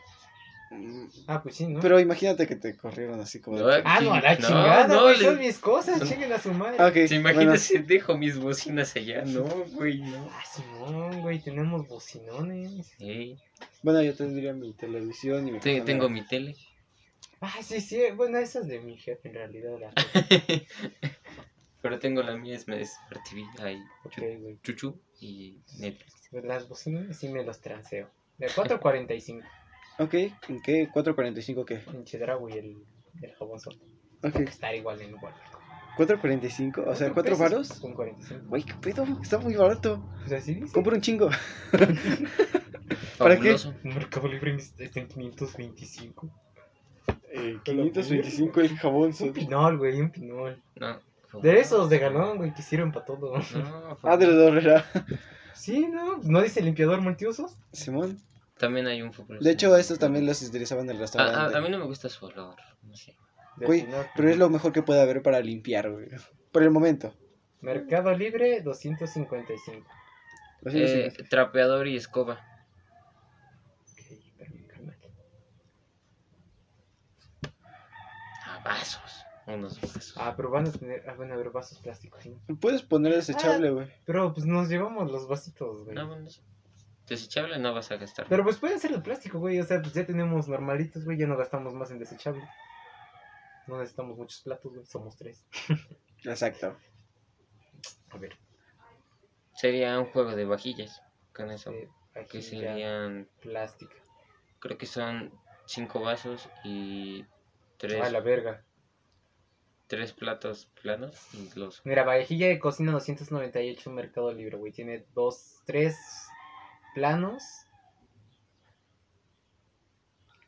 Ah, 1.28 1.44
pues 1.44 1.56
sí, 1.56 1.68
¿no? 1.68 1.82
Pero 1.82 2.00
imagínate 2.00 2.48
que 2.48 2.56
te 2.56 2.78
corrieron 2.78 3.20
así 3.20 3.42
como 3.42 3.58
de... 3.58 3.82
Ah, 3.84 4.00
no, 4.02 4.14
a 4.14 4.22
la 4.22 4.36
No, 4.36 4.48
chingada, 4.48 4.88
no, 4.88 5.02
güey. 5.04 5.18
le- 5.18 5.26
Son 5.26 5.38
mis 5.40 5.60
cosas, 5.60 6.08
chinguen 6.08 6.32
a 6.32 6.40
su 6.40 6.54
madre. 6.54 6.78
Ah, 6.80 6.88
ok, 6.88 6.94
¿Se 6.94 7.08
bueno. 7.20 7.30
imagina 7.32 7.58
si 7.58 7.78
dejo 7.80 8.18
mis 8.18 8.38
bocinas 8.40 8.96
allá? 8.96 9.24
No, 9.26 9.44
güey, 9.74 10.00
no. 10.00 10.30
Ah, 10.32 10.44
Simón, 10.50 11.22
güey, 11.22 11.40
tenemos 11.40 11.88
bocinones. 11.88 12.88
Sí. 12.98 13.38
Bueno, 13.84 14.02
yo 14.02 14.16
tendría 14.16 14.54
mi 14.54 14.74
televisión 14.74 15.48
y 15.48 15.52
mi... 15.52 15.60
Te- 15.60 15.82
tengo 15.82 16.08
mi 16.10 16.26
tele. 16.26 16.56
Ah, 17.42 17.58
sí, 17.62 17.82
sí, 17.82 18.02
bueno, 18.16 18.38
esa 18.38 18.60
es 18.60 18.68
de 18.68 18.80
mi 18.80 18.98
jefe 18.98 19.28
en 19.28 19.34
realidad. 19.36 19.78
La... 19.80 19.92
Pero 21.82 22.00
tengo 22.00 22.22
la 22.22 22.36
mía, 22.38 22.56
es 22.56 22.62
Smart 22.64 23.22
TV. 23.30 23.44
Ahí, 23.60 23.82
ok, 24.06 24.12
chu- 24.14 24.40
güey. 24.40 24.58
chuchu 24.64 25.02
y 25.20 25.58
Netflix. 25.80 26.30
Las 26.32 26.68
bocinas 26.70 27.18
sí 27.18 27.28
me 27.28 27.44
los 27.44 27.60
transeo. 27.60 28.10
De 28.38 28.48
4.45. 28.48 29.42
Ok, 30.04 30.14
¿en 30.50 30.62
qué? 30.64 30.90
¿4.45 30.90 31.66
qué? 31.66 31.82
En 31.94 32.04
Chedra, 32.06 32.36
güey, 32.36 32.58
el, 32.58 32.78
el 33.22 33.34
jabón 33.36 33.60
sote. 33.60 33.78
Ok, 34.24 34.36
Estar 34.42 34.74
igual 34.76 35.02
en 35.02 35.14
Walmart. 35.14 35.36
¿4.45? 35.98 36.88
O 36.88 36.96
sea, 36.96 37.10
¿4 37.10 37.24
pesos 37.24 37.40
varos? 37.40 37.74
Con 37.80 37.94
45. 37.94 38.46
Güey, 38.48 38.64
qué 38.64 38.74
pedo, 38.82 39.06
está 39.22 39.38
muy 39.38 39.56
barato. 39.56 40.04
Pues 40.22 40.34
así 40.42 40.56
dice. 40.56 40.74
Compra 40.74 40.96
un 40.96 41.02
chingo. 41.02 41.30
¿Para 43.18 43.36
qué? 43.36 43.58
Fabuloso. 43.58 43.74
Mercado 43.84 44.28
Libre 44.28 44.56
está 44.56 45.00
en 45.00 45.08
525. 45.08 46.30
Eh, 47.34 47.60
525 47.64 48.62
el 48.62 48.78
jabón. 48.78 49.14
Un 49.20 49.34
pinol, 49.34 49.78
güey, 49.78 50.00
un 50.02 50.12
pinol. 50.12 50.62
No. 50.76 51.00
De 51.42 51.60
esos 51.60 51.90
de 51.90 52.00
galón, 52.00 52.38
güey, 52.38 52.54
que 52.54 52.62
sirven 52.62 52.92
para 52.92 53.06
todo. 53.06 53.38
No, 53.38 53.98
Ah, 54.04 54.18
de 54.18 54.28
la 54.28 54.34
dorrera. 54.34 54.86
Sí, 55.54 55.88
¿no? 55.88 56.18
¿No 56.24 56.42
dice 56.42 56.62
limpiador 56.62 57.02
multiusos? 57.02 57.56
Simón. 57.72 58.18
También 58.62 58.88
hay 58.88 59.02
un 59.02 59.12
fútbol. 59.12 59.40
De 59.40 59.52
hecho, 59.52 59.76
estos 59.76 60.00
también 60.00 60.26
los 60.26 60.42
utilizaban 60.42 60.86
en 60.86 60.92
el 60.92 61.00
restaurante. 61.00 61.56
a, 61.56 61.60
a 61.60 61.62
mí 61.62 61.70
no 61.70 61.80
me 61.80 61.86
gusta 61.86 62.08
su 62.08 62.26
olor. 62.26 62.56
No 62.84 62.96
sé. 62.96 63.18
Güey, 63.58 63.86
pero 64.16 64.30
es 64.30 64.38
lo 64.38 64.50
mejor 64.50 64.72
que 64.72 64.82
puede 64.84 65.02
haber 65.02 65.22
para 65.22 65.40
limpiar, 65.42 65.92
güey. 65.92 66.08
Por 66.52 66.64
el 66.64 66.72
momento. 66.72 67.14
Mercado 67.60 68.16
Libre, 68.16 68.62
255. 68.62 69.86
Lo 70.62 70.72
siento, 70.72 70.92
Eh, 70.92 71.12
sí. 71.12 71.24
trapeador 71.30 71.88
y 71.88 71.96
escoba. 71.98 72.34
Ok, 73.92 74.00
espérame, 74.12 74.68
carnal. 74.68 74.98
Ah, 78.46 78.62
vasos. 78.64 79.26
Unos 79.48 79.82
vasos. 79.82 80.14
Ah, 80.18 80.34
pero 80.36 80.50
van 80.50 80.68
a 80.68 80.72
tener. 80.72 81.04
Ah, 81.10 81.14
van 81.18 81.32
a 81.32 81.34
haber 81.34 81.50
vasos 81.50 81.80
plásticos, 81.80 82.24
¿sí? 82.24 82.36
Puedes 82.60 82.82
poner 82.84 83.14
desechable, 83.16 83.70
güey. 83.72 83.88
Pero 84.06 84.34
pues 84.34 84.46
nos 84.46 84.70
llevamos 84.70 85.12
los 85.12 85.28
vasitos, 85.28 85.84
güey. 85.84 85.96
No, 85.96 86.08
bueno, 86.08 86.28
desechable 87.08 87.58
no 87.60 87.74
vas 87.74 87.92
a 87.92 87.98
gastar. 87.98 88.26
Pero 88.30 88.44
pues 88.44 88.58
pueden 88.58 88.80
ser 88.80 88.92
de 88.92 89.00
plástico, 89.02 89.40
güey. 89.40 89.60
O 89.60 89.64
sea, 89.66 89.82
pues 89.82 89.94
ya 89.94 90.06
tenemos 90.06 90.48
normalitos, 90.48 91.04
güey. 91.06 91.18
Ya 91.18 91.28
no 91.28 91.38
gastamos 91.38 91.74
más 91.74 91.92
en 91.92 92.00
desechable. 92.00 92.48
No 93.68 93.78
necesitamos 93.78 94.18
muchos 94.18 94.42
platos, 94.42 94.74
güey. 94.74 94.86
Somos 94.86 95.16
tres. 95.18 95.46
Exacto. 96.24 96.78
A 98.10 98.18
ver. 98.18 98.38
Sería 99.54 100.00
un 100.00 100.06
juego 100.08 100.36
de 100.36 100.46
vajillas. 100.46 101.02
Con 101.34 101.52
eso. 101.52 101.72
eh, 101.72 101.90
aquí 102.16 102.38
que 102.38 102.42
serían. 102.42 103.28
plástica. 103.42 103.96
Creo 104.60 104.78
que 104.78 104.86
son 104.86 105.32
cinco 105.66 106.02
vasos 106.02 106.50
y 106.64 107.26
tres, 107.78 108.02
Ah, 108.04 108.10
la 108.10 108.20
verga. 108.20 108.64
tres 109.88 110.14
platos 110.14 110.70
planos. 110.82 111.16
Y 111.34 111.58
los. 111.58 111.82
Mira, 111.86 112.04
vajilla 112.04 112.48
de 112.48 112.60
cocina 112.60 112.92
298 112.92 113.90
en 113.90 113.96
Mercado 113.96 114.32
Libre, 114.34 114.58
güey. 114.58 114.72
Tiene 114.72 115.06
dos, 115.14 115.62
tres 115.66 115.98
planos. 116.94 117.44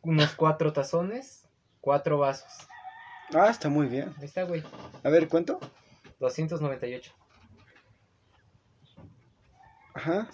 Unos 0.01 0.33
cuatro 0.35 0.73
tazones. 0.73 1.47
Cuatro 1.81 2.17
vasos. 2.17 2.51
Ah, 3.33 3.49
está 3.49 3.69
muy 3.69 3.87
bien. 3.87 4.13
Ahí 4.19 4.25
está, 4.25 4.43
güey. 4.43 4.63
A 5.03 5.09
ver, 5.09 5.27
¿cuánto? 5.27 5.59
298. 6.19 7.13
Ajá. 9.95 10.27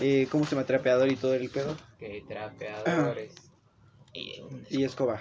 Eh, 0.00 0.26
¿Cómo 0.30 0.44
se 0.44 0.54
llama? 0.54 0.66
Trapeador 0.66 1.10
y 1.10 1.16
todo 1.16 1.34
el 1.34 1.50
pedo. 1.50 1.76
Que 1.98 2.24
trapeadores. 2.28 3.34
Y, 4.14 4.42
Y 4.70 4.84
escoba. 4.84 5.20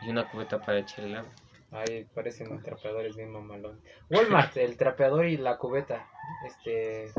y 0.00 0.08
una 0.10 0.30
cubeta 0.30 0.60
para 0.60 0.78
echar 0.78 1.04
el 1.04 1.16
agua. 1.16 1.30
Ay, 1.72 2.04
parecen 2.14 2.62
trapeadores 2.62 3.16
bien 3.16 3.30
mamalón. 3.32 3.82
Walmart, 4.08 4.56
el 4.56 4.76
trapeador 4.76 5.26
y 5.26 5.36
la 5.36 5.58
cubeta. 5.58 6.06
Este. 6.46 7.12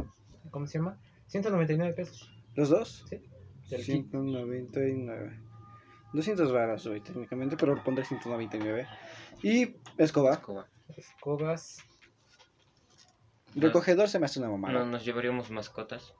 ¿Cómo 0.50 0.66
se 0.66 0.78
llama? 0.80 0.98
199 1.28 1.94
pesos. 1.94 2.32
¿Los 2.60 2.68
dos? 2.68 3.06
Sí. 3.10 3.22
Del 3.70 3.86
kit. 3.86 4.10
199. 4.12 5.40
200 6.12 6.52
varas, 6.52 6.86
güey, 6.86 7.00
técnicamente, 7.00 7.56
pero 7.56 7.82
pondré 7.82 8.04
199. 8.04 8.86
Y 9.42 9.76
escoba. 9.98 10.34
Escoba. 10.34 10.68
Escobas. 10.98 11.78
Recogedor 13.56 14.10
se 14.10 14.20
me 14.20 14.26
hace 14.26 14.40
una 14.40 14.50
mamada. 14.50 14.74
No, 14.74 14.86
nos 14.86 15.06
llevaríamos 15.06 15.50
mascotas. 15.52 16.14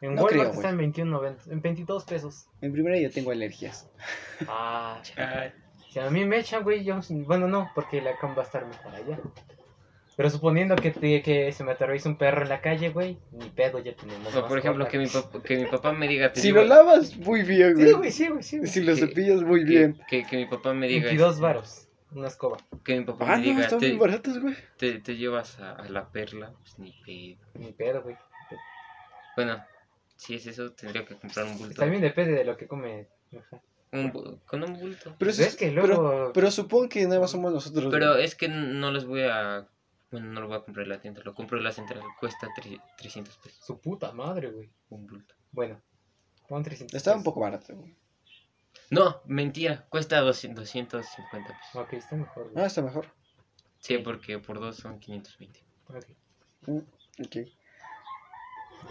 En 0.00 0.16
No 0.16 0.24
Walmart 0.24 0.50
creo, 0.50 0.62
está 0.62 0.70
en 0.70 0.78
21.90. 0.78 1.52
En 1.52 1.60
22 1.62 2.04
pesos. 2.06 2.48
En 2.60 2.72
primera 2.72 2.98
yo 2.98 3.12
tengo 3.12 3.30
alergias. 3.30 3.88
Ah, 4.48 5.00
si 5.90 6.00
a 6.00 6.10
mí 6.10 6.24
me 6.24 6.40
echan, 6.40 6.64
güey, 6.64 6.82
yo. 6.82 6.98
Bueno, 7.08 7.46
no, 7.46 7.70
porque 7.76 8.02
la 8.02 8.18
cam 8.18 8.36
va 8.36 8.42
a 8.42 8.46
estar 8.46 8.66
mejor 8.66 8.92
allá. 8.96 9.20
Pero 10.16 10.30
suponiendo 10.30 10.76
que, 10.76 10.90
te- 10.92 11.22
que 11.22 11.50
se 11.52 11.64
me 11.64 11.72
atraviesa 11.72 12.08
un 12.08 12.16
perro 12.16 12.42
en 12.42 12.48
la 12.48 12.60
calle, 12.60 12.90
güey, 12.90 13.18
ni 13.32 13.48
pedo, 13.50 13.80
ya 13.80 13.96
tenemos. 13.96 14.34
O 14.36 14.46
por 14.46 14.58
ejemplo, 14.58 14.86
que 14.86 14.98
mi, 14.98 15.06
papá, 15.08 15.42
que 15.42 15.56
mi 15.58 15.66
papá 15.66 15.92
me 15.92 16.06
diga. 16.06 16.32
te 16.32 16.40
Si 16.40 16.48
llevo- 16.52 16.60
lo 16.62 16.66
lavas, 16.68 17.16
muy 17.16 17.42
bien, 17.42 17.74
güey. 17.74 17.86
Sí, 17.88 17.92
güey, 17.94 18.10
sí, 18.12 18.28
güey, 18.28 18.42
sí, 18.42 18.58
güey. 18.58 18.70
Si 18.70 18.80
lo 18.82 18.94
Que- 18.94 19.00
cepillas, 19.00 19.42
muy 19.42 19.60
que, 19.64 19.70
bien. 19.70 20.00
Que, 20.08 20.24
que 20.24 20.36
mi 20.36 20.46
papá 20.46 20.72
me 20.72 20.86
diga. 20.86 21.06
22 21.06 21.30
este, 21.32 21.42
varos, 21.42 21.88
una 22.12 22.28
escoba. 22.28 22.58
Que 22.84 22.96
mi 22.98 23.04
papá 23.04 23.24
Ah, 23.28 23.36
me 23.36 23.38
no, 23.38 23.42
diga. 23.42 23.62
están 23.64 23.78
te, 23.80 23.86
bien 23.86 23.98
baratos, 23.98 24.38
güey. 24.40 24.54
te, 24.78 25.00
te 25.00 25.16
llevas 25.16 25.58
a, 25.58 25.72
a 25.72 25.88
la 25.88 26.08
perla. 26.08 26.52
Pues 26.60 26.78
ni 26.78 26.92
pedo. 27.04 27.44
Ni 27.54 27.72
pedo, 27.72 28.02
güey. 28.02 28.16
Bueno, 29.36 29.64
si 30.16 30.36
es 30.36 30.46
eso, 30.46 30.70
tendría 30.72 31.04
que 31.04 31.16
comprar 31.16 31.46
un 31.46 31.58
bulto. 31.58 31.74
También 31.80 32.02
depende 32.02 32.32
de 32.34 32.44
lo 32.44 32.56
que 32.56 32.66
come. 32.68 33.08
Ajá. 33.36 33.60
Un 33.92 34.10
con 34.46 34.62
un 34.62 34.78
bulto. 34.78 35.14
Pero, 35.18 35.30
eso 35.30 35.42
es 35.42 35.54
que 35.56 35.68
pero, 35.70 35.86
luego. 35.86 36.32
pero 36.32 36.50
supongo 36.50 36.88
que 36.88 37.04
nada 37.04 37.20
más 37.20 37.30
somos 37.30 37.52
nosotros. 37.52 37.88
Pero 37.92 38.12
güey. 38.14 38.24
es 38.24 38.34
que 38.34 38.48
no 38.48 38.90
los 38.90 39.06
voy 39.06 39.22
a. 39.22 39.66
Bueno, 40.14 40.30
no 40.32 40.40
lo 40.42 40.46
voy 40.46 40.56
a 40.58 40.60
comprar 40.60 40.84
en 40.84 40.90
la 40.90 41.00
tienda. 41.00 41.22
Lo 41.24 41.34
compro 41.34 41.58
en 41.58 41.64
la 41.64 41.72
central. 41.72 42.00
Cuesta 42.20 42.46
tre- 42.56 42.80
300 42.98 43.36
pesos. 43.38 43.64
Su 43.66 43.80
puta 43.80 44.12
madre, 44.12 44.52
güey. 44.52 44.70
Un 44.90 45.08
bulto. 45.08 45.34
Bueno, 45.50 45.82
pon 46.46 46.62
300. 46.62 46.94
Está 46.94 47.10
un 47.10 47.16
pesos. 47.16 47.24
poco 47.24 47.40
barato, 47.40 47.74
güey. 47.74 47.96
No, 48.90 49.22
mentira. 49.24 49.86
Cuesta 49.88 50.20
200, 50.20 50.62
250 50.66 51.48
pesos. 51.48 51.74
Ok, 51.74 51.92
está 51.94 52.14
mejor, 52.14 52.46
Ah, 52.46 52.50
güey. 52.52 52.66
está 52.66 52.82
mejor. 52.82 53.06
Sí, 53.80 53.98
porque 53.98 54.38
por 54.38 54.60
dos 54.60 54.76
son 54.76 55.00
520. 55.00 55.64
Ok. 55.88 56.06
Mm, 56.68 56.78
ok. 57.24 57.36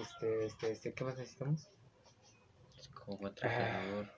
Este, 0.02 0.46
este, 0.46 0.72
este, 0.72 0.94
¿qué 0.94 1.04
más 1.06 1.18
necesitamos? 1.18 1.70
Es 2.78 2.90
como 2.90 3.28
atrapador. 3.28 4.12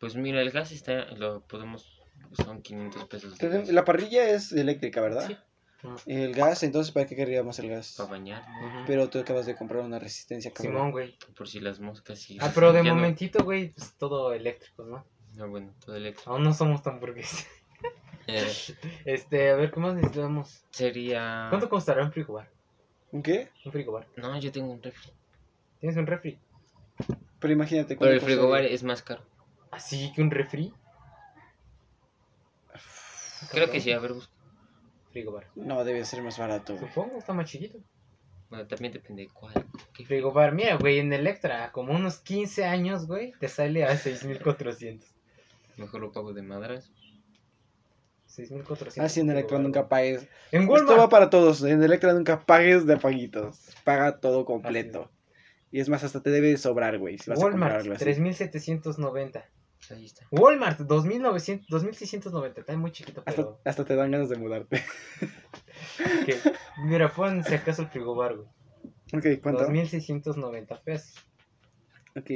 Pues 0.00 0.16
mira, 0.16 0.40
el 0.40 0.50
gas 0.50 0.72
está. 0.72 1.04
Lo 1.14 1.40
podemos. 1.42 2.01
Son 2.32 2.62
500 2.62 3.04
pesos. 3.06 3.42
La 3.68 3.84
parrilla 3.84 4.28
es 4.30 4.52
eléctrica, 4.52 5.00
¿verdad? 5.00 5.26
Sí. 5.26 5.36
El 6.06 6.32
gas, 6.34 6.62
entonces, 6.62 6.92
¿para 6.92 7.06
qué 7.06 7.16
querríamos 7.16 7.58
el 7.58 7.68
gas? 7.68 7.94
Para 7.96 8.10
bañar. 8.10 8.44
Pero 8.86 9.10
tú 9.10 9.18
acabas 9.18 9.46
de 9.46 9.56
comprar 9.56 9.82
una 9.82 9.98
resistencia, 9.98 10.52
cabrón. 10.52 10.74
Simón, 10.74 10.90
güey. 10.92 11.18
Por 11.36 11.48
si 11.48 11.58
las 11.60 11.80
moscas 11.80 12.30
y. 12.30 12.38
Ah, 12.40 12.52
pero 12.54 12.72
de 12.72 12.84
ya 12.84 12.90
no- 12.90 12.94
momentito, 12.94 13.42
güey, 13.42 13.70
pues 13.72 13.94
todo 13.98 14.32
eléctrico, 14.32 14.84
¿no? 14.84 15.04
No, 15.34 15.48
bueno, 15.48 15.74
todo 15.84 15.96
eléctrico. 15.96 16.30
Aún 16.30 16.44
no 16.44 16.54
somos 16.54 16.82
tan 16.82 17.00
burgueses. 17.00 17.46
Eh, 18.28 18.46
Este, 19.04 19.50
a 19.50 19.56
ver, 19.56 19.72
¿qué 19.72 19.80
más 19.80 19.94
necesitamos? 19.96 20.62
sería. 20.70 21.48
¿Cuánto 21.50 21.68
costará 21.68 22.04
un 22.04 22.12
frigobar? 22.12 22.48
¿Un 23.10 23.20
qué? 23.20 23.48
Un 23.64 23.72
frigobar. 23.72 24.06
No, 24.16 24.38
yo 24.38 24.52
tengo 24.52 24.70
un 24.72 24.80
refri. 24.80 25.10
¿Tienes 25.80 25.96
un 25.98 26.06
refri? 26.06 26.38
Pero 27.40 27.52
imagínate. 27.52 27.96
Pero 27.96 28.12
el 28.12 28.20
¿cuánto 28.20 28.26
frigobar 28.26 28.64
es 28.64 28.84
más 28.84 29.02
caro. 29.02 29.24
¿Así 29.72 30.12
que 30.14 30.22
un 30.22 30.30
refri? 30.30 30.72
Creo 33.50 33.70
que 33.70 33.80
sí, 33.80 33.92
a 33.92 33.98
ver, 33.98 34.12
busco. 34.12 34.32
Frigobar. 35.10 35.46
No, 35.54 35.84
debe 35.84 36.04
ser 36.04 36.22
más 36.22 36.38
barato, 36.38 36.74
güey. 36.76 36.88
Supongo, 36.88 37.18
está 37.18 37.32
más 37.34 37.50
chiquito. 37.50 37.78
Bueno, 38.48 38.66
también 38.66 38.92
depende 38.92 39.22
de 39.22 39.28
cuál. 39.28 39.52
¿Qué 39.94 40.04
Frigobar, 40.04 40.52
mira, 40.52 40.76
güey, 40.76 40.98
en 40.98 41.12
Electra, 41.12 41.70
como 41.72 41.92
unos 41.94 42.18
15 42.18 42.64
años, 42.64 43.06
güey, 43.06 43.32
te 43.38 43.48
sale 43.48 43.84
a 43.84 43.96
6400. 43.96 45.08
Mejor 45.76 46.00
lo 46.00 46.12
pago 46.12 46.32
de 46.32 46.42
madras. 46.42 46.90
6400. 48.26 48.98
Ah, 48.98 49.08
sí, 49.08 49.20
en 49.20 49.30
Electra 49.30 49.58
frigobar, 49.58 49.64
nunca 49.64 49.88
pagues. 49.88 50.28
En 50.50 50.62
Esto 50.62 50.72
va 50.72 50.90
Walmart. 50.90 51.10
para 51.10 51.30
todos. 51.30 51.62
En 51.62 51.82
Electra 51.82 52.12
nunca 52.14 52.40
pagues 52.40 52.86
de 52.86 52.96
paguitos. 52.96 53.58
Paga 53.84 54.18
todo 54.20 54.44
completo. 54.44 55.10
Y 55.70 55.80
es 55.80 55.88
más, 55.88 56.04
hasta 56.04 56.22
te 56.22 56.30
debe 56.30 56.48
de 56.48 56.58
sobrar, 56.58 56.98
güey. 56.98 57.18
Si 57.18 57.30
vas 57.30 57.38
a 57.40 57.44
Walmart, 57.44 57.86
así. 57.86 57.90
3790. 57.90 59.44
Ahí 59.92 60.06
está. 60.06 60.26
Walmart, 60.30 60.78
2900, 60.80 61.68
2690. 61.68 62.60
Está 62.60 62.76
muy 62.76 62.92
chiquito, 62.92 63.22
Hasta, 63.26 63.42
pero. 63.42 63.60
hasta 63.64 63.84
te 63.84 63.96
dan 63.96 64.10
ganas 64.10 64.28
de 64.28 64.36
mudarte. 64.36 64.82
que- 66.26 66.38
mira, 66.84 67.12
pon 67.12 67.42
si 67.44 67.54
acaso 67.54 67.82
el 67.82 67.88
frigobar, 67.88 68.36
güey. 68.36 68.48
ok, 69.14 69.40
¿cuánto? 69.42 69.62
2690 69.62 70.80
pesos. 70.82 71.14
Ok. 72.16 72.30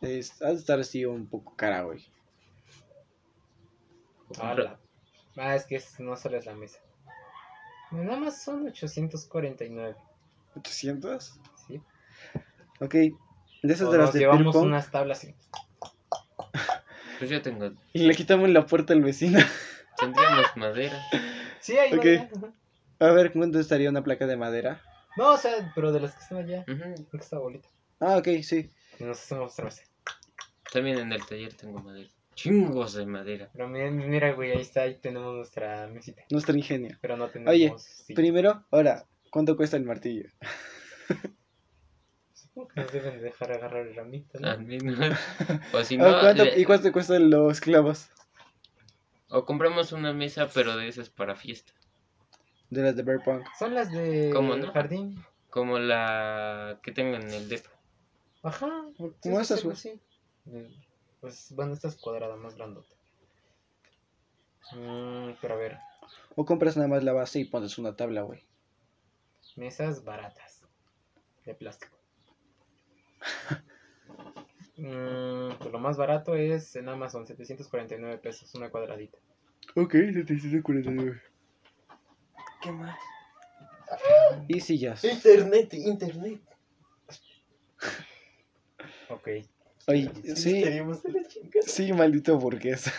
Es, 0.00 0.40
ha 0.42 0.48
de 0.50 0.54
estar 0.54 0.78
así 0.78 1.04
un 1.04 1.26
poco 1.26 1.56
cara, 1.56 1.82
güey. 1.82 2.04
Ah, 4.40 4.76
ah, 5.36 5.54
es 5.54 5.64
que 5.66 5.76
es- 5.76 5.98
no 6.00 6.16
solo 6.16 6.36
es 6.38 6.46
la 6.46 6.54
mesa. 6.54 6.78
Nada 7.90 8.16
más 8.18 8.42
son 8.42 8.66
849. 8.66 9.96
¿800? 10.54 11.38
¿sí? 11.66 11.80
Ok. 12.80 12.94
De 12.94 13.72
esas 13.72 13.88
O 13.88 13.90
de 13.92 13.98
las 13.98 14.06
nos 14.08 14.14
de 14.14 14.20
llevamos 14.20 14.56
unas 14.56 14.90
tablas 14.90 15.24
y 15.24 15.34
Pues 17.18 17.30
yo 17.30 17.40
tengo. 17.42 17.70
y 17.92 18.00
le 18.06 18.14
quitamos 18.14 18.48
la 18.50 18.66
puerta 18.66 18.92
al 18.92 19.02
vecino. 19.02 19.38
Tendríamos 19.98 20.46
madera. 20.56 21.00
Sí, 21.60 21.78
ahí 21.78 21.90
va, 21.92 21.96
Ok. 21.98 22.04
ya, 22.04 22.30
ajá. 22.36 22.52
A 22.98 23.12
ver, 23.12 23.32
¿cuánto 23.32 23.58
estaría 23.58 23.88
una 23.90 24.02
placa 24.02 24.26
de 24.26 24.36
madera? 24.36 24.82
No, 25.16 25.32
o 25.32 25.36
sea, 25.38 25.72
pero 25.74 25.92
de 25.92 26.00
las 26.00 26.14
que 26.14 26.22
están 26.22 26.38
allá. 26.38 26.64
Ujú. 26.68 26.78
Creo 26.94 27.06
que 27.10 27.16
está 27.18 27.38
bolita. 27.38 27.68
Ah, 28.00 28.16
ok, 28.18 28.28
sí. 28.42 28.70
Y 28.98 29.04
nos 29.04 29.18
hacemos 29.18 29.52
otra 29.52 29.66
vez. 29.66 29.82
También 30.72 30.98
en 30.98 31.12
el 31.12 31.24
taller 31.24 31.54
tengo 31.54 31.78
madera. 31.80 32.08
Chingos 32.36 32.92
de 32.94 33.06
madera. 33.06 33.50
Pero 33.52 33.66
mira, 33.68 33.90
mira, 33.90 34.32
güey, 34.34 34.52
ahí 34.52 34.60
está, 34.60 34.82
ahí 34.82 34.94
tenemos 35.00 35.34
nuestra 35.34 35.88
mesita. 35.88 36.22
Nuestro 36.30 36.54
ingenio. 36.56 36.96
Pero 37.00 37.16
no 37.16 37.28
tenemos. 37.30 37.52
Oye, 37.52 37.72
sí. 37.78 38.14
Primero, 38.14 38.64
ahora, 38.70 39.04
¿cuánto 39.30 39.56
cuesta 39.56 39.76
el 39.76 39.84
martillo? 39.84 40.28
Supongo 42.32 42.68
que 42.68 42.80
nos 42.82 42.92
deben 42.92 43.22
dejar 43.22 43.52
agarrar 43.52 43.86
el 43.86 43.94
ramito, 43.96 44.38
¿no? 44.38 44.50
A 44.50 44.56
mí 44.56 44.78
no. 44.78 44.92
O 45.72 45.82
si 45.84 45.96
Ah, 45.96 45.98
no, 45.98 46.20
¿cuánto- 46.20 46.44
le- 46.44 46.60
¿Y 46.60 46.64
cuánto 46.64 46.92
cuestan 46.92 47.30
los 47.30 47.60
clavos? 47.60 48.08
o 49.28 49.44
compramos 49.44 49.90
una 49.92 50.12
mesa, 50.12 50.48
pero 50.54 50.76
de 50.76 50.86
esas 50.88 51.10
para 51.10 51.34
fiesta. 51.34 51.72
De 52.70 52.82
las 52.82 52.94
de 52.96 53.02
beer 53.02 53.20
pong. 53.24 53.42
Son 53.58 53.74
las 53.74 53.90
de 53.90 54.30
¿Cómo 54.32 54.54
no? 54.56 54.70
jardín. 54.72 55.24
Como 55.50 55.78
la 55.78 56.78
que 56.82 56.92
tengo 56.92 57.16
en 57.16 57.30
el 57.30 57.48
depa. 57.48 57.70
Ajá. 58.42 58.68
¿Cómo 59.22 59.40
esas, 59.40 59.64
güey? 59.64 59.74
sí. 59.76 60.00
Pues 61.20 61.52
bueno, 61.52 61.72
esta 61.72 61.88
es 61.88 61.96
cuadrada, 61.96 62.36
más 62.36 62.56
grandota. 62.56 62.94
Mm, 64.72 65.32
pero 65.40 65.54
a 65.54 65.56
ver, 65.56 65.78
O 66.34 66.44
compras 66.44 66.76
nada 66.76 66.88
más 66.88 67.04
la 67.04 67.12
base 67.12 67.40
y 67.40 67.44
pones 67.44 67.78
una 67.78 67.96
tabla, 67.96 68.22
güey. 68.22 68.44
mesas 69.56 70.04
baratas. 70.04 70.62
De 71.44 71.54
plástico. 71.54 71.96
Mm, 74.78 75.56
pues 75.58 75.72
lo 75.72 75.78
más 75.78 75.96
barato 75.96 76.34
es 76.34 76.76
en 76.76 76.90
Amazon, 76.90 77.26
749 77.26 78.18
pesos, 78.18 78.54
una 78.54 78.68
cuadradita. 78.68 79.16
Ok, 79.74 79.92
749. 80.12 81.22
¿Qué 82.60 82.72
más? 82.72 82.98
Y 84.48 84.60
sillas. 84.60 85.02
Internet, 85.02 85.72
internet. 85.72 86.42
Ok. 89.08 89.28
Oye, 89.86 90.10
sí, 90.34 90.64
sí, 91.64 91.92
maldito 91.92 92.36
burgués. 92.38 92.90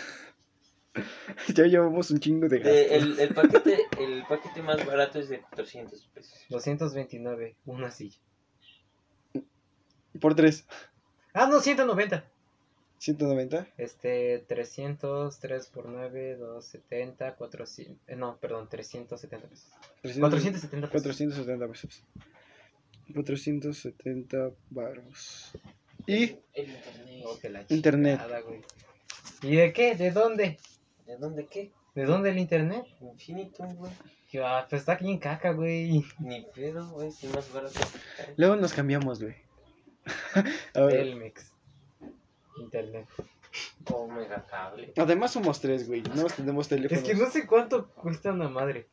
ya 1.54 1.65
llevamos 1.65 2.10
un 2.12 2.19
chingo 2.19 2.47
de 2.47 2.60
gasto. 2.60 2.95
el, 2.95 3.19
el 3.19 3.34
paquete, 3.34 3.78
el 4.00 4.23
paquete 4.28 4.62
más 4.62 4.86
barato 4.86 5.19
es 5.19 5.30
de 5.30 5.41
400 5.41 6.08
pesos. 6.13 6.45
229, 6.50 7.56
una 7.65 7.91
silla. 7.91 8.17
Por 10.19 10.36
3. 10.36 10.65
Ah, 11.34 11.47
no, 11.47 11.60
190. 11.60 12.23
190. 13.00 13.67
Este, 13.78 14.43
300, 14.47 15.39
3 15.39 15.67
por 15.67 15.88
9, 15.89 16.36
270, 16.38 17.36
400. 17.36 17.97
eh, 18.08 18.15
no, 18.15 18.38
perdón, 18.38 18.67
370 18.69 19.47
pesos. 19.47 19.69
470 20.02 20.89
pesos. 20.89 21.04
470 21.04 21.67
pesos. 21.67 22.04
470 23.13 24.52
baros. 24.69 25.52
Y 26.08 26.39
El 26.54 26.70
internet. 26.70 27.24
Oh, 27.26 27.38
que 27.39 27.50
la 27.50 27.65
Internet. 27.67 28.20
chingada, 28.22 28.39
güey. 28.41 28.62
¿Y 29.41 29.56
de 29.58 29.74
qué? 29.74 29.96
¿De 29.96 30.12
dónde? 30.12 30.58
¿De 31.06 31.17
dónde 31.17 31.46
qué? 31.46 31.72
¿De 31.93 32.06
dónde 32.06 32.30
el 32.30 32.39
internet? 32.39 32.86
Infinito, 33.02 33.65
güey. 33.65 33.91
Que, 34.30 34.41
ah, 34.43 34.65
pues 34.70 34.82
está 34.82 34.93
aquí 34.93 35.10
en 35.10 35.20
caca, 35.20 35.52
güey. 35.52 36.04
Ni 36.20 36.41
pedo, 36.56 36.88
güey. 36.89 37.12
Si 37.12 37.28
más 37.28 37.52
barato. 37.52 37.80
luego 38.38 38.56
nos 38.56 38.74
cambiamos, 38.74 39.22
güey. 39.22 39.36
A 40.74 40.82
ver. 40.82 40.98
Telmex. 40.98 41.52
Internet. 42.60 43.08
O 43.91 44.08
mega 44.08 44.46
cable. 44.46 44.93
Además 44.98 45.32
somos 45.32 45.60
tres, 45.60 45.88
güey. 45.88 46.02
No 46.15 46.26
tenemos 46.26 46.67
teléfonos. 46.67 47.04
Es 47.04 47.10
que 47.10 47.15
no 47.15 47.30
sé 47.30 47.46
cuánto 47.48 47.88
cuesta 47.89 48.32
una 48.32 48.50
madre. 48.50 48.88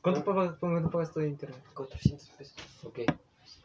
¿Cuánto 0.00 0.24
pagas, 0.24 0.56
cuánto 0.58 0.90
pagas 0.90 1.12
tú 1.12 1.20
de 1.20 1.28
internet? 1.28 1.60
400 1.74 2.28
pesos. 2.30 2.56
Ok, 2.84 3.00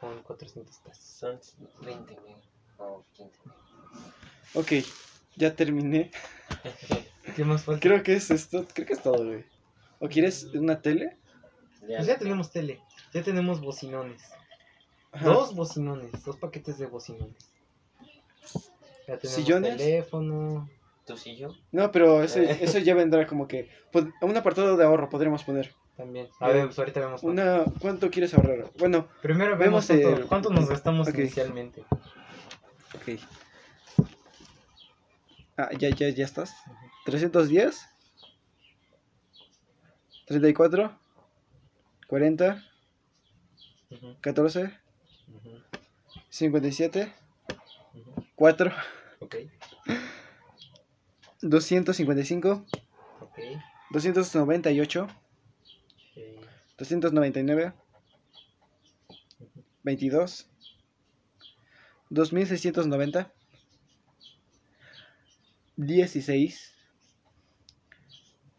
son 0.03 0.23
400 0.23 0.77
pesos. 0.79 1.03
Son 1.03 1.39
20 1.81 2.19
mil 2.21 2.35
o 2.77 3.03
15 3.13 3.39
mil. 3.45 3.53
Ok, 4.55 4.85
ya 5.35 5.55
terminé. 5.55 6.11
¿Qué 7.35 7.45
más 7.45 7.63
falta? 7.63 7.79
Creo 7.81 8.03
que 8.03 8.13
es 8.13 8.29
esto. 8.29 8.67
Creo 8.73 8.85
que 8.85 8.93
es 8.93 9.01
todo, 9.01 9.25
güey. 9.25 9.45
¿O 9.99 10.09
quieres 10.09 10.43
una 10.53 10.81
tele? 10.81 11.17
Pues 11.79 12.05
ya 12.05 12.17
tenemos 12.17 12.51
tele, 12.51 12.81
ya 13.13 13.23
tenemos 13.23 13.61
bocinones. 13.61 14.21
Ajá. 15.11 15.25
Dos 15.25 15.55
bocinones, 15.55 16.23
dos 16.23 16.37
paquetes 16.37 16.77
de 16.77 16.87
bocinones. 16.87 17.49
Ya 19.07 19.17
tenemos 19.17 19.35
¿Sillones? 19.35 19.77
teléfono. 19.77 20.69
¿Tú 21.05 21.17
sí 21.17 21.35
yo? 21.35 21.49
No, 21.71 21.91
pero 21.91 22.23
eso, 22.23 22.39
eso 22.39 22.79
ya 22.79 22.95
vendrá 22.95 23.27
como 23.27 23.47
que. 23.47 23.69
pues, 23.91 24.05
un 24.21 24.37
apartado 24.37 24.77
de 24.77 24.83
ahorro 24.83 25.09
podremos 25.09 25.43
poner. 25.43 25.73
También. 25.97 26.27
A 26.39 26.47
ver, 26.49 26.65
pues 26.65 26.79
ahorita 26.79 26.99
vemos. 27.01 27.21
cuánto. 27.21 27.41
Una, 27.41 27.65
¿Cuánto 27.79 28.10
quieres 28.10 28.34
ahorrar? 28.34 28.65
Bueno, 28.79 29.08
Primero 29.21 29.58
vemos 29.58 29.88
vemos 29.88 29.88
cuánto, 29.88 30.21
el- 30.21 30.27
cuánto 30.27 30.49
nos 30.49 30.67
gastamos 30.69 31.08
Ok. 31.08 31.15
inicialmente. 31.19 31.84
ok. 32.95 33.19
Ah, 35.58 35.69
ya, 35.77 35.89
ya, 35.89 36.10
ya 36.10 36.25
estás. 36.25 36.56
310. 37.06 37.88
34. 40.25 40.97
40. 42.08 42.63
Ujú, 43.91 44.15
14. 44.21 44.63
ujú, 45.27 45.62
57. 46.29 47.13
ujú. 47.93 48.25
4. 48.36 48.71
Ok, 49.19 49.36
255. 51.41 52.65
ok. 53.21 53.39
298. 53.91 55.08
Ok. 56.83 56.89
299. 56.89 57.73
22. 59.83 60.47
2690. 62.09 63.31
16. 65.77 66.73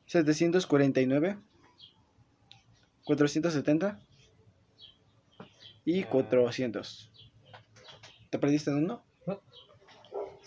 749. 0.07 1.39
470. 3.05 4.01
Y 5.87 6.03
Ah. 6.03 6.09
400. 6.09 7.11
¿Te 8.31 8.39
perdiste 8.39 8.71
en 8.71 8.77
uno? 8.85 9.05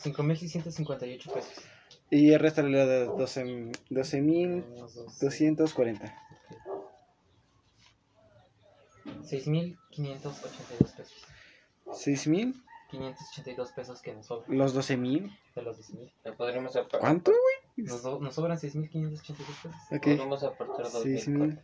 5.658 0.04 1.34
pesos. 1.34 1.54
Y 2.10 2.32
el 2.32 2.40
resto 2.40 2.62
le 2.64 2.78
da 2.86 3.06
12 3.06 3.72
12.240. 3.90 4.66
Menos 4.66 4.96
doce. 4.96 5.22
6.582 9.28 10.96
pesos. 10.96 11.14
6.000. 11.88 12.64
582 12.90 13.72
pesos 13.74 14.02
que 14.02 14.14
nos 14.14 14.26
sobran 14.28 14.58
Los 14.58 14.74
12.000. 14.76 15.38
de 15.56 15.62
los 15.62 15.78
10.000. 15.78 16.10
Le 16.24 16.32
podremos 16.34 16.74
apartar. 16.76 17.02
¿Cuánto, 17.02 17.32
güey? 17.32 17.86
Nos, 17.88 18.02
do- 18.02 18.20
nos 18.20 18.34
sobran 18.36 18.58
6.582 18.58 19.22
pesos. 19.36 19.72
Ok. 19.92 20.04
Podemos 20.04 20.44
apartar 20.44 20.86
Seis 20.86 21.26
2000. 21.26 21.38
mil. 21.38 21.60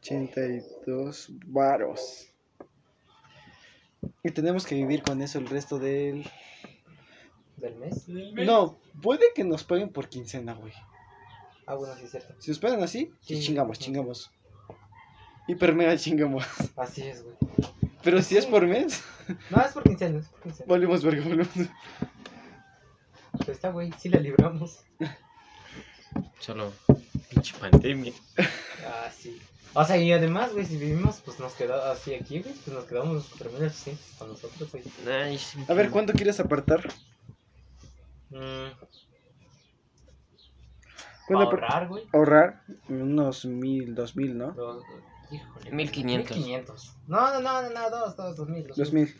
82 0.00 1.30
varos. 1.46 2.28
Y 4.22 4.30
tenemos 4.30 4.66
que 4.66 4.74
vivir 4.74 5.02
con 5.02 5.20
eso 5.22 5.38
el 5.38 5.48
resto 5.48 5.78
del... 5.78 6.24
¿Del 7.56 7.76
mes? 7.76 8.06
No, 8.08 8.78
puede 9.02 9.32
que 9.34 9.44
nos 9.44 9.64
paguen 9.64 9.90
por 9.90 10.08
quincena, 10.08 10.54
güey. 10.54 10.72
Ah, 11.66 11.74
bueno, 11.76 11.94
sí 11.96 12.04
es 12.04 12.10
cierto. 12.10 12.34
Si 12.38 12.50
nos 12.50 12.58
pagan 12.58 12.82
así, 12.82 13.10
sí, 13.22 13.36
Sí. 13.36 13.42
chingamos, 13.46 13.78
chingamos. 13.78 14.30
Hiper 15.46 15.74
mega 15.74 15.96
chingamos. 15.96 16.44
Así 16.76 17.02
es, 17.02 17.22
güey. 17.22 17.34
Pero 18.02 18.20
si 18.22 18.36
es 18.36 18.46
por 18.46 18.66
mes, 18.66 19.02
No, 19.50 19.60
es 19.62 19.72
por 19.72 19.82
quincena, 19.82 20.18
es 20.20 20.28
por 20.28 20.40
quincena. 20.42 20.66
volvemos 20.68 21.02
verga, 21.04 21.24
volvemos. 21.24 21.48
Pues 23.32 23.48
está, 23.48 23.70
güey, 23.70 23.90
sí 23.98 24.08
la 24.08 24.20
libramos. 24.20 24.80
Solo 26.38 26.72
Pinche 27.30 27.54
pandemia. 27.58 28.12
Ah, 28.86 29.10
sí. 29.16 29.40
O 29.72 29.84
sea, 29.84 29.96
y 29.96 30.12
además, 30.12 30.52
güey, 30.52 30.64
si 30.66 30.76
vivimos, 30.76 31.20
pues 31.24 31.40
nos 31.40 31.52
quedamos 31.54 31.84
así 31.86 32.14
aquí, 32.14 32.40
güey, 32.40 32.54
pues 32.54 32.68
nos 32.76 32.84
quedamos 32.84 33.14
los 33.14 33.30
4.800 33.32 33.96
para 34.18 34.30
nosotros, 34.30 34.70
güey. 34.70 34.84
Sí, 35.38 35.58
A 35.66 35.74
ver, 35.74 35.90
¿cuánto 35.90 36.12
quieres 36.12 36.38
apartar? 36.38 36.86
Mm, 38.30 38.70
¿Cuánto 41.26 41.50
para 41.50 41.66
apar- 41.68 41.72
ahorrar, 41.72 41.88
güey. 41.88 42.04
ahorrar? 42.12 42.62
Unos 42.88 43.44
mil, 43.46 43.94
dos 43.94 44.14
mil, 44.14 44.36
¿no? 44.36 44.52
Dos- 44.52 44.84
híjole, 45.30 45.70
1500. 45.72 46.36
1500. 46.36 46.96
No, 47.08 47.32
no, 47.32 47.40
no, 47.40 47.62
no, 47.62 47.70
no, 47.70 47.90
dos, 47.90 48.16
dos, 48.16 48.36
dos 48.36 48.48
mil. 48.48 48.66
Dos 48.76 48.92
mil. 48.92 49.14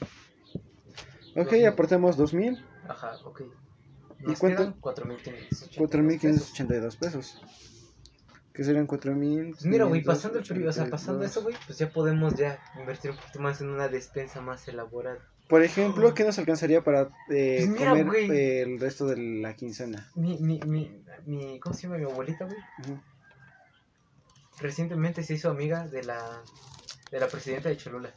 Ok, 1.36 1.44
Dos 1.44 1.52
mil. 1.52 1.66
apartemos 1.66 2.16
dos 2.16 2.34
mil. 2.34 2.64
Ajá, 2.88 3.16
ok. 3.24 3.42
¿Y 4.20 4.22
Nos 4.26 4.38
cuánto? 4.38 4.58
quedan 4.62 4.80
4.582 4.80 5.70
Cuatro 5.76 6.02
mil 6.02 6.18
quinientos 6.18 6.42
pesos. 6.44 6.52
ochenta 6.54 6.74
y 6.76 6.80
dos 6.80 6.96
pesos. 6.96 7.42
Que 8.52 8.62
serían 8.62 8.86
cuatro 8.86 9.14
mil. 9.16 9.50
Pues 9.50 9.64
mira, 9.66 9.84
güey, 9.84 10.02
pasando 10.04 10.38
el 10.38 10.44
frío, 10.44 10.68
o 10.70 10.72
sea, 10.72 10.88
pasando 10.88 11.24
eso, 11.24 11.42
güey, 11.42 11.56
pues 11.66 11.76
ya 11.78 11.90
podemos 11.90 12.34
ya 12.36 12.60
invertir 12.78 13.10
un 13.10 13.16
poquito 13.16 13.40
más 13.40 13.60
en 13.60 13.68
una 13.68 13.88
despensa 13.88 14.40
más 14.40 14.66
elaborada. 14.68 15.18
Por 15.48 15.62
ejemplo, 15.62 16.14
¿qué 16.14 16.24
nos 16.24 16.38
alcanzaría 16.38 16.82
para 16.84 17.10
eh, 17.30 17.56
Pues 17.66 17.68
mira, 17.68 17.90
comer 17.90 18.30
eh, 18.30 18.62
el 18.62 18.78
resto 18.80 19.06
de 19.06 19.16
la 19.16 19.54
quincena? 19.56 20.08
Mi, 20.14 20.38
mi, 20.38 20.60
mi, 20.60 21.02
mi, 21.26 21.58
¿cómo 21.60 21.74
se 21.74 21.82
llama 21.82 21.98
mi 21.98 22.04
abuelita, 22.04 22.44
güey? 22.46 22.56
Ujú. 22.82 23.00
Recientemente 24.60 25.22
se 25.22 25.34
hizo 25.34 25.50
amiga 25.50 25.86
de 25.88 26.02
la, 26.04 26.42
de 27.10 27.20
la 27.20 27.28
presidenta 27.28 27.68
de 27.68 27.76
Cholula. 27.76 28.14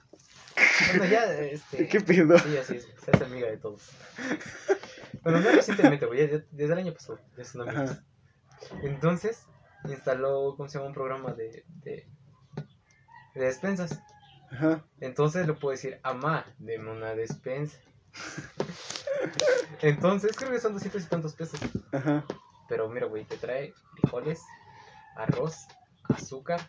Bueno, 0.89 1.05
ya, 1.05 1.23
este... 1.33 1.87
¿Qué 1.89 2.01
pedo? 2.01 2.37
Sí, 2.39 2.57
así 2.57 2.75
es, 2.77 2.87
se 3.03 3.11
hace 3.11 3.23
amiga 3.25 3.47
de 3.47 3.57
todos. 3.57 3.81
Bueno, 5.23 5.39
no 5.41 5.51
recientemente, 5.51 6.05
güey, 6.05 6.29
ya- 6.29 6.43
desde 6.51 6.73
el 6.73 6.79
año 6.79 6.93
pasado, 6.93 7.19
ya 7.37 7.43
son 7.43 7.67
amigos. 7.67 7.97
Entonces, 8.83 9.43
instaló, 9.85 10.53
¿cómo 10.55 10.69
se 10.69 10.77
llama? 10.77 10.87
Un 10.89 10.93
programa 10.93 11.33
de, 11.33 11.63
de, 11.83 12.07
de 13.35 13.45
despensas. 13.45 13.99
Ajá. 14.51 14.83
Entonces 15.01 15.45
le 15.47 15.53
puedo 15.53 15.71
decir, 15.71 15.99
amá, 16.03 16.45
deme 16.59 16.91
una 16.91 17.13
despensa. 17.15 17.77
Entonces, 19.81 20.31
creo 20.35 20.51
que 20.51 20.59
son 20.59 20.73
doscientos 20.73 21.03
y 21.03 21.07
tantos 21.07 21.33
pesos. 21.33 21.59
Ajá. 21.91 22.23
Pero 22.67 22.89
mira, 22.89 23.07
güey, 23.07 23.25
te 23.25 23.37
trae 23.37 23.73
frijoles, 23.93 24.41
arroz, 25.15 25.67
azúcar, 26.09 26.61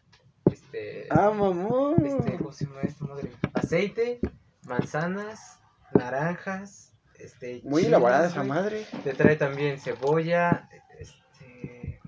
este... 0.51 1.07
Ah, 1.11 1.31
mamón. 1.31 2.05
este, 2.05 2.37
¿cómo 2.37 2.53
se 2.53 2.66
llama 2.66 2.81
esta 2.83 3.05
madre? 3.05 3.33
Aceite, 3.55 4.20
manzanas, 4.64 5.59
naranjas, 5.92 6.92
este... 7.14 7.61
Muy 7.64 7.83
chiles, 7.83 7.87
elaborada 7.88 8.29
esa 8.29 8.44
madre. 8.44 8.87
Te 9.05 9.14
trae 9.14 9.37
también 9.37 9.79
cebolla, 9.81 10.68
este... 10.98 12.01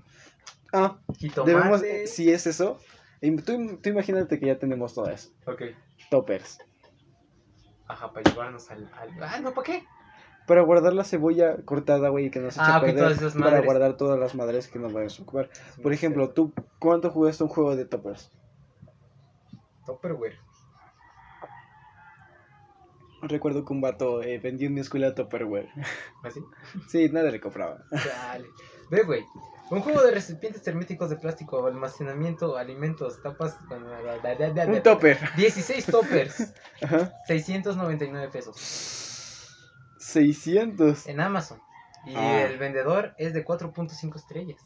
Ah, 0.73 0.99
Jitomate. 1.17 1.51
debemos, 1.51 1.81
si 2.05 2.31
es 2.31 2.47
eso, 2.47 2.79
tú, 3.45 3.79
tú 3.81 3.89
imagínate 3.89 4.39
que 4.39 4.47
ya 4.47 4.57
tenemos 4.57 4.93
todo 4.93 5.09
eso. 5.09 5.29
Ok. 5.45 5.63
Toppers. 6.09 6.59
Ajá, 7.87 8.11
para 8.11 8.29
llevarnos 8.29 8.69
al... 8.71 8.89
al... 8.93 9.23
Ah, 9.23 9.39
no, 9.39 9.53
¿para 9.53 9.65
qué? 9.65 9.83
Para 10.51 10.63
guardar 10.63 10.91
la 10.91 11.05
cebolla 11.05 11.55
cortada, 11.63 12.09
güey, 12.09 12.29
que 12.29 12.41
nos 12.41 12.55
echa 12.55 12.75
Ah, 12.75 12.75
a 12.75 12.93
todas 12.93 13.33
Para 13.35 13.61
guardar 13.61 13.95
todas 13.95 14.19
las 14.19 14.35
madres 14.35 14.67
que 14.67 14.79
nos 14.79 14.91
vayamos 14.91 15.17
a 15.17 15.23
ocupar. 15.23 15.49
Por 15.81 15.93
ejemplo, 15.93 16.31
tú, 16.31 16.51
¿cuánto 16.77 17.09
jugaste 17.09 17.45
un 17.45 17.49
juego 17.49 17.73
de 17.77 17.85
toppers? 17.85 18.29
Tupperware. 19.85 20.37
Recuerdo 23.21 23.63
que 23.63 23.71
un 23.71 23.79
vato 23.79 24.21
eh, 24.21 24.39
vendió 24.39 24.67
en 24.67 24.73
mi 24.73 24.81
escuela 24.81 25.15
Tupperware. 25.15 25.69
¿Así? 26.21 26.43
sí, 26.89 27.07
nadie 27.07 27.31
le 27.31 27.39
compraba. 27.39 27.85
Dale. 27.89 28.49
Ve, 28.89 29.03
güey. 29.03 29.23
Un 29.69 29.79
juego 29.79 30.03
de 30.03 30.11
recipientes 30.11 30.67
herméticos 30.67 31.09
de 31.09 31.15
plástico, 31.15 31.65
almacenamiento, 31.65 32.57
alimentos, 32.57 33.21
tapas. 33.21 33.57
Un 34.67 34.83
topper. 34.83 35.17
16 35.37 35.85
toppers. 35.85 36.53
Ajá. 36.83 37.13
699 37.25 38.27
pesos. 38.33 39.10
600. 40.11 41.07
En 41.07 41.19
Amazon. 41.19 41.59
Y 42.05 42.15
Ah. 42.15 42.43
el 42.43 42.57
vendedor 42.57 43.13
es 43.17 43.33
de 43.33 43.43
4.5 43.45 44.15
estrellas. 44.17 44.59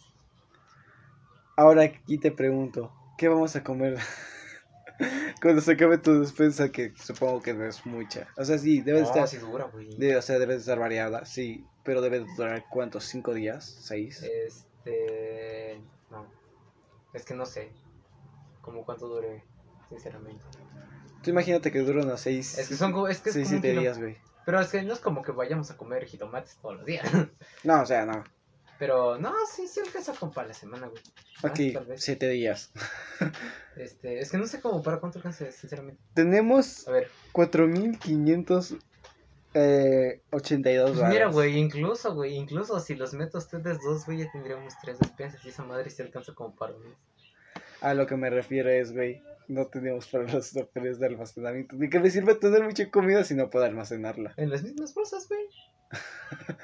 Ahora 1.57 1.83
aquí 1.83 2.17
te 2.17 2.31
pregunto, 2.31 2.91
¿qué 3.17 3.27
vamos 3.29 3.55
a 3.55 3.63
comer 3.63 3.97
cuando 5.41 5.61
se 5.61 5.73
acabe 5.73 5.97
tu 5.97 6.19
despensa? 6.19 6.69
Que 6.71 6.93
supongo 6.97 7.41
que 7.41 7.53
no 7.53 7.65
es 7.65 7.85
mucha. 7.85 8.27
O 8.37 8.43
sea, 8.45 8.57
sí, 8.57 8.81
debe 8.81 9.01
no, 9.01 9.07
estar, 9.07 9.27
sí 9.27 9.37
dura, 9.37 9.65
güey. 9.65 9.95
de- 9.97 10.17
o 10.17 10.21
sea, 10.21 10.37
debe 10.39 10.53
de 10.53 10.59
estar 10.59 10.79
variada, 10.79 11.25
sí, 11.25 11.65
pero 11.83 12.01
debe 12.01 12.19
de 12.21 12.25
durar 12.35 12.65
cuántos, 12.69 13.05
cinco 13.05 13.33
días, 13.33 13.65
seis. 13.81 14.21
Este. 14.23 15.81
No. 16.11 16.25
Es 17.13 17.23
que 17.25 17.33
no 17.33 17.45
sé. 17.45 17.71
Como 18.61 18.83
cuánto 18.83 19.07
dure, 19.07 19.43
sinceramente. 19.89 20.43
Tú 21.21 21.29
imagínate 21.29 21.71
que 21.71 21.79
dura 21.79 22.03
unos 22.03 22.19
seis, 22.21 22.57
Es 22.57 22.67
que 22.69 22.75
son. 22.75 22.93
Es 23.09 23.19
que 23.21 23.29
es 23.29 23.33
seis, 23.35 23.47
siete 23.49 23.71
días, 23.73 23.97
güey. 23.99 24.17
Pero 24.45 24.61
es 24.61 24.69
que 24.69 24.81
no 24.83 24.93
es 24.93 24.99
como 24.99 25.23
que 25.23 25.31
vayamos 25.31 25.71
a 25.71 25.77
comer 25.77 26.05
jitomates 26.05 26.57
todos 26.61 26.77
los 26.77 26.85
días. 26.85 27.07
No, 27.63 27.81
o 27.81 27.85
sea, 27.85 28.05
no. 28.05 28.23
Pero 28.77 29.17
no, 29.17 29.33
sí, 29.51 29.67
sí 29.67 29.79
alcanza 29.79 30.13
como 30.13 30.31
para 30.33 30.49
la 30.49 30.53
semana, 30.53 30.87
güey. 30.87 31.01
Más, 31.41 31.51
Aquí, 31.51 31.75
vez. 31.87 32.03
siete 32.03 32.29
días. 32.29 32.71
Este, 33.75 34.19
es 34.19 34.31
que 34.31 34.37
no 34.37 34.47
sé 34.47 34.61
cómo 34.61 34.81
para 34.81 35.01
cuánto 35.01 35.19
alcanza, 35.19 35.51
sinceramente. 35.51 36.01
Tenemos 36.13 36.87
A 36.87 36.91
ver, 36.91 37.09
4582 37.33 38.77
eh, 39.53 40.21
82 40.31 40.91
pues 40.97 41.09
mira, 41.09 41.27
güey, 41.27 41.57
incluso, 41.57 42.13
güey, 42.13 42.35
incluso 42.35 42.79
si 42.79 42.95
los 42.95 43.13
meto 43.13 43.37
ustedes 43.37 43.79
dos, 43.81 44.05
güey, 44.05 44.19
ya 44.19 44.31
tendríamos 44.31 44.73
tres 44.81 44.99
despensas 44.99 45.43
y 45.43 45.49
esa 45.49 45.63
madre 45.63 45.89
se 45.89 46.03
alcanza 46.03 46.33
como 46.33 46.55
para 46.55 46.73
un 46.73 46.83
mes. 46.83 46.97
A 47.85 47.93
lo 47.93 48.07
que 48.07 48.15
me 48.15 48.31
refiero 48.31 48.71
es, 48.71 48.93
güey, 48.93 49.21
no 49.47 49.67
tenemos 49.67 50.07
para 50.07 50.23
los 50.23 50.51
toppers 50.51 50.97
de 50.97 51.05
almacenamiento. 51.05 51.75
Ni 51.75 51.87
que 51.87 51.99
me 51.99 52.09
sirve 52.09 52.33
tener 52.33 52.63
mucha 52.63 52.89
comida 52.89 53.23
si 53.23 53.35
no 53.35 53.51
puedo 53.51 53.63
almacenarla. 53.63 54.33
En 54.37 54.49
las 54.49 54.63
mismas 54.63 54.95
bolsas, 54.95 55.29
güey. 55.29 55.45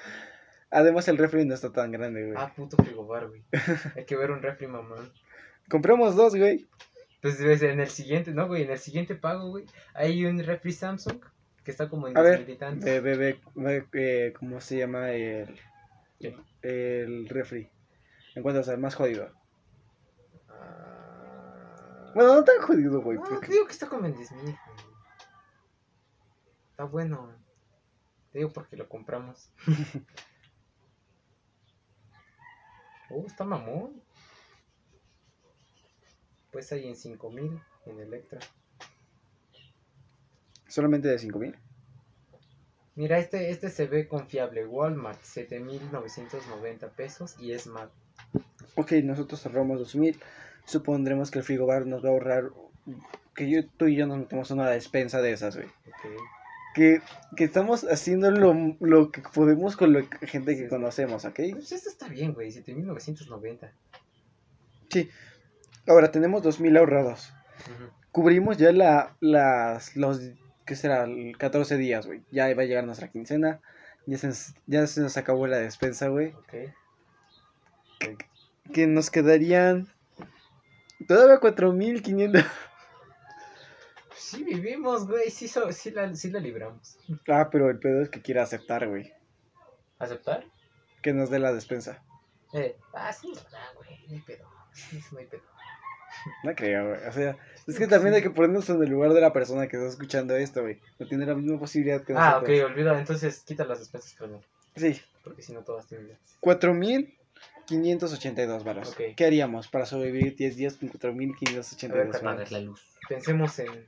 Además, 0.72 1.08
el 1.10 1.20
refri 1.20 1.46
no 1.46 1.54
está 1.54 1.72
tan 1.72 1.92
grande, 1.92 2.26
güey. 2.26 2.36
Ah, 2.36 2.52
puto 2.56 2.76
frigobar, 2.78 3.28
güey. 3.28 3.44
Hay 3.96 4.06
que 4.06 4.16
ver 4.16 4.32
un 4.32 4.42
refri, 4.42 4.66
mamón. 4.66 5.14
Compramos 5.70 6.16
dos, 6.16 6.36
güey. 6.36 6.68
Pues 7.22 7.40
ves, 7.40 7.62
en 7.62 7.80
el 7.80 7.90
siguiente, 7.90 8.32
no, 8.32 8.48
güey, 8.48 8.64
en 8.64 8.72
el 8.72 8.80
siguiente 8.80 9.14
pago, 9.14 9.48
güey, 9.52 9.66
hay 9.94 10.26
un 10.26 10.44
refri 10.44 10.72
Samsung 10.72 11.22
que 11.64 11.70
está 11.70 11.88
como 11.88 12.08
en 12.08 12.18
A 12.18 12.22
ver, 12.22 12.40
mil 12.40 12.50
y 12.50 12.58
tantos. 12.58 12.84
ve, 12.84 13.00
ve, 13.00 13.40
ve, 13.54 13.86
eh, 13.94 14.34
¿cómo 14.40 14.60
se 14.60 14.80
llama 14.80 15.12
el, 15.12 15.56
¿Qué? 16.20 16.36
el 16.64 17.30
refri? 17.30 17.70
Encuentras 18.34 18.70
al 18.70 18.80
más 18.80 18.96
jodido. 18.96 19.30
Ah, 20.50 20.91
Bueno, 22.14 22.36
no 22.36 22.44
tan 22.44 22.62
jodido, 22.62 23.02
güey. 23.02 23.18
no, 23.18 23.24
porque- 23.24 23.48
te 23.48 23.54
digo 23.54 23.66
que 23.66 23.74
está 23.74 23.88
como 23.88 24.06
en 24.06 24.16
10 24.16 24.32
mil. 24.34 24.58
Está 26.72 26.84
bueno. 26.86 27.32
Te 28.32 28.40
digo 28.40 28.52
porque 28.52 28.78
lo 28.78 28.88
compramos. 28.88 29.50
oh, 33.10 33.26
está 33.28 33.44
mamón. 33.44 34.02
Pues 36.52 36.72
ahí 36.72 36.88
en 36.88 36.96
5 36.96 37.30
mil 37.32 37.62
en 37.86 38.00
Electra. 38.00 38.40
Solamente 40.68 41.08
de 41.08 41.20
5000. 41.20 41.58
Mira, 42.96 43.20
este, 43.20 43.50
este 43.52 43.70
se 43.70 43.88
ve 43.88 44.08
confiable. 44.08 44.66
Walmart, 44.66 45.22
7.990 45.22 46.90
pesos 46.92 47.36
y 47.40 47.54
es 47.54 47.68
Mac. 47.68 47.90
Ok, 48.76 48.92
nosotros 49.04 49.46
ahorramos 49.46 49.80
2000. 49.80 50.20
Supondremos 50.66 51.32
que 51.32 51.40
el 51.40 51.46
frigobar 51.46 51.86
nos 51.86 52.04
va 52.04 52.10
a 52.10 52.12
ahorrar. 52.12 52.52
Que 53.36 53.50
yo, 53.50 53.66
tú 53.78 53.88
y 53.88 53.96
yo 53.96 54.08
nos 54.08 54.20
metemos 54.20 54.52
una 54.52 54.70
despensa 54.70 55.22
de 55.22 55.32
esas, 55.34 55.56
güey. 55.56 55.68
Que, 56.74 57.02
que 57.36 57.44
estamos 57.44 57.84
haciendo 57.84 58.32
lo, 58.32 58.78
lo 58.80 59.12
que 59.12 59.22
podemos 59.22 59.76
con 59.76 59.94
la 59.94 60.06
gente 60.22 60.56
que 60.56 60.70
conocemos, 60.70 61.26
¿ok? 61.26 61.40
Pues 61.52 61.72
esto 61.72 61.90
está 61.90 62.08
bien, 62.08 62.34
güey. 62.34 62.50
7.990. 62.52 63.72
Sí. 64.90 65.10
Ahora 65.88 66.12
tenemos 66.12 66.44
2000 66.44 66.78
ahorrados. 66.78 67.34
Cubrimos 68.12 68.58
ya 68.58 68.72
la, 68.72 69.16
las, 69.20 69.96
los, 69.96 70.22
¿qué 70.66 70.76
será? 70.76 71.04
El 71.04 71.38
14 71.38 71.78
días, 71.78 72.06
güey. 72.06 72.22
Ya 72.32 72.54
va 72.54 72.64
a 72.64 72.66
llegar 72.66 72.86
nuestra 72.86 73.10
quincena. 73.10 73.62
Ya 74.06 74.18
se, 74.18 74.32
ya 74.68 74.88
se 74.88 75.02
nos 75.02 75.18
acabó 75.18 75.48
la 75.48 75.58
despensa, 75.58 76.08
güey. 76.08 76.34
Ok. 76.34 76.54
Que 78.74 78.88
nos 78.88 79.10
quedarían 79.10 79.88
todavía 81.08 81.40
4500. 81.40 82.44
Sí 84.16 84.44
vivimos, 84.44 85.08
güey. 85.08 85.30
Sí, 85.30 85.48
so- 85.48 85.72
sí, 85.72 85.92
la, 85.92 86.14
sí 86.16 86.30
la 86.32 86.40
libramos. 86.40 86.98
Ah, 87.28 87.50
pero 87.52 87.70
el 87.70 87.80
pedo 87.80 88.02
es 88.02 88.10
que 88.10 88.22
quiere 88.22 88.40
aceptar, 88.40 88.88
güey. 88.88 89.12
¿Aceptar? 90.00 90.46
Que 91.02 91.14
nos 91.14 91.30
dé 91.30 91.40
la 91.40 91.54
despensa. 91.54 92.02
Eh, 92.54 92.76
ah, 92.94 93.12
sí 93.14 93.34
da, 93.52 93.60
güey. 93.76 93.90
No 94.08 94.16
hay 94.16 94.22
pedo. 94.22 94.48
Sí, 94.74 95.00
no 95.12 95.20
hay 95.20 95.26
pedo. 95.26 95.42
No 96.44 96.54
creo, 96.56 96.90
güey. 96.90 97.08
O 97.08 97.12
sea, 97.12 97.38
es 97.68 97.78
que 97.78 97.88
también 97.88 98.14
hay 98.14 98.22
que 98.22 98.30
ponernos 98.30 98.70
en 98.70 98.82
el 98.84 98.90
lugar 98.90 99.12
de 99.14 99.22
la 99.22 99.34
persona 99.34 99.68
que 99.68 99.78
está 99.78 99.90
escuchando 99.90 100.36
esto, 100.36 100.62
güey. 100.62 100.80
No 101.00 101.08
tiene 101.08 101.26
la 101.26 101.36
misma 101.36 101.60
posibilidad 101.60 102.04
que 102.04 102.14
Ah, 102.14 102.38
ok, 102.38 102.48
nosotros. 102.48 102.72
olvida. 102.72 103.00
Entonces 103.00 103.40
quita 103.46 103.66
las 103.66 103.80
despensas, 103.80 104.14
perdón. 104.18 104.42
Sí, 104.76 105.02
Porque 105.24 105.42
si 105.42 105.52
no 105.54 105.62
todas 105.64 105.88
tienen 105.88 106.08
gratis. 106.08 106.38
4000 106.40 107.18
582 107.72 108.64
varos. 108.64 108.90
Ok. 108.90 109.16
¿Qué 109.16 109.26
haríamos 109.26 109.68
para 109.70 109.86
sobrevivir 109.86 110.36
10 110.36 110.56
días 110.58 110.76
con 110.78 110.90
4.582 110.92 111.90
A 111.92 111.94
ver, 111.94 112.08
varos? 112.08 112.22
Pagar 112.22 112.52
la 112.52 112.60
luz. 112.60 112.82
Pensemos 113.08 113.58
en. 113.60 113.88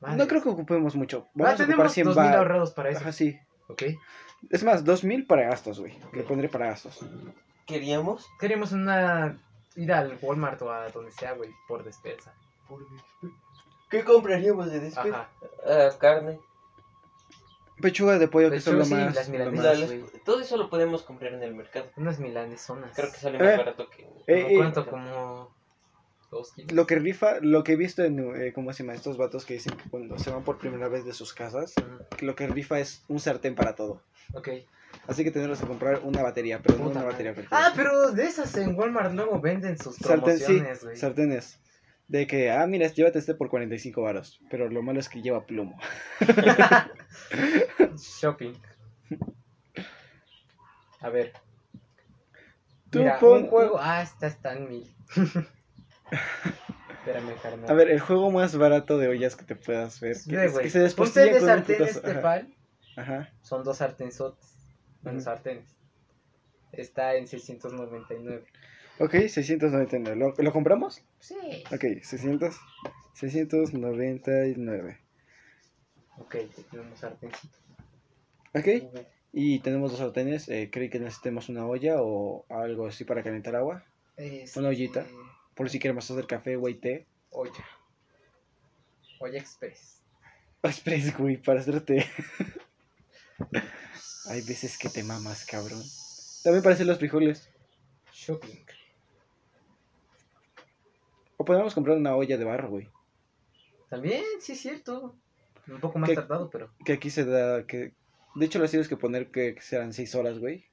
No 0.00 0.26
creo 0.28 0.42
que 0.42 0.48
ocupemos 0.48 0.94
mucho. 0.96 1.26
Ah, 1.28 1.30
Vamos 1.34 1.60
a 1.60 1.64
ocupar 1.64 1.66
tenemos 1.66 1.92
100 1.92 2.06
2.000 2.08 2.14
varos. 2.14 2.36
ahorrados 2.36 2.70
para 2.72 2.90
eso. 2.90 3.00
Ajá, 3.00 3.12
sí. 3.12 3.38
Ok. 3.68 3.82
Es 4.50 4.62
más, 4.64 4.84
2.000 4.84 5.26
para 5.26 5.42
gastos, 5.48 5.80
güey. 5.80 5.98
Le 6.12 6.22
pondré 6.22 6.48
para 6.48 6.66
gastos. 6.68 7.00
¿Queríamos? 7.66 8.26
Queríamos 8.40 8.72
una 8.72 9.38
ida 9.76 9.98
al 9.98 10.18
Walmart 10.22 10.62
o 10.62 10.72
a 10.72 10.88
donde 10.88 11.12
sea, 11.12 11.32
güey, 11.32 11.50
por 11.66 11.84
despensa. 11.84 12.32
¿Qué 13.90 14.04
compraríamos 14.04 14.70
de 14.70 14.80
después? 14.80 15.12
Ajá. 15.12 15.30
Ah, 15.66 15.88
carne. 15.98 16.38
Pechuga 17.80 18.18
de 18.18 18.28
pollo, 18.28 18.50
que 18.50 18.56
es 18.56 18.64
Pechuga, 18.64 18.78
lo 18.80 18.84
sí, 18.84 18.94
más. 18.94 19.14
las 19.14 19.28
lo 19.28 19.32
milanesas, 19.32 19.78
más- 19.80 19.88
güey. 19.88 20.04
Todo 20.24 20.40
eso 20.40 20.56
lo 20.56 20.68
podemos 20.70 21.02
comprar 21.02 21.34
en 21.34 21.42
el 21.42 21.54
mercado. 21.54 21.86
Unas 21.96 22.18
milanesonas. 22.18 22.94
Creo 22.96 23.10
que 23.12 23.18
sale 23.18 23.38
más 23.38 23.48
Eh. 23.48 23.56
barato 23.56 23.88
que. 23.90 24.02
Eh, 24.26 24.42
¿Como 24.42 24.48
eh, 24.48 24.56
¿Cuánto? 24.56 24.86
Como. 24.86 25.58
Dos 26.30 26.52
kilos. 26.52 26.72
Lo 26.72 26.86
que 26.86 26.96
rifa, 26.98 27.38
lo 27.40 27.64
que 27.64 27.72
he 27.72 27.76
visto 27.76 28.04
en, 28.04 28.18
eh, 28.36 28.52
¿cómo 28.52 28.70
se 28.74 28.82
llama? 28.82 28.94
Estos 28.94 29.16
vatos 29.16 29.46
que 29.46 29.54
dicen 29.54 29.74
que 29.78 29.88
cuando 29.88 30.18
se 30.18 30.30
van 30.30 30.44
por 30.44 30.58
primera 30.58 30.86
vez 30.88 31.06
de 31.06 31.14
sus 31.14 31.32
casas, 31.32 31.72
Ujú. 31.78 32.26
lo 32.26 32.34
que 32.36 32.46
rifa 32.46 32.78
es 32.80 33.02
un 33.08 33.18
sartén 33.18 33.54
para 33.54 33.74
todo. 33.74 34.02
Ok. 34.34 34.48
Así 35.06 35.24
que 35.24 35.30
tendremos 35.30 35.58
que 35.60 35.66
comprar 35.66 36.00
una 36.04 36.22
batería, 36.22 36.60
pero 36.62 36.76
no 36.76 36.84
Puta 36.84 36.90
una 36.98 37.00
madre. 37.00 37.12
batería 37.12 37.34
cualquiera. 37.34 37.66
Ah, 37.66 37.72
pero 37.74 38.10
de 38.12 38.24
esas 38.26 38.54
en 38.58 38.78
Walmart 38.78 39.14
luego 39.14 39.40
venden 39.40 39.78
sus 39.78 39.96
Sartén, 39.96 40.38
sí, 40.38 40.44
promociones, 40.44 40.84
güey. 40.84 40.96
sartenes. 40.96 41.58
De 42.08 42.26
que, 42.26 42.50
ah, 42.50 42.66
mira, 42.66 42.88
llévate 42.88 43.18
este 43.18 43.34
por 43.34 43.48
45 43.50 44.00
varos. 44.02 44.40
Pero 44.50 44.68
lo 44.70 44.82
malo 44.82 44.98
es 44.98 45.08
que 45.10 45.20
lleva 45.22 45.44
plomo. 45.46 45.78
Shopping. 48.20 48.54
A 51.00 51.10
ver. 51.10 51.32
Tú 52.90 53.00
Mira, 53.00 53.18
pon- 53.18 53.42
un 53.44 53.48
juego. 53.48 53.76
Ah, 53.78 54.02
esta 54.02 54.26
está 54.26 54.54
en 54.54 54.68
mil. 54.68 54.96
Espérame, 56.90 57.34
carnal. 57.42 57.70
A 57.70 57.74
ver, 57.74 57.90
el 57.90 58.00
juego 58.00 58.30
más 58.30 58.56
barato 58.56 58.98
de 58.98 59.08
ollas 59.08 59.36
que 59.36 59.44
te 59.44 59.54
puedas 59.56 60.00
ver. 60.00 60.16
Que, 60.28 60.36
Ve, 60.36 60.46
es 60.46 60.58
que 60.58 60.70
se 60.70 60.82
Un 61.00 61.06
set 61.06 61.32
de 61.32 61.40
sartenes 61.40 62.02
Tefal 62.02 62.48
Ajá. 62.96 63.30
son 63.42 63.62
dos 63.64 63.76
sartenzotes. 63.78 64.54
Bueno, 65.02 65.18
Ujú. 65.18 65.24
sartenes. 65.24 65.76
Está 66.72 67.14
en 67.14 67.26
699. 67.28 68.44
Ok, 69.00 69.12
699. 69.28 70.16
¿Lo, 70.16 70.34
¿lo 70.36 70.52
compramos? 70.52 71.02
Sí. 71.20 71.36
Ok, 71.72 72.02
600. 72.02 72.56
699. 73.14 74.98
Ok, 76.18 76.36
tenemos 76.70 76.98
sartencito. 76.98 77.58
Ok, 78.54 78.66
y 79.32 79.60
tenemos 79.60 79.92
dos 79.92 80.00
sartenes. 80.00 80.48
Eh, 80.48 80.68
¿Cree 80.72 80.90
que 80.90 80.98
necesitemos 80.98 81.48
una 81.48 81.66
olla 81.66 81.96
o 82.02 82.44
algo 82.48 82.86
así 82.86 83.04
para 83.04 83.22
calentar 83.22 83.54
agua? 83.56 83.84
Este, 84.16 84.58
Una 84.58 84.70
ollita. 84.70 85.06
Por 85.54 85.70
si 85.70 85.78
queremos 85.78 86.10
hacer 86.10 86.26
café, 86.26 86.56
güey, 86.56 86.74
té. 86.74 87.06
Olla. 87.30 87.64
Olla 89.20 89.38
Express. 89.38 90.02
Express, 90.62 91.16
güey, 91.16 91.36
para 91.36 91.60
hacer 91.60 91.80
té. 91.82 92.04
Hay 94.30 94.42
veces 94.42 94.76
que 94.76 94.88
te 94.88 95.04
mamas, 95.04 95.44
cabrón. 95.44 95.82
También 96.42 96.62
para 96.62 96.74
hacer 96.74 96.86
los 96.86 96.98
frijoles. 96.98 97.48
Shopping. 98.12 98.64
O 101.38 101.44
podemos 101.46 101.72
comprar 101.74 101.96
una 101.96 102.14
olla 102.14 102.36
de 102.36 102.44
barro, 102.44 102.68
güey. 102.68 102.88
También, 103.88 104.22
sí 104.40 104.52
es 104.52 104.60
cierto. 104.60 105.16
Un 105.66 105.80
poco 105.80 105.98
más 105.98 106.12
tardado, 106.12 106.50
pero 106.50 106.70
Que 106.84 106.92
aquí 106.94 107.08
se 107.10 107.24
da. 107.24 107.66
que 107.66 107.94
De 108.34 108.44
hecho, 108.46 108.58
las 108.58 108.70
tienes 108.70 108.88
que 108.88 108.96
poner 108.96 109.30
que 109.30 109.54
que 109.54 109.60
sean 109.62 109.92
6 109.94 110.14
horas, 110.14 110.38
güey. 110.38 110.66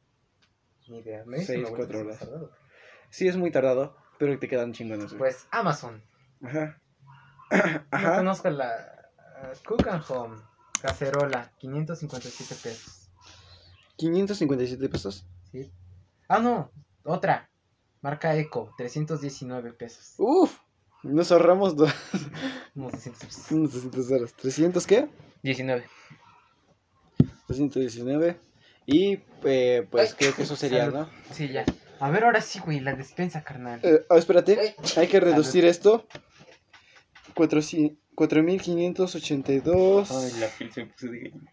ni 0.89 0.99
idea. 0.99 1.23
Me 1.25 1.37
dice 1.37 1.53
Seis, 1.53 1.59
una 1.59 1.69
vuelta 1.69 1.93
cuatro 1.93 1.93
que 1.93 2.01
es 2.01 2.05
horas. 2.05 2.19
más 2.21 2.29
tardado. 2.29 2.51
Sí, 3.09 3.27
es 3.27 3.37
muy 3.37 3.51
tardado, 3.51 3.95
pero 4.19 4.37
te 4.39 4.47
quedan 4.49 4.73
chingones, 4.73 5.07
güey. 5.07 5.19
Pues 5.19 5.47
Amazon. 5.51 6.03
Ajá. 6.43 6.81
No 7.51 7.57
Ajá. 7.91 8.17
conozco 8.17 8.49
la 8.49 9.09
uh, 9.53 9.67
Cook 9.67 9.87
and 9.87 10.03
Home. 10.09 10.37
Cacerola, 10.81 11.51
557 11.59 12.55
pesos. 12.61 13.09
557 13.97 14.89
pesos. 14.89 15.25
¿Sí? 15.51 15.71
Ah, 16.27 16.39
no, 16.39 16.71
otra. 17.03 17.49
Marca 18.05 18.35
Eco, 18.37 18.71
319 18.77 19.73
pesos. 19.73 20.13
Uf. 20.19 20.59
Nos 21.01 21.31
ahorramos 21.31 21.75
dos, 21.75 21.91
Unos 22.75 22.91
200 22.91 23.25
pesos. 23.25 23.51
unos 23.51 23.73
200 23.73 24.11
horas. 24.11 24.35
¿300 24.37 24.85
qué? 24.85 25.09
19. 25.41 25.83
219. 27.47 28.39
Y 28.85 29.23
eh, 29.45 29.87
pues 29.89 30.11
Ay, 30.11 30.17
creo 30.19 30.35
que 30.35 30.43
eso 30.43 30.55
sería, 30.55 30.85
salud. 30.85 30.99
¿no? 30.99 31.09
Sí, 31.31 31.47
ya. 31.47 31.65
A 31.99 32.11
ver, 32.11 32.25
ahora 32.25 32.41
sí, 32.41 32.59
güey, 32.59 32.79
la 32.79 32.93
despensa, 32.93 33.43
carnal. 33.43 33.79
Eh, 33.81 34.05
oh, 34.07 34.17
espérate, 34.17 34.75
hay 34.97 35.07
que 35.07 35.19
reducir 35.19 35.65
esto. 35.65 36.05
400 37.33 37.97
4582. 38.13 40.11
Ay, 40.11 40.31
la 40.39 40.47
piel 40.49 40.71
se 40.71 40.85
me 40.85 40.91
puso 40.91 41.07
de 41.07 41.19
gallina. 41.21 41.51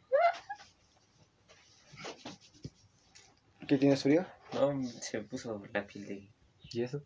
¿Qué 3.66 3.78
tienes 3.78 4.02
frío? 4.02 4.26
No, 4.52 4.82
se 5.00 5.16
me 5.16 5.24
puso 5.24 5.62
la 5.72 5.86
piel 5.86 6.06
de. 6.06 6.28
¿Y 6.72 6.82
eso? 6.82 7.02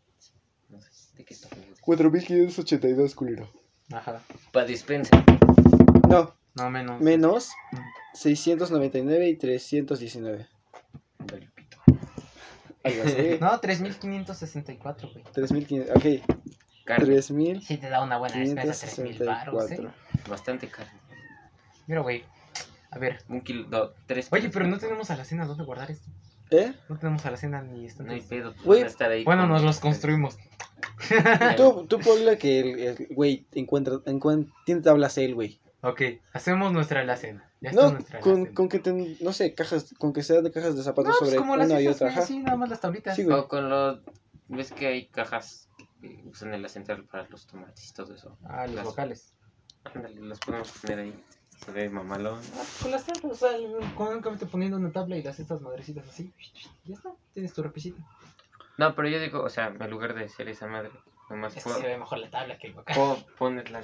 No 0.68 0.80
sé, 0.80 0.90
de 1.16 1.24
qué 1.24 1.34
está 1.34 1.48
hablando. 1.50 1.76
4582, 1.80 3.14
culero. 3.14 3.48
Ajá. 3.92 4.22
Para 4.52 4.66
despensa. 4.66 5.24
No, 6.08 6.34
No, 6.54 6.70
menos. 6.70 7.00
menos 7.00 7.50
699 8.14 9.28
y 9.28 9.36
319. 9.36 10.46
Vale, 11.18 11.50
pito. 11.54 11.78
Algo 12.84 13.02
así. 13.04 13.16
No, 13.40 13.60
3564, 13.60 15.10
güey. 15.12 15.24
3500. 15.32 15.96
Ok, 15.96 16.04
Carne. 16.84 17.04
3000. 17.06 17.62
Sí 17.62 17.78
te 17.78 17.88
da 17.88 18.02
una 18.02 18.18
buena 18.18 18.36
despensa, 18.38 18.86
3000 18.86 19.18
baros, 19.26 19.70
¿eh? 19.70 19.76
564. 19.76 20.30
Bastante 20.30 20.68
carne. 20.68 20.92
Mira, 21.86 22.00
güey. 22.00 22.24
A 22.90 22.98
ver. 22.98 23.18
Un 23.28 23.40
kilo, 23.42 23.68
no, 23.68 23.90
tres. 24.06 24.28
Oye, 24.30 24.42
kilos 24.42 24.52
pero 24.54 24.64
de 24.66 24.70
no 24.70 24.78
tenemos 24.78 25.10
a 25.10 25.16
la 25.16 25.24
cena 25.24 25.46
dónde 25.46 25.64
guardar 25.64 25.90
esto. 25.90 26.08
¿Eh? 26.50 26.72
No 26.88 26.96
tenemos 26.98 27.24
a 27.26 27.30
la 27.32 27.36
cena 27.36 27.60
ni 27.62 27.86
No 27.98 28.12
hay 28.12 28.20
pedo. 28.20 28.54
Güey, 28.64 28.80
van 28.80 28.86
a 28.86 28.90
estar 28.90 29.10
ahí 29.10 29.24
Bueno, 29.24 29.42
con- 29.42 29.50
nos 29.52 29.62
los 29.62 29.80
construimos. 29.80 30.38
Tú, 31.56 31.86
tú 31.88 31.98
ponle 31.98 32.38
que 32.38 32.60
el, 32.60 32.78
el 32.80 33.08
güey 33.10 33.46
encuentra, 33.52 33.96
encuentra, 34.06 34.54
tiene 34.64 34.82
tablas 34.82 35.18
él, 35.18 35.34
güey. 35.34 35.60
Ok, 35.82 36.02
hacemos 36.32 36.72
nuestra 36.72 37.00
alacena. 37.00 37.50
Ya 37.60 37.70
está 37.70 37.82
No, 37.82 37.92
nuestra 37.92 38.20
con, 38.20 38.32
alacena. 38.32 38.54
con 38.54 38.68
que 38.68 38.78
ten, 38.78 39.16
no 39.20 39.32
sé, 39.32 39.54
cajas, 39.54 39.94
con 39.98 40.12
que 40.12 40.22
sean 40.22 40.44
de 40.44 40.50
cajas 40.52 40.72
de 40.72 40.78
No, 40.78 40.84
zapatos 40.84 41.16
pues 41.18 41.30
sobre 41.30 41.40
como 41.40 41.56
las 41.56 41.68
una 41.68 41.80
y 41.80 41.88
otra. 41.88 42.06
güey, 42.06 42.12
ajá. 42.12 42.22
así, 42.24 42.38
nada 42.38 42.56
más 42.56 42.68
las 42.70 42.80
tablitas. 42.80 43.16
Sí, 43.16 43.24
güey. 43.24 43.36
O 43.36 43.48
con 43.48 43.68
los. 43.68 44.00
¿Ves 44.48 44.72
que 44.72 44.86
hay 44.86 45.06
cajas 45.08 45.68
que 46.00 46.22
usan 46.26 46.54
en 46.54 46.62
la 46.62 46.68
central 46.68 47.04
para 47.04 47.26
los 47.28 47.46
tomates 47.46 47.90
y 47.90 47.92
todo 47.94 48.14
eso? 48.14 48.36
Ah, 48.44 48.66
los 48.66 48.76
Las- 48.76 48.84
locales. 48.84 49.32
Ándale, 49.84 50.16
los 50.20 50.38
podemos 50.40 50.70
poner 50.72 50.98
ahí. 51.00 51.24
Se 51.64 51.72
ve 51.72 51.88
mamalón. 51.88 52.38
Ah, 52.56 52.62
con 52.82 52.90
las 52.90 53.04
tablas, 53.04 53.24
o 53.24 53.34
sea, 53.34 53.50
únicamente 53.58 54.46
poniendo 54.46 54.76
una 54.76 54.90
tabla 54.92 55.16
y 55.16 55.22
las 55.22 55.38
estas 55.40 55.60
madrecitas 55.60 56.06
así. 56.08 56.32
Ya 56.84 56.94
está, 56.94 57.10
tienes 57.32 57.52
tu 57.52 57.62
repisita. 57.62 58.00
No, 58.78 58.94
pero 58.94 59.08
yo 59.08 59.18
digo, 59.20 59.42
o 59.42 59.48
sea, 59.48 59.68
en 59.68 59.90
lugar 59.90 60.14
de 60.14 60.24
hacer 60.24 60.48
esa 60.48 60.66
madre, 60.66 60.90
nomás 61.30 61.56
Es 61.56 61.64
que 61.64 61.70
puedo, 61.70 61.80
se 61.80 61.86
ve 61.88 61.96
mejor 61.96 62.18
la 62.18 62.30
tabla 62.30 62.58
que 62.58 62.66
el 62.68 62.74
local. 62.74 62.94
puedo 62.94 63.16
ponerla. 63.38 63.80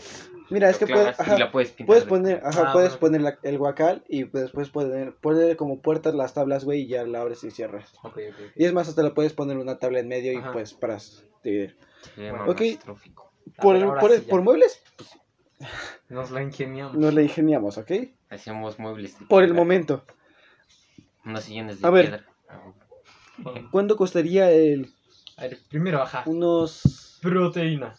Mira, 0.50 0.68
es 0.68 0.76
que 0.76 0.86
puedes, 0.86 1.18
ajá, 1.18 1.34
y 1.34 1.38
la 1.38 1.50
puedes 1.50 1.70
pintar. 1.70 1.86
puedes 1.86 2.04
de- 2.04 2.08
poner, 2.10 2.42
ajá, 2.44 2.64
Ah, 2.68 2.72
puedes 2.74 2.90
bueno. 2.90 3.00
poner 3.00 3.20
la- 3.22 3.38
el 3.42 3.58
guacal 3.58 4.04
y 4.06 4.24
después 4.24 4.68
poner, 4.68 5.16
poner 5.16 5.56
como 5.56 5.80
puertas 5.80 6.14
las 6.14 6.34
tablas, 6.34 6.64
güey, 6.64 6.82
y 6.82 6.88
ya 6.88 7.04
la 7.04 7.22
abres 7.22 7.42
y 7.42 7.50
cierras. 7.50 7.90
Ok, 8.02 8.18
ok, 8.18 8.34
ok. 8.34 8.52
Y 8.54 8.64
es 8.66 8.72
más, 8.74 8.88
hasta 8.88 9.02
le 9.02 9.10
puedes 9.12 9.32
poner 9.32 9.56
una 9.56 9.78
tabla 9.78 10.00
en 10.00 10.08
medio 10.08 10.38
Ajá. 10.38 10.50
y 10.50 10.52
pues 10.52 10.74
para 10.74 10.98
dividir. 11.42 11.76
Se 12.14 12.30
Bueno, 12.30 12.44
ok. 12.50 12.60
Por, 13.60 13.98
por, 13.98 14.12
sí 14.12 14.20
por 14.28 14.42
muebles, 14.42 14.80
Nos 16.08 16.30
la 16.30 16.42
ingeniamos. 16.42 16.96
nos 16.96 17.14
la 17.14 17.22
ingeniamos, 17.22 17.78
¿ok? 17.78 17.90
Hacemos 18.30 18.78
muebles. 18.78 19.18
de 19.18 19.26
Por 19.26 19.42
el 19.44 19.54
momento. 19.54 20.04
Unos 21.24 21.44
sillones 21.44 21.80
de 21.80 21.86
A 21.86 21.90
ver. 21.90 22.06
piedra. 22.06 22.26
¿Cuánto 23.70 23.96
costaría 23.96 24.50
el 24.50 24.92
A 25.36 25.42
ver, 25.42 25.58
primero, 25.68 26.02
ajá. 26.02 26.22
unos 26.26 27.18
Proteína. 27.22 27.94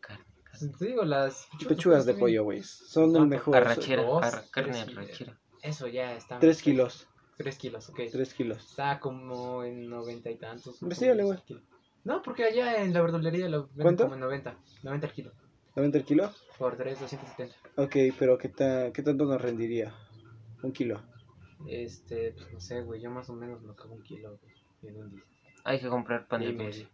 Carne, 0.00 0.24
carne. 0.42 0.72
Te 0.78 0.86
digo, 0.86 1.04
las 1.04 1.46
pechugas 1.68 2.06
de 2.06 2.14
pollo, 2.14 2.44
güey? 2.44 2.62
Son 2.62 3.14
el 3.16 3.26
mejor. 3.26 3.56
Arrachera, 3.56 4.02
dos, 4.02 4.22
arra- 4.22 4.44
carne 4.50 4.82
tres 4.84 4.96
arrachera. 4.96 5.38
Eso 5.62 5.86
ya 5.88 6.14
está. 6.16 6.38
3 6.38 6.62
kilos. 6.62 7.06
3 7.36 7.56
kilos, 7.58 7.88
ok. 7.90 8.00
3 8.10 8.34
kilos. 8.34 8.58
Está 8.70 8.98
como 8.98 9.62
en 9.62 9.88
noventa 9.90 10.30
y 10.30 10.36
tantos. 10.36 10.80
Investígale, 10.82 11.22
güey. 11.22 11.38
kilo. 11.46 11.60
No, 12.04 12.22
porque 12.22 12.44
allá 12.44 12.82
en 12.82 12.94
la 12.94 13.02
verdulería 13.02 13.46
lo 13.50 13.64
venden 13.68 13.82
¿Cuánto? 13.82 14.04
como 14.04 14.14
en 14.14 14.20
90. 14.20 14.56
90 14.82 15.06
el 15.06 15.12
kilo. 15.12 15.32
¿90 15.76 15.94
el 15.98 16.04
kilo? 16.04 16.30
Por 16.58 16.76
3, 16.76 17.00
270. 17.00 17.56
Ok, 17.76 17.96
pero 18.18 18.36
¿qué, 18.38 18.48
ta- 18.48 18.92
¿qué 18.92 19.02
tanto 19.02 19.24
nos 19.24 19.40
rendiría? 19.40 19.94
Un 20.62 20.72
kilo. 20.72 21.02
Este, 21.66 22.32
pues 22.32 22.52
no 22.52 22.60
sé, 22.60 22.82
güey. 22.82 23.00
Yo 23.00 23.10
más 23.10 23.28
o 23.30 23.34
menos 23.34 23.62
me 23.62 23.72
acabo 23.72 23.94
un 23.94 24.02
kilo, 24.02 24.38
güey. 24.38 24.54
En 24.82 25.02
un 25.02 25.10
día. 25.10 25.22
Hay 25.64 25.80
que 25.80 25.88
comprar 25.88 26.26
pan 26.26 26.40
de 26.40 26.52
medio. 26.52 26.88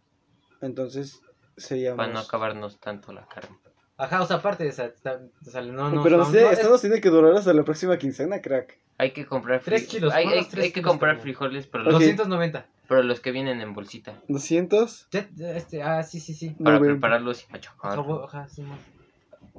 Entonces 0.61 1.21
seríamos... 1.55 1.97
para 1.97 2.13
no 2.13 2.19
acabarnos 2.19 2.79
tanto 2.79 3.13
la 3.13 3.25
carne. 3.27 3.57
Ajá, 3.97 4.21
o 4.21 4.25
sea, 4.27 4.37
aparte 4.37 4.67
está- 4.67 4.91
o 5.45 5.49
sea, 5.49 5.61
no, 5.61 5.89
no. 5.89 6.03
pero 6.03 6.17
no 6.17 6.23
no, 6.25 6.29
sé, 6.31 6.41
no, 6.41 6.49
esto 6.51 6.65
es- 6.65 6.69
nos 6.71 6.81
tiene 6.81 7.01
que 7.01 7.09
durar 7.09 7.33
hasta 7.33 7.51
la 7.53 7.63
próxima 7.63 7.97
quincena, 7.97 8.41
crack. 8.41 8.77
Hay 8.99 9.11
que 9.11 9.25
comprar 9.25 9.61
Tres 9.61 9.83
fri- 9.87 9.91
kilos, 9.91 10.13
Hay, 10.13 10.27
tres 10.49 10.65
que 10.67 10.73
kilos 10.73 10.89
comprar 10.91 11.15
también. 11.17 11.35
frijoles, 11.35 11.67
pero 11.67 11.83
los- 11.83 11.93
290. 11.93 12.65
Pero 12.87 13.03
los 13.03 13.19
que 13.19 13.31
vienen 13.31 13.59
en 13.61 13.73
bolsita. 13.73 14.13
200. 14.27 15.07
Ya, 15.11 15.27
ya, 15.35 15.51
este, 15.57 15.83
ah, 15.83 16.03
sí, 16.03 16.19
sí, 16.19 16.33
sí. 16.33 16.51
Para 16.51 16.77
Noventa. 16.77 16.93
prepararlos 16.93 17.43
y 17.43 17.51
machacar. 17.51 17.99
ajá, 17.99 18.47
sí. 18.49 18.63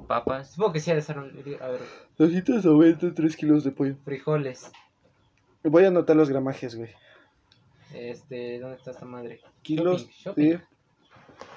Papas. 0.07 0.51
Supongo 0.51 0.73
que 0.73 0.79
sí 0.79 0.89
ha 0.91 0.95
de 0.95 1.01
ser. 1.01 1.17
A 1.17 1.21
ver, 1.23 1.81
290, 2.17 3.13
3 3.13 3.35
kilos 3.35 3.63
de 3.65 3.71
pollo. 3.71 3.95
frijoles. 4.05 4.71
Voy 5.63 5.83
a 5.83 5.89
anotar 5.89 6.15
los 6.15 6.29
gramajes, 6.29 6.75
güey. 6.75 6.89
Este, 7.93 8.59
¿dónde 8.59 8.77
está 8.77 8.91
esta 8.91 9.05
madre? 9.05 9.41
Kilos 9.61 10.07
Shopping, 10.09 10.13
shopping. 10.23 10.49
de 10.49 10.61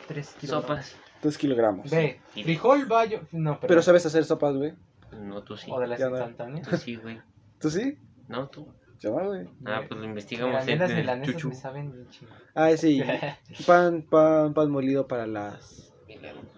3 0.08 0.34
kilogramos. 0.40 0.66
Sopas. 0.66 0.96
3 1.22 1.38
kilogramos. 1.38 1.90
Ve, 1.90 2.20
frijol, 2.34 2.84
bayo. 2.86 3.20
No, 3.32 3.54
Pero 3.54 3.68
perdón. 3.68 3.82
sabes 3.84 4.04
hacer 4.06 4.24
sopas, 4.24 4.54
güey. 4.56 4.74
No, 5.12 5.42
tú 5.42 5.56
sí. 5.56 5.70
O 5.72 5.80
de 5.80 5.86
las 5.86 5.98
Ya 5.98 6.06
no. 6.10 6.16
instantáneas. 6.16 6.68
Tú 6.68 6.76
sí, 6.76 6.96
güey. 6.96 7.20
¿Tú 7.60 7.70
sí? 7.70 7.96
No, 8.28 8.48
tú. 8.48 8.68
Yo 9.00 9.10
no, 9.18 9.26
güey. 9.28 9.48
Ah, 9.64 9.82
pues 9.88 9.98
lo 10.00 10.04
investigamos 10.06 10.66
en 10.68 10.78
las 10.78 10.90
el 10.90 10.96
milanesas 10.98 11.34
chuchu. 11.36 11.48
me 11.48 11.54
saben 11.54 11.92
bien 11.92 12.08
chingón. 12.10 12.36
Ah, 12.54 12.70
sí. 12.76 13.02
Pan, 13.66 14.02
pan, 14.02 14.52
pan 14.54 14.70
molido 14.70 15.06
para 15.08 15.26
las. 15.26 15.92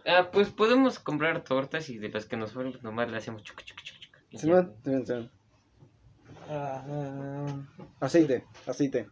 Ah, 0.07 0.29
pues 0.33 0.51
podemos 0.51 0.99
comprar 0.99 1.43
tortas 1.45 1.89
y 1.89 1.99
de 1.99 2.09
las 2.11 2.27
que 2.27 2.37
nos 2.37 2.53
fueron, 2.53 2.73
pues 2.73 2.85
nomás 2.85 3.11
le 3.11 3.17
hacemos 3.17 3.43
chuc, 3.43 3.63
chuc, 3.63 3.79
chuc, 3.83 3.99
chuc. 3.99 4.13
Y 4.31 4.37
ya. 4.37 4.41
Simón, 4.41 4.75
Simón, 4.83 5.07
Simón. 5.07 5.31
Ah, 6.51 6.85
ah, 6.87 7.47
Aceite, 8.01 8.45
aceite. 8.67 9.09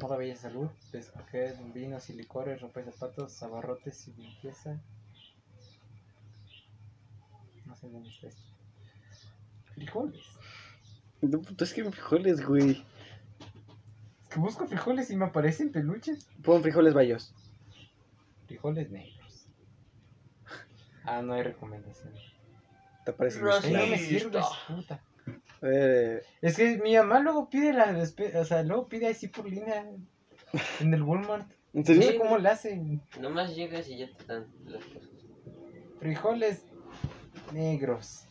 Moda 0.00 0.16
bella 0.16 0.36
salud, 0.36 0.68
pesquet, 0.90 1.56
vinos 1.72 2.10
y 2.10 2.14
licores, 2.14 2.60
ropa 2.60 2.80
y 2.80 2.84
zapatos, 2.90 3.40
abarrotes 3.42 4.08
y 4.08 4.14
limpieza. 4.14 4.80
Frijoles. 9.74 10.24
No, 11.20 11.40
puto, 11.40 11.64
es 11.64 11.72
que 11.72 11.84
frijoles, 11.90 12.44
güey. 12.46 12.70
Es 14.22 14.28
que 14.34 14.40
busco 14.40 14.66
frijoles 14.66 15.10
y 15.10 15.16
me 15.16 15.26
aparecen 15.26 15.70
peluches. 15.72 16.28
Pon 16.42 16.62
frijoles 16.62 16.94
bayos. 16.94 17.32
Frijoles 18.46 18.90
negros. 18.90 19.46
Ah, 21.04 21.22
no 21.22 21.34
hay 21.34 21.42
recomendación. 21.42 22.12
Te 23.04 23.10
aparecen 23.12 23.44
Los 23.44 23.64
no 23.64 23.70
me 23.70 23.84
claros. 23.86 24.00
sirve, 24.00 24.40
puta. 24.68 25.00
Eh, 25.62 26.22
Es 26.40 26.56
que 26.56 26.78
mi 26.78 26.96
mamá 26.96 27.20
luego 27.20 27.48
pide 27.50 27.72
la 27.72 27.92
despe- 27.92 28.34
o 28.36 28.44
sea, 28.44 28.62
luego 28.62 28.88
pide 28.88 29.08
así 29.08 29.28
por 29.28 29.48
línea 29.48 29.84
en 30.80 30.94
el 30.94 31.02
Walmart. 31.02 31.50
¿En 31.74 31.82
No 31.82 32.02
sé 32.02 32.16
cómo 32.18 32.38
le 32.38 32.48
hacen. 32.48 33.02
Nomás 33.20 33.54
llegas 33.54 33.88
y 33.88 33.98
ya 33.98 34.08
te 34.16 34.24
dan 34.24 34.46
las 34.66 34.84
cosas. 34.84 35.08
Frijoles 36.00 36.62
negros. 37.52 38.24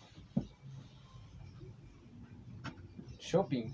Shopping. 3.20 3.74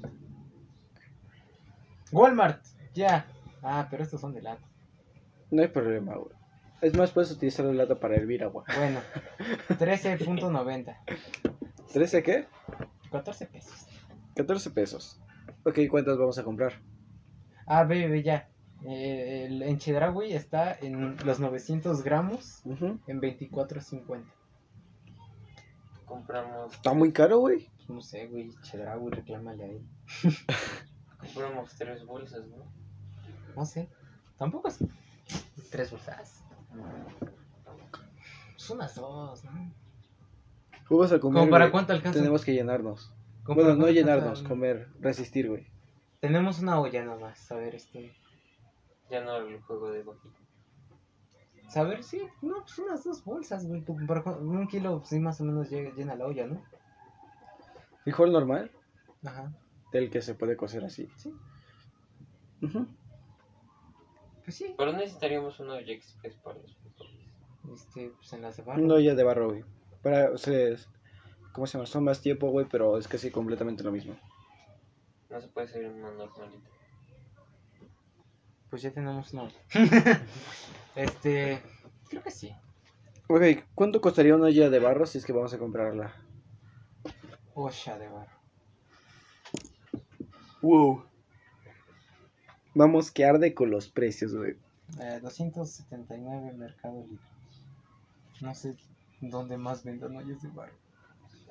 Walmart, 2.12 2.64
ya. 2.94 3.26
Ah, 3.62 3.88
pero 3.90 4.04
estos 4.04 4.22
son 4.22 4.34
de 4.34 4.42
lata. 4.42 4.64
No 5.52 5.62
hay 5.62 5.68
problema, 5.68 6.16
güey. 6.16 6.34
Es 6.82 6.96
más, 6.96 7.12
puedes 7.12 7.32
utilizar 7.32 7.66
el 7.66 7.78
lata 7.78 7.96
para 7.96 8.16
hervir 8.16 8.44
agua. 8.44 8.66
Bueno, 8.78 9.00
13.90. 9.70 10.98
¿13 11.94 12.24
qué? 12.24 12.48
14 13.12 13.46
pesos. 13.46 13.88
14 14.36 14.72
pesos. 14.72 15.22
Ok, 15.66 15.80
¿cuántas 15.90 16.18
vamos 16.18 16.38
a 16.38 16.44
comprar? 16.44 16.74
Ah, 17.66 17.84
ve, 17.84 18.22
ya. 18.24 18.50
Eh, 18.86 19.46
el 19.46 19.62
en 19.64 19.78
Chedraui 19.78 20.34
está 20.34 20.74
en 20.74 21.16
los 21.26 21.40
900 21.40 22.04
gramos 22.04 22.62
Ujú. 22.66 23.00
en 23.08 23.22
24.50. 23.22 24.24
Compramos, 26.14 26.72
Está 26.74 26.94
muy 26.94 27.12
caro, 27.12 27.40
güey. 27.40 27.68
No 27.88 28.00
sé, 28.00 28.28
güey, 28.28 28.52
Chedraui, 28.62 29.10
reclámale 29.10 29.64
a 29.64 29.68
él. 29.68 29.82
compramos 31.18 31.74
tres 31.76 32.06
bolsas, 32.06 32.46
¿no? 32.46 32.58
No 33.56 33.66
sé. 33.66 33.90
Tampoco 34.38 34.68
es 34.68 34.78
tres 35.72 35.90
bolsas. 35.90 36.44
Son 38.58 38.78
unas 38.78 38.94
dos, 38.94 39.44
¿no? 39.44 39.74
Vamos 40.88 41.12
a 41.12 41.20
comer. 41.20 41.40
¿Cómo 41.40 41.50
para 41.50 41.66
güey. 41.66 41.72
cuánto 41.72 41.94
alcanza? 41.94 42.20
Tenemos 42.20 42.46
que 42.46 42.54
llenarnos. 42.54 43.12
¿Cómo 43.44 43.56
Bueno, 43.56 43.70
para 43.70 43.74
no 43.74 43.80
cuánto 43.86 43.94
llenarnos, 44.00 44.28
alcanza? 44.28 44.50
comer, 44.50 44.88
resistir, 45.00 45.50
güey. 45.50 45.66
Tenemos 46.20 46.60
una 46.60 46.80
olla 46.80 47.04
nomás. 47.04 47.52
A 47.52 47.56
ver, 47.56 47.74
este. 47.74 48.14
Ya 49.10 49.22
no 49.22 49.38
el 49.38 49.60
juego 49.62 49.90
de 49.90 50.04
bajito. 50.04 50.43
Saber, 51.74 52.04
sí, 52.04 52.22
no, 52.44 52.62
pues 52.62 52.78
unas 52.80 53.04
dos 53.04 53.24
bolsas, 53.26 53.66
güey. 53.66 53.84
Un 53.88 54.68
kilo, 54.68 55.02
sí, 55.06 55.20
más 55.20 55.42
o 55.42 55.44
menos 55.44 55.70
llega- 55.72 55.92
llena 55.96 56.16
la 56.16 56.26
olla, 56.28 56.46
¿no? 56.46 56.62
Frijol 58.04 58.32
normal, 58.32 58.72
Ajá. 59.26 59.52
del 59.92 60.12
que 60.12 60.22
se 60.22 60.36
puede 60.36 60.56
cocer 60.56 60.86
así. 60.86 61.10
Sí. 61.16 61.34
Ujú. 62.62 62.86
Pues 64.44 64.56
sí. 64.56 64.76
Pero 64.78 64.92
necesitaríamos 64.94 65.60
una 65.60 65.74
olla 65.76 65.94
express 65.94 66.36
para 66.38 66.60
los 66.60 66.76
frijoles. 66.78 67.28
Este, 67.74 68.10
pues 68.10 68.32
en 68.34 68.42
las 68.44 68.58
de 68.58 68.64
barro. 68.64 68.84
Una 68.84 68.94
olla 68.96 69.16
de 69.16 69.24
barro, 69.24 69.50
güey. 69.50 69.64
Para, 70.04 70.30
o 70.32 70.38
sea, 70.38 70.70
es- 70.70 70.88
¿cómo 71.54 71.66
se 71.66 71.78
llama? 71.78 71.88
Son 71.88 72.04
más 72.04 72.22
tiempo, 72.22 72.50
güey, 72.52 72.68
pero 72.70 72.98
es 73.00 73.08
casi 73.08 73.32
completamente 73.32 73.84
lo 73.84 73.92
mismo. 73.92 74.16
No 75.30 75.42
se 75.42 75.48
puede 75.48 75.66
hacer 75.68 75.90
una 75.90 76.12
normalita. 76.12 76.70
Pues 78.70 78.82
ya 78.84 78.92
tenemos 78.92 79.34
una 79.34 79.44
olla. 79.44 79.60
este, 80.96 81.62
creo 82.10 82.24
que 82.24 82.32
sí. 82.32 82.56
Ok, 83.28 83.42
¿cuánto 83.76 84.02
costaría 84.02 84.36
una 84.36 84.48
olla 84.48 84.70
de 84.70 84.80
barro 84.80 85.06
si 85.06 85.18
es 85.18 85.26
que 85.26 85.34
vamos 85.34 85.54
a 85.54 85.58
comprarla? 85.58 86.14
Olla 87.56 87.98
de 87.98 88.08
barro. 88.10 88.32
Wow. 90.62 91.06
Vamos 92.76 93.12
que 93.12 93.26
arde 93.26 93.54
con 93.54 93.70
los 93.70 93.90
precios, 93.90 94.36
güey. 94.36 94.56
Eh, 95.00 95.20
279 95.22 96.54
Mercado 96.54 97.06
Libre. 97.08 97.24
No 98.42 98.54
sé 98.56 98.76
dónde 99.22 99.58
más 99.58 99.84
vendan 99.84 100.16
ollas 100.16 100.42
de 100.42 100.50
barro. 100.50 100.74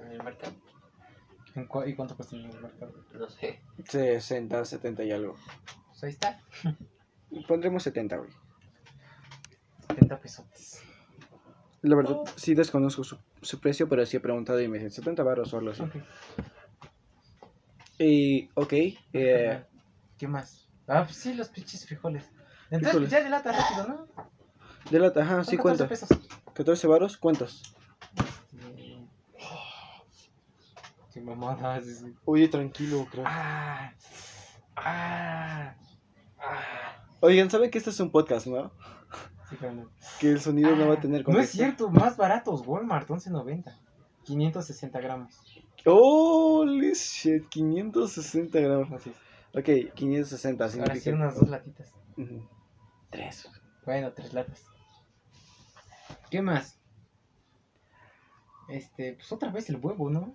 En 0.01 0.12
el 0.12 0.22
mercado, 0.22 0.53
¿En 1.55 1.68
cua- 1.68 1.88
¿Y 1.88 1.95
cuánto 1.95 2.16
cuesta 2.16 2.34
en 2.36 2.47
el 2.47 2.61
mercado? 2.61 2.93
no 3.14 3.28
sé. 3.28 3.61
60, 3.84 4.64
70 4.64 5.05
y 5.05 5.12
algo. 5.12 5.36
Pues 5.88 6.05
ahí 6.05 6.11
está. 6.11 6.40
Pondremos 7.47 7.82
70, 7.82 8.16
güey. 8.16 8.30
70 10.17 10.21
pesos. 10.21 10.79
La 11.83 11.97
verdad, 11.97 12.17
sí 12.37 12.55
desconozco 12.55 13.03
su, 13.03 13.19
su 13.41 13.59
precio, 13.59 13.89
pero 13.89 14.07
sí 14.07 14.17
he 14.17 14.21
preguntado 14.21 14.61
y 14.61 14.69
me 14.69 14.79
dicen 14.79 14.93
70 14.93 15.23
barros 15.25 15.53
o 15.53 15.59
algo 15.59 15.71
así. 15.73 15.83
Ok. 15.83 15.97
Y, 17.99 18.51
ok, 18.55 18.73
eh, 19.13 19.65
¿Qué 20.19 20.29
más? 20.29 20.69
Ah, 20.89 21.05
pues 21.05 21.17
sí, 21.17 21.35
los 21.35 21.49
pinches 21.49 21.87
frijoles. 21.87 22.25
Entonces, 22.71 22.91
Frijoles. 22.91 23.11
ya 23.11 23.23
de 23.23 23.31
lata 23.31 23.53
rápido, 23.53 23.89
¿no? 23.89 24.09
de 24.91 24.99
lata, 24.99 25.23
ajá, 25.23 25.45
sí 25.45 25.57
14 25.57 25.63
cuenta. 25.63 25.89
pesos. 25.89 26.09
14 26.55 26.87
varos, 26.87 27.17
¿cuántos? 27.17 27.63
Eh, 28.77 29.07
Qué 31.13 31.21
mamada. 31.21 31.81
Oye, 32.25 32.49
tranquilo, 32.49 33.07
creo. 33.11 33.25
Ah, 33.27 33.93
ah, 34.77 35.75
ah. 36.39 37.05
Oigan, 37.21 37.51
¿saben 37.51 37.71
que 37.71 37.79
este 37.79 37.91
es 37.91 38.01
un 38.01 38.11
podcast, 38.11 38.47
no? 38.47 38.73
Sí. 39.61 40.17
Que 40.21 40.31
el 40.31 40.41
sonido 40.41 40.75
no 40.77 40.89
va 40.89 40.95
a 40.95 41.01
tener 41.01 41.21
No 41.23 41.31
es 41.41 41.51
contexto. 41.51 41.57
cierto, 41.57 41.91
más 41.91 42.17
baratos, 42.17 42.63
Walmart, 42.67 43.09
11.90. 43.09 43.79
560 44.25 45.01
gramos. 45.01 45.35
Holy 45.85 46.93
shit, 46.95 47.49
560 47.49 48.61
gramos. 48.61 48.93
Así 48.93 49.11
es. 49.11 49.17
Ok, 49.55 49.95
560 49.95 50.65
Ahora 50.65 50.95
sí, 50.97 51.11
unas 51.11 51.35
dos 51.39 51.49
latitas. 51.49 51.93
Ujú. 52.17 52.49
Tres. 53.11 53.49
Bueno, 53.85 54.13
tres 54.13 54.33
latas. 54.33 54.65
¿Qué 56.31 56.41
más? 56.41 56.79
Este, 58.69 59.15
pues 59.15 59.31
otra 59.33 59.51
vez 59.51 59.69
el 59.71 59.77
huevo, 59.77 60.09
¿no? 60.09 60.35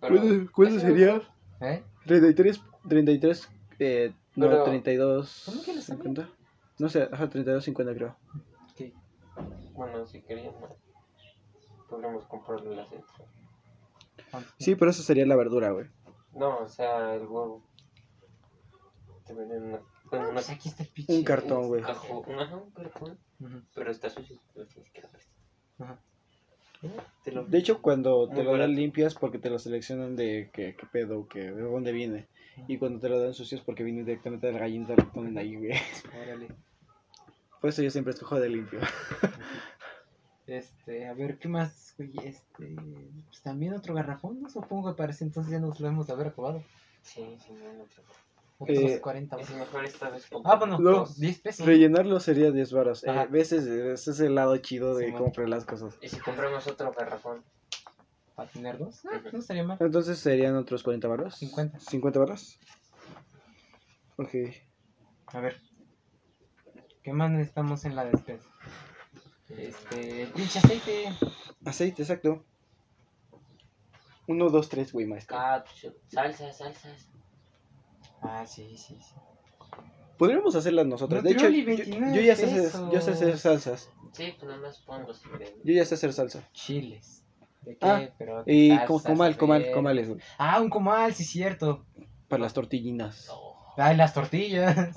Pero 0.00 0.20
¿Cuánto, 0.52 0.80
sería? 0.80 1.22
¿Eh? 1.60 1.82
33, 2.04 2.60
33, 2.88 3.48
eh, 3.78 4.12
no, 4.34 4.46
Pero- 4.48 4.64
32, 4.64 5.42
¿Cómo 5.46 5.62
que 5.62 5.74
lo 5.74 5.80
sabía? 5.80 6.02
50. 6.04 6.28
No 6.78 6.88
sé, 6.88 7.08
ajá, 7.10 7.28
32, 7.28 7.64
50 7.64 7.94
creo. 7.94 8.16
¿Qué? 8.76 8.92
Bueno, 9.72 10.06
si 10.06 10.22
querían, 10.22 10.54
¿no? 10.60 10.76
podríamos 11.88 12.24
comprarle 12.26 12.74
las 12.76 12.92
extra. 12.92 13.24
¿Cuánto? 14.30 14.50
Sí, 14.58 14.74
pero 14.74 14.90
eso 14.90 15.02
sería 15.02 15.24
la 15.26 15.36
verdura, 15.36 15.70
güey. 15.70 15.86
No, 16.32 16.58
o 16.58 16.68
sea, 16.68 17.14
el 17.14 17.22
huevo. 17.22 17.62
Te 19.24 19.34
venden 19.34 19.62
una. 19.64 19.80
Bueno, 20.10 20.32
no 20.32 20.40
sé. 20.40 20.52
aquí 20.52 20.68
está 20.68 20.82
el 20.82 20.88
pinche. 20.90 21.12
Un 21.16 21.24
cartón, 21.24 21.68
güey. 21.68 21.82
Ajá, 21.82 22.12
un 22.12 22.70
cartón, 22.72 23.18
pero 23.74 23.90
está 23.90 24.08
sucio, 24.10 24.40
lo 24.54 24.66
tienes 24.66 24.92
que 24.92 25.02
lavar. 25.02 25.20
ajá. 25.78 26.00
Te 27.24 27.32
lo- 27.32 27.44
De 27.44 27.58
hecho, 27.58 27.80
cuando 27.82 28.28
te 28.28 28.44
lo 28.44 28.56
dan 28.56 28.74
limpias 28.74 29.14
porque 29.14 29.38
te 29.38 29.50
lo 29.50 29.58
seleccionan 29.58 30.14
de 30.14 30.50
qué, 30.52 30.76
qué 30.76 30.86
pedo, 30.86 31.26
que, 31.26 31.40
de 31.50 31.62
dónde 31.62 31.90
viene. 31.92 32.28
Y 32.68 32.78
cuando 32.78 33.00
te 33.00 33.08
lo 33.08 33.20
dan 33.20 33.34
sucios 33.34 33.60
porque 33.60 33.84
viene 33.84 34.02
directamente 34.04 34.46
de 34.46 34.52
la 34.54 34.58
gallina, 34.60 34.86
te 34.86 34.96
lo 34.96 35.12
ponen 35.12 35.36
ahí, 35.38 35.56
güey. 35.56 35.72
Órale. 36.22 36.48
Por 37.60 37.70
eso 37.70 37.82
yo 37.82 37.90
siempre 37.90 38.12
escojo 38.12 38.38
de 38.40 38.48
limpio. 38.48 38.80
Este, 40.46 41.08
a 41.08 41.14
ver, 41.14 41.38
¿qué 41.38 41.48
más, 41.48 41.94
güey? 41.98 42.12
Este, 42.22 42.76
pues 43.26 43.42
también 43.42 43.74
otro 43.74 43.94
garrafón, 43.94 44.40
¿no? 44.40 44.48
Supongo 44.48 44.90
que 44.92 44.96
para 44.96 45.12
ese 45.12 45.24
entonces 45.24 45.50
ya 45.52 45.58
nos 45.58 45.80
lo 45.80 45.88
hemos 45.88 46.06
de 46.06 46.12
haber 46.12 46.28
acabado. 46.28 46.62
Sí, 47.02 47.36
sí, 47.44 47.52
no, 47.52 47.72
no 47.72 47.84
Otros 48.58 48.78
Eh, 48.78 49.00
40 49.00 49.36
Es 49.40 49.50
mejor 49.50 49.84
esta 49.84 50.08
vez 50.10 50.28
Ah, 50.44 50.54
bueno, 50.54 50.78
No. 50.78 50.90
dos, 50.90 51.18
10 51.18 51.40
pesos. 51.40 51.66
Rellenarlo 51.66 52.20
sería 52.20 52.52
10 52.52 52.72
varos. 52.72 53.02
Eh, 53.04 53.10
Ajá. 53.10 53.26
veces 53.26 53.66
ese 53.66 54.10
es 54.12 54.20
el 54.20 54.34
lado 54.36 54.56
chido 54.58 54.96
de 54.96 55.06
Sí, 55.06 55.12
comprar 55.12 55.48
las 55.48 55.64
cosas. 55.64 55.98
Y 56.00 56.08
si 56.08 56.20
compramos 56.20 56.66
otro 56.68 56.92
garrafón, 56.92 57.44
¿Para 58.36 58.50
tener 58.50 58.78
dos? 58.78 59.04
Ah, 59.06 59.22
no 59.32 59.38
estaría 59.38 59.64
mal. 59.64 59.78
Entonces 59.80 60.18
serían 60.18 60.54
otros 60.56 60.82
40 60.82 61.08
varos. 61.08 61.34
50. 61.36 61.80
50 61.80 62.18
varos. 62.20 62.58
Ok. 64.16 64.34
A 65.28 65.40
ver. 65.40 65.60
¿Qué 67.02 67.12
más 67.12 67.30
necesitamos 67.30 67.84
en 67.86 67.96
la 67.96 68.04
despensa? 68.04 68.48
Este, 69.48 70.22
el 70.22 70.28
pinche 70.28 70.58
aceite. 70.58 71.12
Aceite, 71.64 72.02
exacto. 72.02 72.44
1, 74.26 74.50
2, 74.50 74.68
3, 74.68 74.92
güey, 74.92 75.06
maestro. 75.06 75.38
ah, 75.38 75.64
pues, 75.64 75.94
salsas, 76.08 76.58
salsas. 76.58 77.08
Ah, 78.20 78.44
sí, 78.46 78.76
sí, 78.76 78.98
sí. 79.00 79.14
Podríamos 80.18 80.54
hacerlas 80.56 80.86
nosotros. 80.86 81.22
De 81.22 81.30
hecho, 81.30 81.48
yo, 81.48 81.64
29 81.64 82.14
yo 82.14 82.20
ya 82.22 82.36
sé 82.36 82.46
hacer, 82.46 82.90
yo 82.92 83.00
sé 83.00 83.12
hacer 83.12 83.38
salsas. 83.38 83.90
Sí, 84.12 84.34
pues 84.38 84.48
nada 84.48 84.60
más 84.60 84.78
pon 84.80 85.06
los 85.06 85.24
ingredientes. 85.24 85.62
Yo 85.64 85.72
ya 85.72 85.84
sé 85.84 85.94
hacer 85.94 86.12
salsa. 86.12 86.48
Chiles. 86.52 87.22
¿De 87.66 87.76
qué? 87.76 87.86
Ah, 87.86 88.08
Pero 88.16 88.44
¿qué 88.44 88.52
Y 88.54 88.68
salsas? 88.70 88.86
como 88.86 88.98
A 88.98 89.02
comal, 89.02 89.36
comal, 89.36 89.62
ver. 89.62 89.72
comales, 89.72 90.08
güey. 90.08 90.20
Ah, 90.38 90.60
un 90.60 90.70
comal, 90.70 91.12
sí, 91.12 91.24
cierto. 91.24 91.84
Para 92.28 92.42
las 92.44 92.54
tortillinas. 92.54 93.28
Oh. 93.30 93.74
Ay, 93.76 93.96
las 93.96 94.14
tortillas. 94.14 94.74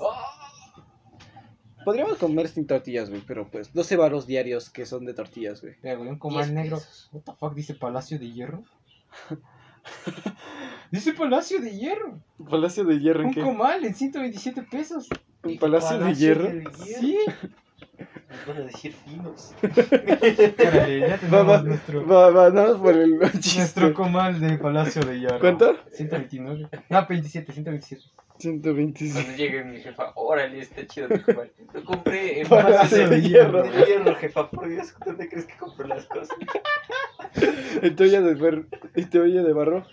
Podríamos 1.84 2.18
comer 2.18 2.48
sin 2.48 2.66
tortillas, 2.66 3.08
güey, 3.10 3.22
pero 3.26 3.48
pues 3.50 3.72
12 3.72 3.96
varos 3.96 4.26
diarios 4.26 4.68
que 4.70 4.84
son 4.86 5.04
de 5.06 5.14
tortillas, 5.14 5.62
güey. 5.62 5.74
Mira, 5.82 5.96
güey, 5.96 6.08
un 6.10 6.18
comal 6.18 6.44
10 6.44 6.52
negro. 6.54 6.76
pesos. 6.76 7.08
What 7.12 7.22
the 7.22 7.32
fuck, 7.38 7.54
dice 7.54 7.74
Palacio 7.74 8.18
de 8.18 8.30
Hierro. 8.30 8.62
dice 10.90 11.12
Palacio 11.14 11.60
de 11.60 11.70
Hierro. 11.78 12.20
¿Palacio 12.48 12.84
de 12.84 12.98
hierro 13.00 13.26
Un 13.26 13.32
comal 13.34 13.84
en 13.84 13.94
127 13.94 14.62
pesos. 14.64 15.08
¿Un 15.42 15.58
palacio 15.58 15.98
de 15.98 16.14
hierro? 16.14 16.70
Sí. 16.84 17.18
Van 18.46 18.56
a 18.56 18.60
decir 18.60 18.92
finos. 18.92 19.54
Órale, 19.62 21.00
ya 21.00 21.08
Va, 21.08 21.18
tenemos 21.18 21.48
va, 21.48 21.62
nuestro, 21.62 22.06
va, 22.06 22.30
va, 22.30 22.50
nada 22.50 22.72
más 22.72 22.80
por 22.80 22.96
el 22.96 23.18
chiste. 23.40 23.58
nuestro 23.60 23.94
comal 23.94 24.40
de 24.40 24.58
Palacio 24.58 25.02
de 25.02 25.20
Hierro. 25.20 25.40
¿Cuánto? 25.40 25.76
129. 25.92 26.68
No, 26.88 27.06
27, 27.06 27.52
127. 27.52 28.02
125. 28.38 29.14
Cuando 29.20 29.36
llegue 29.36 29.64
mi 29.64 29.80
jefa, 29.80 30.12
órale, 30.14 30.60
está 30.60 30.86
chido 30.86 31.08
tu 31.08 31.22
comal. 31.22 31.50
Lo 31.74 31.84
compré 31.84 32.40
en 32.40 32.48
Palacio 32.48 33.08
de 33.08 33.20
de 33.20 33.28
Hierro. 33.28 33.62
De 33.62 33.84
hierro, 33.84 34.14
jefa, 34.16 34.50
por 34.50 34.68
Dios, 34.68 34.94
¿dónde 35.04 35.28
crees 35.28 35.46
que 35.46 35.56
compro 35.56 35.86
las 35.86 36.06
cosas? 36.06 36.28
En 37.82 37.94
tu 37.96 38.02
olla 38.04 38.20
de, 38.22 38.64
en 38.96 39.10
tu 39.10 39.20
olla 39.22 39.42
de 39.42 39.52
barro. 39.52 39.86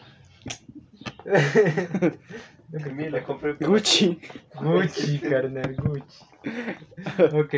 La 3.12 3.24
compré 3.24 3.54
Gucci. 3.54 4.20
Gucci, 4.60 5.20
carnal, 5.20 5.76
Gucci. 5.76 6.26
Ok. 7.34 7.56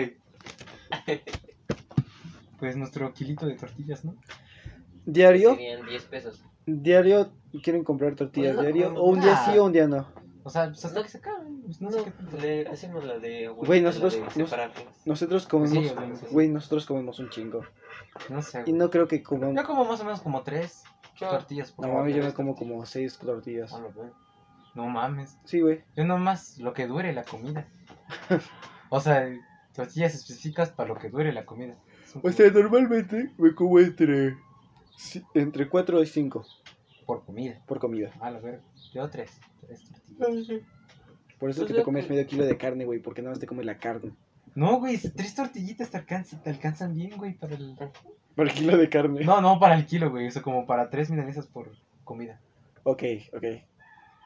Pues 2.59 2.75
nuestro 2.75 3.13
kilito 3.13 3.45
de 3.45 3.55
tortillas, 3.55 4.03
¿no? 4.03 4.15
Diario. 5.05 5.55
Serían 5.55 5.85
10 5.85 6.03
pesos. 6.05 6.43
Diario. 6.65 7.31
¿Quieren 7.63 7.83
comprar 7.83 8.15
tortillas 8.15 8.55
Bueno, 8.55 8.71
diario? 8.71 8.91
no, 8.93 9.01
O 9.01 9.09
un 9.09 9.21
día 9.21 9.35
sí 9.45 9.57
o 9.57 9.65
un 9.65 9.71
día 9.71 9.87
no. 9.87 10.07
O 10.43 10.49
sea, 10.49 10.67
pues 10.67 10.83
hasta 10.85 11.01
que 11.03 11.09
se 11.09 11.17
acaben. 11.19 11.61
Pues 11.63 11.81
no, 11.81 11.89
No, 11.89 11.97
sé 11.97 12.03
qué 12.05 12.11
tanto. 12.11 12.37
le 12.37 12.67
hacemos 12.67 13.03
la 13.03 13.17
de 13.19 13.47
abuelita, 13.47 13.67
Güey, 13.67 13.81
la 13.81 13.87
nosotros- 13.89 14.13
de 14.13 14.19
nos- 14.21 14.33
separarlas. 14.33 14.85
Nosotros 15.05 15.47
Pues 15.49 15.69
sí, 15.71 15.89
comemos. 15.89 16.31
Güey, 16.31 16.49
nosotros 16.49 16.85
comemos 16.85 17.19
un 17.19 17.29
chingo. 17.29 17.61
No 18.29 18.41
sé. 18.41 18.59
Y 18.61 18.63
güey. 18.63 18.73
no 18.73 18.89
creo 18.89 19.07
que 19.07 19.19
Yo 19.19 19.23
comamos. 19.23 19.63
como 19.63 19.85
más 19.85 20.01
o 20.01 20.03
menos 20.05 20.21
como 20.21 20.43
tres 20.43 20.83
Yo- 21.15 21.29
tortillas 21.29 21.71
por 21.71 21.87
No 21.87 21.93
mames, 21.93 22.15
yo 22.15 22.23
me 22.23 22.33
como 22.33 22.55
como 22.55 22.85
seis 22.85 23.17
tortillas. 23.17 23.73
Ah. 23.73 23.81
No 24.75 24.87
mames. 24.87 25.37
Sí, 25.45 25.61
güey. 25.61 25.83
Yo 25.95 26.05
nomás 26.05 26.57
lo 26.59 26.73
que 26.73 26.87
dure 26.87 27.13
la 27.13 27.23
comida. 27.23 27.67
O 28.91 28.99
sea, 28.99 29.29
tortillas 29.73 30.13
específicas 30.15 30.69
para 30.69 30.89
lo 30.89 30.95
que 30.99 31.09
dure 31.09 31.31
la 31.33 31.45
comida. 31.45 31.77
O 32.21 32.31
sea, 32.31 32.49
normalmente 32.51 33.31
me 33.37 33.53
como 33.55 33.79
entre. 33.79 34.35
Entre 35.33 35.69
4 35.69 36.03
y 36.03 36.05
5 36.05 36.45
por 37.05 37.23
comida. 37.25 37.61
por 37.65 37.79
comida. 37.79 38.11
A 38.19 38.29
la 38.31 38.39
verga. 38.39 38.61
Yo 38.93 39.09
tres. 39.09 39.39
Tres 39.65 39.83
tortillas. 39.85 40.61
Por 41.39 41.49
eso 41.49 41.61
es 41.61 41.67
Pues 41.67 41.67
que 41.67 41.73
te 41.73 41.83
comes 41.83 42.09
medio 42.09 42.27
kilo 42.27 42.45
de 42.45 42.57
carne, 42.57 42.85
güey. 42.85 42.99
Porque 42.99 43.21
nada 43.21 43.31
más 43.31 43.39
te 43.39 43.47
comes 43.47 43.65
la 43.65 43.77
carne. 43.77 44.11
No, 44.55 44.79
güey, 44.79 44.97
tres 44.97 45.35
tortillitas 45.35 45.89
te 45.89 45.97
alcanzan, 45.97 46.41
te 46.43 46.49
alcanzan 46.49 46.93
bien, 46.95 47.15
güey, 47.17 47.33
para 47.33 47.55
el... 47.55 47.75
Por 48.35 48.47
el 48.47 48.53
kilo 48.53 48.75
de 48.77 48.89
carne. 48.89 49.23
No, 49.23 49.39
no 49.41 49.59
para 49.59 49.75
el 49.75 49.85
kilo, 49.85 50.09
güey, 50.09 50.25
eso 50.25 50.41
como 50.41 50.65
para 50.65 50.89
tres 50.89 51.09
milanesas 51.09 51.45
por 51.47 51.71
comida. 52.03 52.41
Ok, 52.83 53.03
ok. 53.31 53.43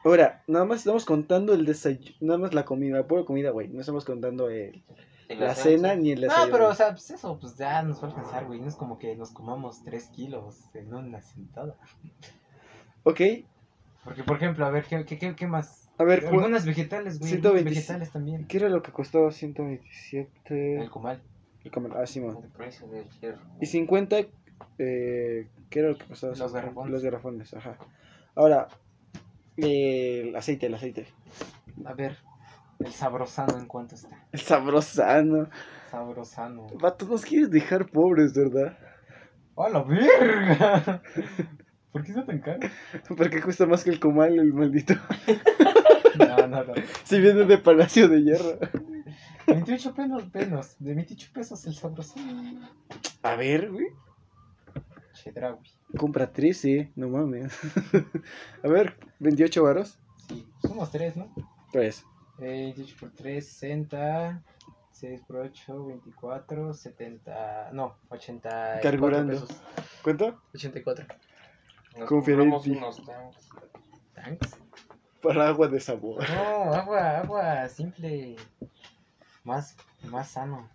Ahora, 0.04 0.42
nada 0.46 0.64
más 0.64 0.78
estamos 0.78 1.04
contando 1.04 1.52
el 1.52 1.64
desayuno. 1.66 2.16
Nada 2.20 2.38
más 2.38 2.54
la 2.54 2.64
comida, 2.64 3.06
pura 3.06 3.24
comida, 3.24 3.50
güey. 3.50 3.68
No 3.68 3.80
estamos 3.80 4.04
contando 4.04 4.48
el- 4.50 4.82
la 5.28 5.54
cena 5.54 5.88
salsas. 5.88 5.98
ni 6.02 6.10
el 6.12 6.20
No, 6.20 6.26
desayuno. 6.28 6.52
pero, 6.52 6.68
o 6.68 6.74
sea, 6.74 6.90
pues 6.90 7.10
eso, 7.10 7.38
pues 7.40 7.56
ya 7.56 7.82
nos 7.82 8.02
va 8.02 8.08
a 8.08 8.10
alcanzar, 8.10 8.44
güey. 8.46 8.60
No 8.60 8.68
es 8.68 8.76
como 8.76 8.98
que 8.98 9.14
nos 9.16 9.30
comamos 9.30 9.82
tres 9.84 10.08
kilos 10.08 10.60
en 10.74 10.92
una 10.94 11.20
sentada. 11.22 11.76
Ok. 13.04 13.20
Porque, 14.04 14.22
por 14.24 14.36
ejemplo, 14.36 14.66
a 14.66 14.70
ver, 14.70 14.84
¿qué, 14.84 15.04
qué, 15.04 15.34
qué, 15.34 15.46
más? 15.46 15.88
A 15.98 16.04
ver, 16.04 16.26
Algunas 16.26 16.66
vegetales, 16.66 17.18
güey. 17.18 17.30
125. 17.30 17.48
Algunos 17.48 17.74
vegetales 17.74 18.10
también. 18.12 18.46
¿qué 18.46 18.56
era 18.58 18.68
lo 18.68 18.82
que 18.82 18.92
costaba 18.92 19.30
127? 19.30 20.76
El 20.80 20.90
comal. 20.90 21.22
El 21.64 21.70
comer- 21.70 21.92
Ah, 21.96 22.06
Simón. 22.06 22.38
El 22.42 22.50
precio 22.50 22.86
del 22.88 23.08
hierro. 23.20 23.40
Y 23.60 23.66
50, 23.66 24.18
eh, 24.78 25.48
¿qué 25.70 25.78
era 25.78 25.88
lo 25.88 25.96
que 25.98 26.04
costaba? 26.06 26.34
Los 26.34 26.52
garrafones. 26.52 26.92
Los 26.92 27.02
garrafones, 27.02 27.54
ajá. 27.54 27.78
Ahora, 28.34 28.68
eh, 29.56 30.24
el 30.28 30.36
aceite, 30.36 30.66
el 30.66 30.74
aceite. 30.74 31.06
A 31.86 31.94
ver, 31.94 32.18
el 32.84 32.92
sabrosano 32.92 33.58
en 33.58 33.66
cuánto 33.66 33.94
está. 33.94 34.26
El 34.30 34.40
sabrosano. 34.40 35.48
Sabrosano. 35.90 36.66
Vato, 36.80 37.06
nos 37.06 37.24
quieres 37.24 37.50
dejar 37.50 37.90
pobres, 37.90 38.34
¿verdad? 38.34 38.76
¡A 39.56 39.68
la 39.70 39.82
verga! 39.82 41.02
¿Por 41.92 42.02
qué 42.02 42.10
está 42.10 42.26
tan 42.26 42.40
caro? 42.40 42.60
Porque 43.16 43.40
cuesta 43.40 43.66
más 43.66 43.84
que 43.84 43.90
el 43.90 44.00
comal, 44.00 44.38
el 44.38 44.52
maldito. 44.52 44.94
No, 46.16 46.46
no, 46.46 46.62
no. 46.62 46.74
Si 47.02 47.18
viene 47.18 47.44
de 47.44 47.58
Palacio 47.58 48.06
de 48.06 48.22
Hierro. 48.22 48.56
28 49.48 49.94
pesos, 49.94 50.22
pesos. 50.30 50.76
De 50.78 50.94
28 50.94 51.30
pesos 51.34 51.66
el 51.66 51.74
sabrosano. 51.74 52.68
A 53.22 53.34
ver, 53.34 53.72
güey. 53.72 53.86
Chedra, 55.12 55.50
güey. 55.50 55.68
Compra 55.98 56.32
13, 56.32 56.92
no 56.94 57.08
mames. 57.08 57.52
A 58.62 58.68
ver, 58.68 58.96
28 59.18 59.60
varos. 59.64 59.98
Sí, 60.28 60.46
somos 60.62 60.92
3, 60.92 61.16
¿no? 61.16 61.34
Pues, 61.72 62.04
Eh, 62.38 62.72
28 62.74 62.96
por 62.98 63.10
3, 63.12 63.46
60. 63.46 64.42
6 64.92 65.22
por 65.26 65.36
8, 65.36 65.86
24, 65.86 66.72
70. 66.72 67.70
No, 67.72 67.96
80. 68.10 68.80
Carburando. 68.80 69.32
Pesos. 69.32 69.50
¿cuánto? 70.02 70.40
84. 70.54 71.06
Nos 71.98 72.08
compramos 72.08 72.62
ti. 72.62 72.70
unos 72.70 73.04
tanks. 73.04 73.48
¿Tanks? 74.14 74.56
Para 75.20 75.48
agua 75.48 75.68
de 75.68 75.80
sabor. 75.80 76.22
No, 76.28 76.74
agua, 76.74 77.18
agua 77.18 77.68
simple. 77.68 78.36
Más, 79.42 79.76
más 80.10 80.30
sano. 80.30 80.70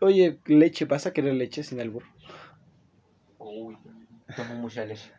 Oye, 0.00 0.38
leche, 0.46 0.84
¿vas 0.84 1.06
a 1.06 1.12
querer 1.12 1.34
leche 1.34 1.62
sin 1.62 1.80
albur? 1.80 2.04
Uy. 3.38 3.76
Tomo 4.34 4.54
mucha 4.54 4.84
leche. 4.84 5.10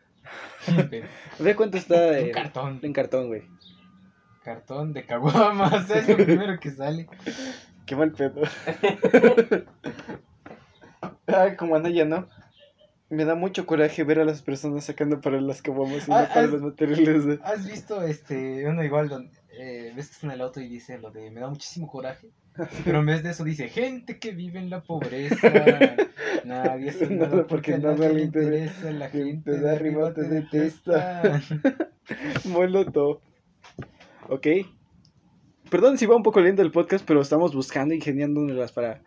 Ve 1.40 1.56
cuánto 1.56 1.78
está 1.78 2.20
en, 2.20 2.32
cartón. 2.32 2.80
en 2.82 2.94
cartón, 2.94 3.28
güey. 3.28 3.44
Cartón 4.48 4.94
de 4.94 5.04
caguamas. 5.06 5.90
Es 5.92 6.08
lo 6.08 6.16
primero 6.16 6.58
que 6.58 6.72
sale. 6.72 7.06
Qué 7.86 7.98
mal 7.98 8.14
pedo. 8.14 8.44
ah, 11.28 11.50
como 11.58 11.76
Anaya, 11.76 12.06
¿no? 12.06 12.30
Me 13.10 13.26
da 13.26 13.36
mucho 13.36 13.66
coraje 13.66 14.06
ver 14.06 14.20
a 14.20 14.26
las 14.26 14.42
personas 14.42 14.86
sacando 14.86 15.20
para 15.20 15.42
las 15.42 15.62
caguamas 15.62 16.08
y 16.08 16.12
no 16.12 16.18
para 16.30 16.34
ah, 16.34 16.48
los 16.48 16.62
materiales. 16.62 17.26
de- 17.26 17.40
¿Has 17.44 17.68
visto 17.68 18.02
este 18.04 18.66
uno 18.70 18.86
igual 18.86 19.10
donde 19.10 19.32
eh, 19.52 19.92
ves 19.94 20.08
que 20.08 20.14
está 20.14 20.28
en 20.28 20.32
el 20.34 20.42
auto 20.42 20.62
y 20.62 20.70
dice 20.70 20.98
lo 20.98 21.12
de 21.12 21.30
me 21.30 21.42
da 21.42 21.50
muchísimo 21.50 21.90
coraje? 21.90 22.30
Pero 22.86 23.00
en 23.00 23.06
vez 23.06 23.24
de 23.24 23.32
eso 23.32 23.44
dice 23.44 23.68
gente 23.68 24.18
que 24.18 24.32
vive 24.32 24.60
en 24.60 24.70
la 24.70 24.80
pobreza. 24.82 25.52
Nadie 26.46 26.92
hace 26.92 27.08
Nada, 27.08 27.32
nada 27.32 27.48
porque 27.48 27.74
porque 27.74 27.78
nada 27.80 28.08
le 28.10 28.22
interesa. 28.24 28.92
La 28.92 29.10
Gente 29.10 29.52
de 29.52 29.70
arriba 29.70 30.14
te 30.14 30.24
te 30.24 30.30
detesta. 30.30 31.22
detesta. 31.22 31.90
Molotov. 32.46 33.20
Ok. 34.30 34.48
Perdón 35.70 35.98
si 35.98 36.06
va 36.06 36.16
un 36.16 36.24
poco 36.24 36.40
lento 36.40 36.62
el 36.62 36.72
podcast, 36.72 37.06
pero 37.06 37.22
estamos 37.22 37.54
buscando 37.54 37.94
y 37.94 37.98
ingeniándonos 37.98 38.72
para, 38.72 39.02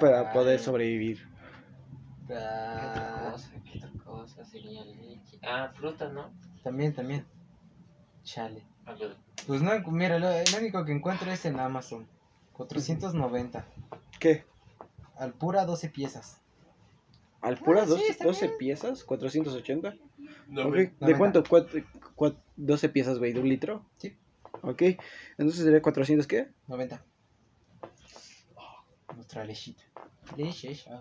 para 0.00 0.32
poder 0.32 0.58
Ay, 0.58 0.64
sobrevivir. 0.64 1.28
¿Qué 2.26 2.32
otra 2.34 3.28
ah, 3.28 3.30
cosa? 3.32 3.50
¿Qué 3.64 3.78
otra 3.78 3.90
cosa 4.04 4.44
sería 4.44 4.84
leche? 4.84 5.38
Ah, 5.42 5.70
fruta, 5.74 6.08
¿no? 6.08 6.32
También, 6.62 6.94
también. 6.94 7.24
Chale. 8.24 8.62
Pues 9.46 9.62
no, 9.62 9.70
mira, 9.92 10.18
lo, 10.18 10.30
el 10.30 10.46
único 10.58 10.84
que 10.84 10.92
encuentro 10.92 11.30
es 11.30 11.44
en 11.44 11.60
Amazon. 11.60 12.06
490. 12.54 13.66
¿Qué? 14.18 14.44
Al 15.16 15.32
pura 15.32 15.64
12 15.64 15.90
piezas. 15.90 16.40
¿Al 17.40 17.58
pura 17.58 17.82
Ah, 17.82 17.84
sí, 17.84 17.90
12, 17.90 18.06
está 18.08 18.24
12 18.24 18.46
bien. 18.46 18.58
piezas? 18.58 19.06
¿480? 19.06 19.98
No, 20.48 20.62
Ok, 20.62 20.68
güey. 20.68 20.86
¿De 20.86 20.92
90. 21.00 21.18
cuánto? 21.18 21.44
Cuat- 21.44 21.68
cuat- 21.70 21.84
12 22.56 22.88
piezas, 22.90 23.18
güey, 23.18 23.32
de 23.32 23.40
un 23.40 23.48
litro. 23.48 23.84
Sí. 23.98 24.16
Ok, 24.62 24.82
entonces 25.36 25.64
sería 25.64 25.82
400, 25.82 26.26
¿qué? 26.26 26.48
90. 26.68 27.02
Nuestra 29.14 29.44
lechita. 29.44 29.82
Leche. 30.36 30.76
ah. 30.90 31.00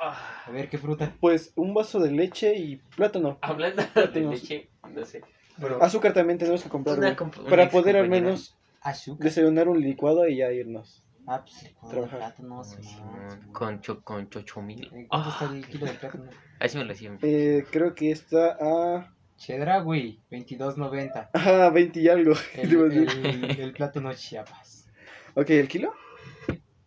Ah, 0.00 0.44
A 0.46 0.50
ver 0.50 0.68
qué 0.68 0.78
fruta. 0.78 1.14
Pues 1.20 1.52
un 1.56 1.74
vaso 1.74 2.00
de 2.00 2.10
leche 2.10 2.54
y 2.56 2.76
plátano. 2.96 3.38
Hablando 3.42 3.82
de 3.82 3.88
Plátanos. 3.88 4.34
leche, 4.42 4.68
no 4.92 5.04
sé. 5.04 5.22
Pero 5.60 5.82
Azúcar 5.82 6.12
también 6.12 6.38
tenemos 6.38 6.62
que 6.62 6.68
comprar, 6.68 6.98
Una 6.98 7.14
güey, 7.14 7.16
comp- 7.30 7.38
una 7.40 7.50
Para 7.50 7.68
poder 7.68 7.96
al 7.96 8.08
menos 8.08 8.56
azúcar. 8.80 9.24
desayunar 9.24 9.68
un 9.68 9.80
licuado 9.80 10.26
y 10.26 10.38
ya 10.38 10.50
irnos. 10.50 11.02
Ah, 11.26 11.42
pues 11.44 11.62
licuado 11.62 11.88
de 11.88 11.92
Trabajar. 12.08 12.18
plátano. 12.18 12.58
Ay, 12.62 12.64
Simón, 12.64 12.82
Simón, 12.84 13.30
Simón. 13.30 13.52
Con, 13.52 13.80
cho, 13.80 14.02
con 14.02 14.28
chocho 14.30 14.62
mil. 14.62 14.90
¿En 14.92 15.06
¿Cuánto 15.06 15.28
está 15.30 15.44
el 15.44 15.66
kilo 15.66 15.86
de 15.86 15.92
plátano? 15.94 16.24
Así 16.58 16.78
me 16.78 16.84
lo 16.84 16.92
hacían. 16.92 17.18
Eh, 17.22 17.64
creo 17.70 17.94
que 17.94 18.10
está 18.10 18.56
a... 18.60 19.14
Chedragui, 19.36 20.22
22.90. 20.30 21.30
Ah, 21.34 21.70
20 21.72 22.00
y 22.00 22.08
algo. 22.08 22.34
El, 22.54 22.74
el, 22.92 23.60
el 23.60 23.72
plátano 23.72 24.12
Chiapas. 24.14 24.88
Ok, 25.34 25.50
¿el 25.50 25.68
kilo? 25.68 25.92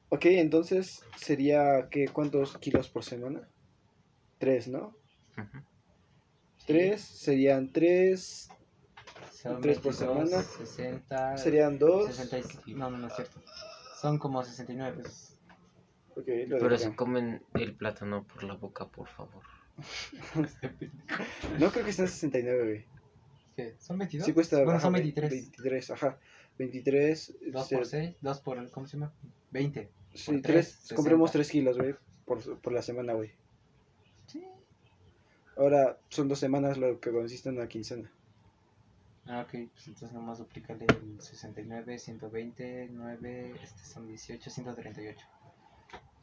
Ok, 0.09 0.25
entonces 0.25 1.03
sería, 1.17 1.89
¿qué? 1.91 2.07
¿Cuántos 2.07 2.57
kilos 2.57 2.87
por 2.89 3.03
semana? 3.03 3.47
Tres, 4.37 4.67
¿no? 4.67 4.95
Ujú. 5.37 5.63
Tres, 6.65 7.01
serían 7.01 7.71
tres, 7.71 8.49
Son 9.31 9.61
Tres 9.61 9.79
por 9.79 9.93
22, 9.97 10.29
semana. 10.29 10.43
60. 10.43 11.37
serían 11.37 11.77
dos. 11.79 12.07
65. 12.15 12.63
No, 12.77 12.89
no, 12.89 12.97
no 12.97 13.07
es 13.07 13.15
cierto. 13.15 13.41
Son 14.01 14.17
como 14.17 14.43
69 14.43 15.03
pesos. 15.03 15.33
Ok, 16.15 16.27
lo 16.47 16.57
Pero 16.59 16.77
se 16.77 16.95
comen 16.95 17.43
el 17.53 17.75
plátano 17.75 18.25
por 18.25 18.43
la 18.43 18.55
boca, 18.55 18.87
por 18.87 19.07
favor. 19.07 19.43
No 21.59 21.71
creo 21.71 21.83
que 21.83 21.91
estén 21.91 22.07
69, 22.07 22.63
güey. 22.63 22.85
¿Qué? 23.55 23.75
¿Son 23.79 23.97
22? 23.97 24.25
Sí 24.25 24.33
cuesta... 24.33 24.57
Bueno, 24.57 24.71
ajá, 24.73 24.81
son 24.81 24.93
ve- 24.93 24.99
23. 24.99 25.31
23, 25.31 25.91
ajá. 25.91 26.17
23... 26.57 27.33
2 27.51 27.67
se- 27.67 27.75
por 27.75 27.85
6, 27.85 28.15
2 28.21 28.39
por. 28.41 28.71
¿Cómo 28.71 28.87
se 28.87 28.97
llama? 28.97 29.13
20. 29.51 29.89
Sí, 30.13 30.31
por 30.31 30.41
tres, 30.41 30.79
tres, 30.85 30.93
compremos 30.95 31.31
60. 31.31 31.37
3 31.37 31.51
kilos, 31.51 31.77
güey, 31.77 31.95
por, 32.25 32.59
por 32.61 32.73
la 32.73 32.81
semana, 32.81 33.13
güey. 33.13 33.31
Sí. 34.27 34.43
Ahora 35.55 35.97
son 36.09 36.27
dos 36.27 36.39
semanas 36.39 36.77
lo 36.77 36.99
que 36.99 37.11
consiste 37.11 37.49
en 37.49 37.55
una 37.57 37.67
quincena. 37.67 38.11
Ah, 39.25 39.41
ok. 39.41 39.69
Pues 39.73 39.87
entonces 39.87 40.13
nomás 40.13 40.37
duplícale 40.37 40.85
el 40.87 41.21
69, 41.21 41.99
120, 41.99 42.89
9. 42.91 43.53
Este 43.61 43.83
son 43.83 44.07
18, 44.07 44.49
138. 44.49 45.25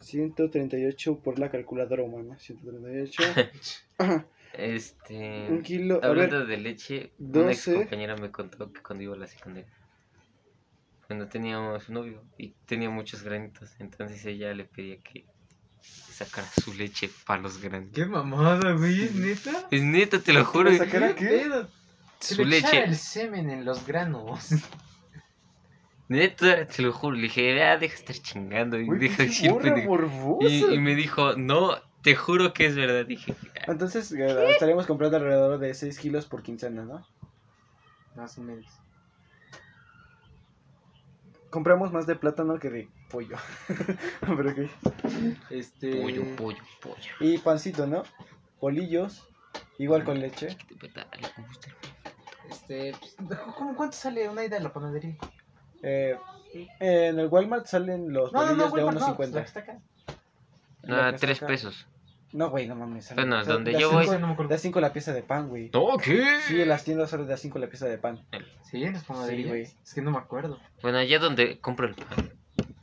138 0.00 1.18
por 1.20 1.38
la 1.38 1.50
calculadora 1.50 2.02
humana. 2.02 2.38
138. 2.38 3.22
Ajá, 3.98 4.26
Este. 4.52 5.46
un 5.50 5.62
kilo. 5.62 6.00
A 6.02 6.06
Hablando 6.08 6.38
ver, 6.40 6.46
de 6.46 6.56
leche, 6.58 7.12
una 7.18 7.52
ex 7.52 7.64
12. 7.66 7.74
compañera 7.74 8.16
me 8.16 8.30
contó 8.30 8.72
que 8.72 8.82
cuando 8.82 9.04
iba 9.04 9.14
a 9.14 9.18
la 9.18 9.26
secundaria, 9.26 9.68
cuando 11.06 11.28
teníamos 11.28 11.88
novio 11.90 12.22
y 12.38 12.54
tenía 12.66 12.90
muchos 12.90 13.22
granitos, 13.22 13.70
entonces 13.78 14.24
ella 14.24 14.54
le 14.54 14.64
pedía 14.64 14.96
que 14.98 15.24
sacara 15.80 16.46
su 16.62 16.72
leche 16.74 17.10
para 17.26 17.42
los 17.42 17.60
granitos. 17.60 17.94
¿Qué 17.94 18.06
mamada, 18.06 18.72
güey? 18.72 19.04
¿Es 19.04 19.14
neta? 19.14 19.68
Es 19.70 19.82
neta, 19.82 20.18
te 20.20 20.32
lo 20.32 20.44
juro. 20.44 20.70
¿Que 20.70 20.78
lo 20.78 20.84
sacara 20.84 21.14
qué? 21.14 21.50
Su 22.20 22.42
le 22.44 22.60
leche. 22.60 22.84
el 22.84 22.96
semen 22.96 23.50
en 23.50 23.64
los 23.64 23.86
granos. 23.86 24.48
Neta, 26.08 26.66
te 26.66 26.82
lo 26.82 26.92
juro. 26.92 27.16
Le 27.16 27.22
dije, 27.22 27.62
ah, 27.62 27.78
deja 27.78 27.94
de 27.94 27.98
estar 27.98 28.16
chingando 28.16 28.78
y 28.78 28.86
Güey, 28.86 29.00
deja 29.00 29.22
decir 29.22 29.50
morra 29.50 29.62
pendejo". 29.64 29.88
morbosa. 29.88 30.48
Y, 30.48 30.74
y 30.74 30.78
me 30.78 30.94
dijo, 30.94 31.34
no, 31.36 31.76
te 32.02 32.14
juro 32.14 32.52
que 32.52 32.66
es 32.66 32.76
verdad. 32.76 33.06
Dije, 33.06 33.34
"Ah, 33.60 33.64
Entonces 33.72 34.12
eh, 34.12 34.50
estaríamos 34.50 34.86
comprando 34.86 35.16
alrededor 35.16 35.58
de 35.58 35.72
6 35.74 35.98
kilos 35.98 36.26
por 36.26 36.42
quincena, 36.42 36.84
¿no? 36.84 37.06
Más 38.14 38.36
o 38.38 38.42
menos. 38.42 38.66
Compramos 41.50 41.92
más 41.92 42.06
de 42.06 42.16
plátano 42.16 42.58
que 42.58 42.68
de 42.68 42.88
pollo. 43.08 43.36
Pero 44.20 44.50
ok. 44.50 44.58
Este. 45.50 46.02
pollo, 46.02 46.36
pollo, 46.36 46.62
pollo. 46.82 46.96
Y 47.20 47.38
pancito, 47.38 47.86
¿no? 47.86 48.02
Polillos, 48.58 49.28
igual 49.78 50.04
con 50.04 50.18
leche. 50.20 50.48
Este. 52.50 52.92
pues, 52.98 53.16
¿Cómo 53.56 53.74
cuánto 53.76 53.96
sale 53.96 54.28
una 54.28 54.44
ida 54.44 54.56
a 54.56 54.60
la 54.60 54.72
panadería? 54.72 55.16
Eh, 55.86 56.16
en 56.80 57.18
el 57.18 57.26
Walmart 57.28 57.66
salen 57.66 58.12
los 58.12 58.32
No, 58.32 58.46
no, 58.46 58.54
no, 58.54 58.70
bolillos 58.70 58.94
de 58.94 59.00
no, 59.08 59.16
pues, 59.16 59.30
la 59.30 59.40
1.50. 59.40 59.40
que 59.42 59.46
está 59.46 59.60
acá. 59.60 59.78
La 60.82 61.08
Ah, 61.08 61.12
tres 61.16 61.40
pesos. 61.40 61.86
No, 62.32 62.50
güey, 62.50 62.66
no 62.66 62.74
mames. 62.74 63.06
salen- 63.06 63.28
Bueno, 63.28 63.44
sea, 63.44 63.52
donde 63.54 63.72
de 63.72 63.80
yo 63.80 63.90
cinco- 63.90 64.06
voy- 64.06 64.18
no 64.18 64.26
me 64.26 64.32
acuerdo. 64.32 64.48
De 64.50 64.54
a 64.56 64.58
5 64.58 64.80
la 64.80 64.92
pieza 64.92 65.12
de 65.12 65.22
pan, 65.22 65.48
güey. 65.48 65.70
No, 65.72 65.96
¿qué? 65.98 66.40
Sí, 66.48 66.60
en 66.60 66.68
las 66.68 66.82
tiendas 66.84 67.10
sale 67.10 67.24
de 67.26 67.34
a 67.34 67.36
5 67.36 67.58
la 67.60 67.68
pieza 67.68 67.86
de 67.86 67.96
pan. 67.98 68.24
Sí, 68.62 68.82
en 68.82 68.92
las 68.94 69.04
panaderías. 69.04 69.48
güey. 69.48 69.62
es 69.62 69.94
que 69.94 70.02
no 70.02 70.10
me 70.10 70.18
acuerdo. 70.18 70.58
Bueno, 70.82 70.98
allá 70.98 71.18
donde 71.20 71.58
compro 71.60 71.86
el 71.86 71.94
pan, 71.94 72.32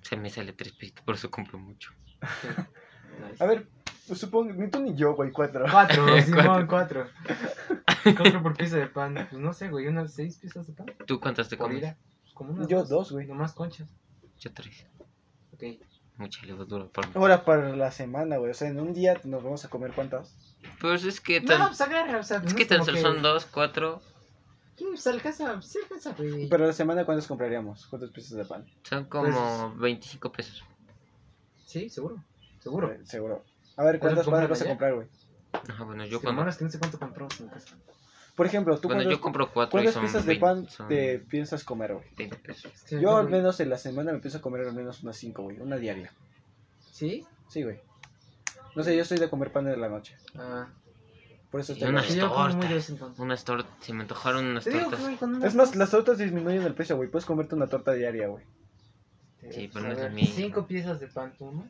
se 0.04 0.16
me 0.16 0.30
sale 0.30 0.54
tres 0.54 0.72
pesitos, 0.74 1.04
por 1.04 1.16
eso 1.16 1.30
compro 1.30 1.58
mucho. 1.60 1.92
A 3.40 3.46
ver, 3.46 3.68
supongo, 4.14 4.54
ni 4.54 4.70
tú 4.70 4.80
ni 4.80 4.96
yo, 4.96 5.16
güey, 5.16 5.32
4. 5.32 5.66
Cuatro, 5.70 6.06
Simón, 6.22 6.68
cuatro. 6.68 7.08
Cuatro 8.18 8.42
por 8.42 8.56
pieza 8.56 8.78
de 8.78 8.88
pan. 8.88 9.28
Pues 9.30 9.42
no 9.42 9.54
sé, 9.54 9.70
güey, 9.70 9.88
unas 9.88 10.14
seis 10.14 10.38
piezas 10.38 10.66
de 10.68 10.74
pan. 10.74 10.88
¿Tú 11.06 11.20
cuántas 11.20 11.50
te 11.50 11.58
comes? 11.58 11.94
Pues 12.42 12.48
como 12.48 12.60
unas 12.60 12.68
Yo 12.68 12.84
dos, 12.84 13.12
güey. 13.12 13.28
Nomás 13.28 13.54
conchas. 13.54 13.88
Yo 14.40 14.52
tres. 14.52 14.88
Ok. 15.54 15.64
Mucha 16.18 16.44
levadura 16.44 16.86
por 16.86 17.06
Ahora 17.16 17.46
para 17.46 17.76
la 17.76 17.92
semana, 17.92 18.38
güey. 18.38 18.50
O 18.50 18.54
sea, 18.56 18.70
en 18.70 18.80
un 18.80 18.94
día 18.94 19.20
nos 19.26 19.44
vamos 19.44 19.64
a 19.64 19.70
comer 19.70 19.92
cuántas. 19.94 20.36
Pues 20.80 21.04
es 21.04 21.22
que 21.22 21.40
No, 21.42 21.48
tan, 21.48 21.68
pues 21.68 21.82
agarra, 21.82 22.20
o 22.20 22.24
sea, 22.24 22.38
es 22.38 22.44
no 22.52 22.56
que 22.56 22.66
tan 22.66 22.84
solo 22.84 22.98
son 22.98 23.22
dos, 23.22 23.46
cuatro, 23.46 24.02
Sí, 24.76 24.86
pues 24.88 25.06
alcanza, 25.06 25.62
sí 25.62 25.78
alcanza, 25.84 26.14
güey. 26.18 26.50
Pero 26.50 26.66
la 26.66 26.74
semana, 26.74 27.06
¿cuántas 27.06 27.28
compraríamos? 27.28 27.86
¿Cuántas 27.88 28.10
piezas 28.10 28.38
de 28.38 28.46
pan? 28.46 28.66
son 28.84 29.06
como 29.06 29.76
25 29.76 30.32
pesos. 30.32 30.64
Sí, 31.66 31.90
seguro. 31.90 32.24
Seguro. 32.60 32.92
Eh, 32.92 33.02
seguro. 33.06 33.44
A 33.78 33.84
ver, 33.84 34.00
¿Pero 34.00 34.16
¿cuántas 34.16 34.28
panes 34.28 34.50
vas 34.50 34.62
a 34.64 34.68
comprar, 34.68 34.96
güey? 34.96 35.08
Ajá, 35.54 35.84
bueno, 35.84 36.06
Yo 36.06 36.20
que, 36.20 36.24
cuando, 36.24 36.42
hermano, 36.42 36.50
es 36.50 36.58
que 36.58 36.66
no 36.66 36.72
sé 36.72 36.80
cuánto 36.80 36.98
compramos 36.98 37.40
en 37.40 37.50
casa. 37.50 37.78
Por 38.36 38.46
ejemplo, 38.46 38.78
¿tú 38.80 38.88
bueno, 38.88 39.04
cuántas, 39.04 39.18
yo 39.18 39.22
compro 39.22 39.52
cuatro 39.52 39.80
y 39.80 39.84
cuántas 39.84 39.94
son 39.94 40.04
piezas 40.04 40.26
de 40.26 40.30
20, 40.30 40.42
pan 40.42 40.70
son 40.70 40.88
te 40.88 41.20
piensas 41.20 41.64
comer, 41.64 41.94
güey? 41.94 42.06
20 42.18 42.38
pesos. 42.38 42.72
Es 42.74 42.84
que 42.84 43.02
Yo 43.02 43.18
al 43.18 43.30
menos 43.30 43.60
en 43.60 43.70
la 43.70 43.78
semana 43.78 44.12
me 44.12 44.18
empiezo 44.18 44.38
a 44.38 44.42
comer 44.42 44.68
al 44.68 44.74
menos 44.74 45.04
unas 45.04 45.18
5, 45.18 45.44
güey. 45.44 45.60
Una 45.60 45.78
diaria. 45.78 46.14
¿Sí? 46.92 47.26
Sí, 47.50 47.64
güey. 47.64 47.80
No 48.76 48.84
sé, 48.84 48.96
yo 48.96 49.04
soy 49.04 49.18
de 49.18 49.30
comer 49.30 49.52
pan 49.52 49.68
en 49.68 49.82
la 49.82 49.90
noche. 49.90 50.16
Ah. 50.36 50.70
Por 51.52 51.60
eso 51.60 51.74
Y 51.74 51.76
estoy 51.76 51.90
unas 51.90 52.06
Sí, 52.06 52.18
tortas. 52.18 53.20
Unas 53.20 53.44
tortas, 53.44 53.72
se 53.82 53.94
me 53.94 54.04
antojaron 54.04 54.46
unas 54.46 54.64
digo 54.64 54.80
tortas. 54.90 55.02
güey, 55.02 55.46
Es 55.46 55.54
más, 55.54 55.76
las 55.76 55.92
tortas 55.92 56.18
disminuyen 56.18 56.64
el 56.64 56.74
precio, 56.74 56.96
güey. 56.96 57.10
Puedes 57.10 57.26
comerte 57.26 57.56
una 57.56 57.68
torta 57.68 57.92
diaria, 57.92 58.28
güey. 58.28 58.46
Sí, 59.50 59.70
pero 59.74 59.88
no 59.88 59.92
es 59.94 60.00
ver. 60.00 60.26
Cinco 60.28 60.66
piezas 60.66 61.00
de 61.02 61.08
pan, 61.08 61.34
tú, 61.38 61.52
¿no? 61.52 61.68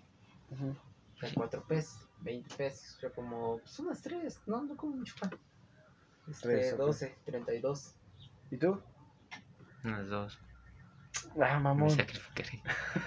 Ujú. 0.52 0.76
De 1.22 1.34
cuatro 1.34 1.64
pesos, 1.68 2.08
20 2.20 2.56
pesos. 2.56 2.96
O 2.98 3.00
sea, 3.00 3.10
como, 3.12 3.58
pues 3.60 3.80
unas 3.80 4.02
tres. 4.02 4.40
No, 4.46 4.62
no 4.64 4.76
como 4.76 4.98
mucho 4.98 5.16
pan. 5.20 5.32
Este, 6.30 6.48
Tres, 6.50 6.74
ok. 6.74 6.80
12, 6.80 7.16
32. 7.26 7.96
¿Y 8.52 8.58
tú? 8.58 8.82
Unas 9.84 10.08
dos. 10.10 10.40
Ah, 11.42 11.56
Me 11.58 11.60
mamón. 11.60 11.90
sacrificaré. 11.90 12.62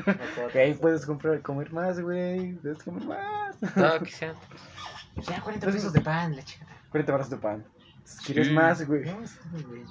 Ok, 0.75 0.81
puedes 0.81 1.07
comprar, 1.07 1.41
comer 1.43 1.73
más, 1.73 2.01
güey. 2.01 2.53
Puedes 2.55 2.83
comer 2.83 3.05
más. 3.05 3.77
No, 3.77 3.99
que 4.03 4.11
sean. 4.11 4.35
Ya, 5.29 5.41
40 5.41 5.67
pesos 5.71 5.93
de 5.93 6.01
pan, 6.01 6.35
la 6.37 6.43
chica. 6.45 6.67
40 6.91 7.13
baros 7.13 7.31
de 7.31 7.37
pan. 7.37 7.65
¿Quieres 8.27 8.49
Sí. 8.49 8.53
más, 8.53 8.87
güey? 8.87 9.05
No, 9.05 9.17
güey. 9.67 9.83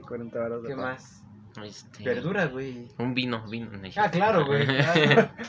Ok, 0.00 0.06
40 0.06 0.38
baros 0.38 0.62
de 0.62 0.68
¿Qué 0.68 0.74
pan. 0.74 0.84
más? 0.84 1.22
Este, 1.64 2.04
Verdura, 2.04 2.46
güey. 2.46 2.88
Un 2.98 3.14
vino, 3.14 3.46
vino. 3.48 3.70
Ah, 3.96 4.10
claro, 4.10 4.44
güey. 4.46 4.66
Claro. 4.66 5.30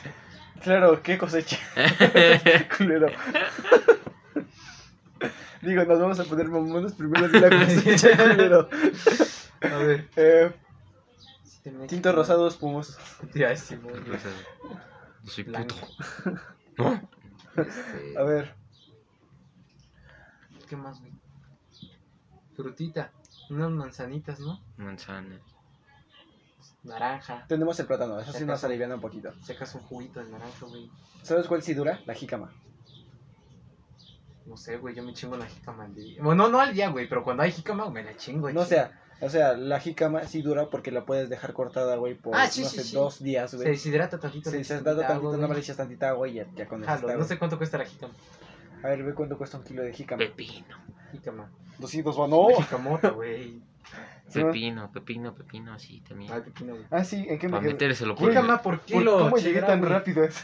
Claro, 0.62 1.02
qué 1.02 1.18
cosecha. 1.18 1.58
Culero. 2.78 3.08
Digo, 5.62 5.84
nos 5.84 5.98
vamos 6.00 6.20
a 6.20 6.24
poner 6.24 6.48
mamones 6.48 6.92
primero 6.94 7.28
de 7.28 7.40
la 7.40 7.50
cosecha, 7.66 8.16
culero. 8.16 8.68
A 9.62 9.76
ver. 9.78 10.08
Eh, 10.16 10.52
tinto 11.88 12.12
rosado 12.12 12.46
espumoso. 12.48 12.98
Ya, 13.34 13.56
sea, 13.56 13.78
yo 13.78 15.30
soy 15.30 15.44
Blanco. 15.44 15.74
puto. 15.74 16.40
¿No? 16.78 17.08
Este, 17.56 18.18
A 18.18 18.22
ver, 18.24 18.54
¿Qué 20.68 20.76
más, 20.76 21.00
güey? 21.00 21.12
Frutita. 22.56 23.10
Unas 23.50 23.70
manzanitas, 23.70 24.40
¿no? 24.40 24.60
Manzana. 24.76 25.38
Naranja. 26.82 27.46
tenemos 27.48 27.78
el 27.80 27.86
plátano, 27.86 28.20
eso 28.20 28.32
sí 28.32 28.44
nos 28.44 28.62
aliviana 28.64 28.96
un 28.96 29.00
poquito. 29.00 29.32
Sacas 29.42 29.74
un 29.74 29.80
juguito 29.82 30.22
de 30.22 30.30
naranja, 30.30 30.66
güey. 30.66 30.90
¿Sabes 31.22 31.46
cuál 31.46 31.62
sí 31.62 31.72
dura? 31.72 32.00
La 32.04 32.14
jícama. 32.14 32.52
No 34.46 34.56
sé, 34.56 34.76
güey, 34.76 34.94
yo 34.94 35.02
me 35.02 35.12
chingo 35.14 35.36
la 35.36 35.46
jícama 35.46 35.84
al 35.84 35.94
día. 35.94 36.22
Bueno, 36.22 36.44
no, 36.44 36.50
no 36.50 36.60
al 36.60 36.74
día, 36.74 36.88
güey, 36.90 37.08
pero 37.08 37.24
cuando 37.24 37.42
hay 37.42 37.52
jícama 37.52 37.88
me 37.90 38.02
la 38.04 38.14
chingo. 38.16 38.50
No, 38.52 38.60
o 38.60 38.64
sea, 38.66 38.92
o 39.20 39.28
sea, 39.30 39.54
la 39.56 39.80
jícama 39.80 40.24
sí 40.24 40.42
dura 40.42 40.68
porque 40.68 40.90
la 40.90 41.06
puedes 41.06 41.28
dejar 41.30 41.54
cortada, 41.54 41.96
güey, 41.96 42.14
por, 42.14 42.36
Ah, 42.36 42.46
sí, 42.48 42.62
no 42.62 42.68
sí, 42.68 42.76
sé, 42.78 42.84
sí. 42.84 42.94
dos 42.94 43.22
días, 43.22 43.50
Se 43.50 43.56
güey. 43.56 43.68
deshidrata 43.70 44.18
tantito. 44.18 44.50
Se 44.50 44.56
has 44.60 44.66
echas 44.66 44.84
dado 44.84 44.98
tantita 44.98 45.20
tantito, 45.20 45.36
no 45.40 45.48
me 45.48 45.54
le 45.54 45.60
echas 45.60 45.76
tantita 45.78 46.08
agua 46.10 46.28
y 46.28 46.34
ya, 46.34 46.46
ya 46.54 46.66
con 46.68 46.82
eso 46.82 46.90
Jalo, 46.90 47.08
está, 47.08 47.18
no 47.18 47.24
sé 47.24 47.38
cuánto 47.38 47.56
cuesta 47.56 47.78
la 47.78 47.86
jícama. 47.86 48.12
A 48.82 48.88
ver, 48.88 49.02
ve 49.02 49.14
cuánto 49.14 49.38
cuesta 49.38 49.56
un 49.56 49.64
kilo 49.64 49.82
de 49.82 49.92
jícama. 49.94 50.18
Pepino. 50.18 50.76
Jícama. 51.12 51.50
200 51.78 52.20
va, 52.20 52.28
no. 52.28 52.48
Jicamota, 52.54 53.10
güey. 53.10 53.62
Pepino, 54.32 54.90
pepino, 54.92 55.34
pepino, 55.34 55.78
sí, 55.78 56.02
también. 56.06 56.32
Ay, 56.32 56.40
pepino, 56.42 56.74
güey. 56.74 56.86
Ah, 56.90 57.04
sí, 57.04 57.24
¿en 57.28 57.38
qué 57.38 57.46
me 57.46 57.52
Para 57.58 57.66
metérselo 57.66 58.14
por 58.14 58.28
Jícama 58.28 58.60
por 58.60 58.78
¿Por- 58.78 58.84
kilo. 58.86 59.18
¿Cómo 59.20 59.36
llegué 59.38 59.62
tan 59.62 59.82
rápido? 59.82 60.26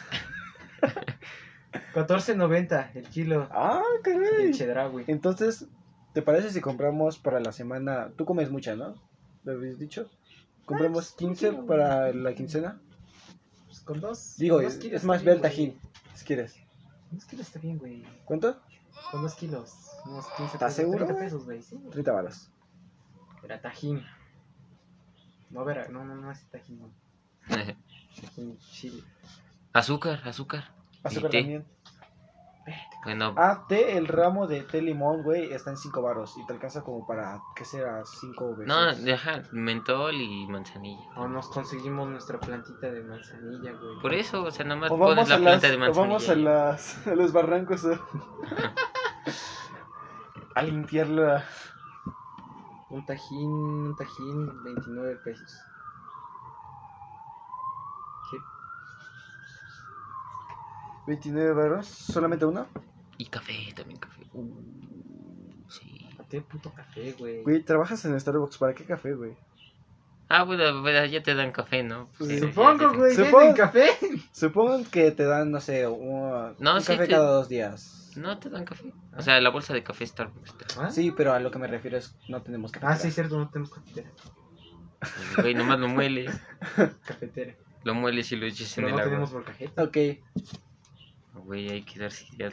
14.90 1.94 2.90
el 2.94 3.08
kilo. 3.08 3.48
Ah, 3.50 3.82
El 3.96 4.02
caray. 4.02 4.52
chedra, 4.52 4.86
güey. 4.88 5.04
Entonces, 5.08 5.66
¿te 6.14 6.22
parece 6.22 6.50
si 6.50 6.60
compramos 6.60 7.18
para 7.18 7.40
la 7.40 7.52
semana? 7.52 8.10
Tú 8.16 8.24
comes 8.24 8.50
mucha, 8.50 8.74
¿no? 8.76 8.94
¿Lo 9.44 9.52
habías 9.52 9.78
dicho? 9.78 10.08
¿Compramos 10.66 11.12
Ah, 11.12 11.16
15 11.18 11.50
sí, 11.50 11.56
para 11.66 12.12
la 12.12 12.34
quincena? 12.34 12.80
Pues 13.66 13.80
con 13.80 14.00
dos. 14.00 14.36
Digo, 14.36 14.56
con 14.56 14.64
dos 14.64 14.74
es, 14.74 14.78
kilos 14.80 14.96
es 15.02 15.04
más, 15.04 15.24
ve 15.24 15.32
el 15.32 15.40
tajín, 15.40 15.78
si 16.14 16.24
quieres. 16.24 16.56
Dos 17.10 17.24
kilos 17.24 17.46
está 17.46 17.58
bien, 17.58 17.78
güey. 17.78 18.04
¿Cuánto? 18.24 18.60
Con 19.10 19.22
dos 19.22 19.34
kilos. 19.34 19.72
Unos 20.06 20.26
15 20.36 20.44
¿Estás 20.44 20.58
pesos. 20.60 20.74
seguro, 20.76 20.98
30 21.06 21.12
güey? 21.14 21.24
pesos, 21.24 21.44
güey. 21.44 21.62
Sí. 21.62 21.76
30 21.90 22.12
balas. 22.12 22.50
Era 23.42 23.60
tajín. 23.60 24.02
No, 25.50 25.64
verá, 25.64 25.88
no, 25.88 26.04
no, 26.04 26.14
no 26.14 26.30
es 26.30 26.44
tajín, 26.50 26.80
no. 26.80 26.90
Tajín 27.48 28.58
chile. 28.70 29.02
azúcar, 29.72 30.20
azúcar. 30.28 30.64
Azúcar. 31.02 31.30
Bueno, 33.02 33.32
Ah, 33.38 33.64
té, 33.66 33.96
el 33.96 34.06
ramo 34.06 34.46
de 34.46 34.62
té 34.62 34.82
limón, 34.82 35.22
güey, 35.22 35.50
está 35.52 35.70
en 35.70 35.78
5 35.78 36.02
baros 36.02 36.36
y 36.36 36.44
te 36.46 36.52
alcanza 36.52 36.82
como 36.82 37.06
para, 37.06 37.40
¿qué 37.56 37.64
será? 37.64 38.04
5 38.04 38.50
veces. 38.56 38.66
no, 38.68 38.94
deja 38.94 39.42
mentol 39.52 40.14
y 40.16 40.46
manzanilla. 40.46 41.02
O 41.16 41.26
nos 41.26 41.48
conseguimos 41.48 42.06
nuestra 42.10 42.38
plantita 42.38 42.90
de 42.92 43.02
manzanilla, 43.02 43.72
güey. 43.72 43.98
Por 44.02 44.12
eso, 44.12 44.42
o 44.44 44.50
sea, 44.50 44.66
nomás 44.66 44.90
O 44.90 44.98
pones 44.98 45.28
la 45.30 45.36
a 45.36 45.38
planta 45.38 45.68
las, 45.68 45.70
de 45.70 45.76
o 45.76 45.80
manzanilla. 45.80 46.08
vamos 46.08 46.28
a, 46.28 46.34
y- 46.34 46.42
las, 46.42 47.06
a 47.06 47.14
los 47.14 47.32
barrancos 47.32 47.84
a, 47.86 47.98
a 50.54 50.62
limpiar 50.62 51.08
la... 51.08 51.44
Un 52.90 53.06
tajín, 53.06 53.48
un 53.50 53.96
tajín, 53.96 54.62
29 54.64 55.16
pesos. 55.24 55.58
29 61.06 61.52
baros, 61.54 61.86
solamente 61.86 62.44
uno. 62.44 62.66
Y 63.18 63.26
café, 63.26 63.54
también 63.74 63.98
café. 63.98 64.22
Sí. 65.68 66.06
¿A 66.18 66.24
qué 66.28 66.40
puto 66.40 66.72
café, 66.72 67.12
güey? 67.18 67.42
Güey, 67.42 67.62
trabajas 67.62 68.04
en 68.04 68.18
Starbucks, 68.18 68.58
¿para 68.58 68.74
qué 68.74 68.84
café, 68.84 69.14
güey? 69.14 69.32
Ah, 70.28 70.44
bueno, 70.44 70.80
bueno, 70.80 71.04
ya 71.06 71.22
te 71.22 71.34
dan 71.34 71.50
café, 71.50 71.82
¿no? 71.82 72.08
Pues 72.16 72.30
Sí, 72.30 72.38
Supongo, 72.38 72.72
ya 72.84 72.90
te- 72.92 72.96
güey. 72.96 73.14
Supongo- 73.16 73.38
¿Venden 73.38 73.56
café? 73.56 73.88
Supongan 74.32 74.84
que 74.84 75.10
te 75.10 75.24
dan, 75.24 75.50
no 75.50 75.60
sé, 75.60 75.86
un, 75.88 76.54
No, 76.58 76.74
un 76.76 76.80
sí 76.80 76.86
café 76.92 77.04
te- 77.06 77.10
cada 77.10 77.30
dos 77.32 77.48
días. 77.48 78.12
No 78.16 78.38
te 78.38 78.48
dan 78.48 78.64
café. 78.64 78.92
O 79.16 79.22
sea, 79.22 79.40
la 79.40 79.50
bolsa 79.50 79.74
de 79.74 79.82
café 79.82 80.06
Starbucks. 80.06 80.56
te- 80.56 80.64
¿Ah? 80.80 80.90
Sí, 80.90 81.10
pero 81.16 81.32
a 81.32 81.40
lo 81.40 81.50
que 81.50 81.58
me 81.58 81.66
refiero 81.66 81.96
es 81.96 82.16
no 82.28 82.42
tenemos 82.42 82.70
café. 82.70 82.86
Ah, 82.88 82.96
sí, 82.96 83.10
cierto, 83.10 83.38
no 83.38 83.48
tenemos 83.50 83.70
cafetera. 83.70 84.10
Güey, 85.40 85.54
nomás 85.54 85.80
lo 85.80 85.88
mueles. 85.88 86.30
Cafetera. 87.06 87.54
Lo 87.84 87.94
mueles 87.94 88.30
y 88.32 88.36
lo 88.36 88.46
echas 88.46 88.76
en 88.78 88.84
el 88.84 88.90
no 88.90 88.96
agua. 88.98 89.04
tenemos 89.10 89.32
molcajete. 89.32 89.82
Ok. 89.82 89.96
Güey, 91.34 91.70
hay 91.70 91.82
que 91.82 91.98
darse 92.00 92.26
idea. 92.32 92.50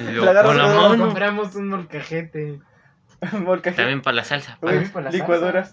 Y 0.00 0.04
La 0.04 0.10
luego 0.12 0.30
agarras 0.30 0.46
con 0.46 0.56
la 0.58 0.64
con- 0.64 0.74
No, 0.74 0.88
mano. 0.90 1.04
compramos 1.06 1.54
un 1.54 1.68
molcajete. 1.68 2.60
Molcajete. 3.32 3.82
También 3.82 4.02
para 4.02 4.16
la 4.16 4.24
salsa. 4.24 4.58
También 4.60 4.90
para 4.90 5.04
la 5.06 5.10
licuadora. 5.10 5.70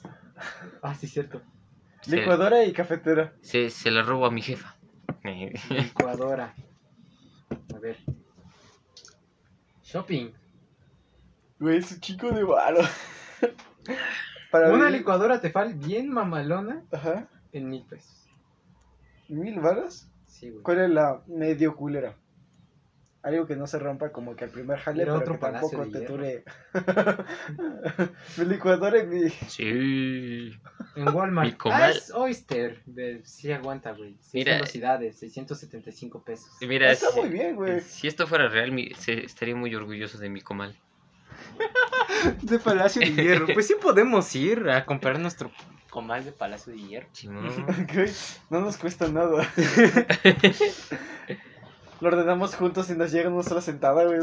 Ah, 0.81 0.93
sí, 0.95 1.07
cierto. 1.07 1.41
Se, 2.01 2.15
Licuadora 2.17 2.63
y 2.63 2.71
cafetera. 2.73 3.33
se, 3.41 3.69
se 3.69 3.91
la 3.91 4.03
robo 4.03 4.25
a 4.25 4.31
mi 4.31 4.41
jefa. 4.41 4.75
Licuadora. 5.69 6.53
A 7.75 7.79
ver. 7.79 7.97
Shopping. 9.83 10.31
Güey, 11.59 11.77
es 11.79 11.91
un 11.91 11.99
chico 11.99 12.31
de 12.31 12.43
varo. 12.43 12.79
Para 14.51 14.71
Una 14.71 14.85
vivir- 14.85 14.99
licuadora 14.99 15.41
Tefal 15.41 15.73
bien 15.75 16.09
mamalona 16.09 16.83
Ajá. 16.91 17.27
en 17.51 17.69
mil 17.69 17.83
pesos. 17.85 18.27
¿Mil 19.27 19.59
varos? 19.59 20.07
Sí, 20.29 20.49
güey. 20.49 20.63
¿Cuál 20.63 20.79
es 20.79 20.89
la 20.91 21.21
medio 21.27 21.75
culera? 21.75 22.15
Algo 23.21 23.45
que 23.45 23.57
no 23.57 23.67
se 23.67 23.77
rompa 23.79 24.13
como 24.13 24.33
que 24.37 24.45
al 24.45 24.49
primer 24.49 24.79
jale, 24.79 25.03
Era 25.03 25.11
pero 25.11 25.21
otro 25.23 25.33
que 25.35 25.39
tampoco 25.51 25.85
de 25.85 25.91
te 25.91 25.99
hierro. 25.99 26.15
dure. 26.15 26.43
mi 28.37 28.45
licuadora 28.45 28.99
y 29.03 29.07
mi... 29.07 29.29
Sí. 29.29 30.53
En 30.95 31.09
Walmart. 31.13 31.49
Mi 31.51 31.57
comal. 31.57 31.81
Ah, 31.81 31.89
es 31.91 32.11
Oyster. 32.13 32.81
De... 32.85 33.21
Sí 33.25 33.51
aguanta, 33.51 33.91
güey. 33.91 34.15
Seis 34.21 34.45
Mira. 34.45 34.53
velocidades, 34.55 35.17
675 35.19 36.23
pesos. 36.23 36.49
Mira, 36.61 36.91
Está 36.93 37.11
si, 37.11 37.19
muy 37.19 37.29
bien, 37.29 37.55
güey. 37.57 37.81
si 37.81 38.07
esto 38.07 38.25
fuera 38.25 38.47
real, 38.47 38.71
mi- 38.71 38.93
se- 38.93 39.25
estaría 39.25 39.55
muy 39.55 39.75
orgulloso 39.75 40.17
de 40.17 40.29
mi 40.29 40.39
comal. 40.39 40.77
De 42.41 42.59
Palacio 42.59 43.01
de 43.01 43.11
Hierro. 43.11 43.47
Pues 43.53 43.67
sí 43.67 43.75
podemos 43.81 44.35
ir 44.35 44.69
a 44.69 44.85
comprar 44.85 45.19
nuestro 45.19 45.51
comal 45.89 46.23
de 46.23 46.31
Palacio 46.31 46.73
de 46.73 46.79
Hierro. 46.79 47.07
Güey, 47.23 48.11
no 48.49 48.61
nos 48.61 48.77
cuesta 48.77 49.07
nada. 49.07 49.47
Lo 52.01 52.07
ordenamos 52.07 52.55
juntos 52.55 52.89
y 52.89 52.93
nos 52.93 53.11
llega 53.11 53.29
una 53.29 53.43
sola 53.43 53.61
sentada, 53.61 54.05
güey. 54.05 54.19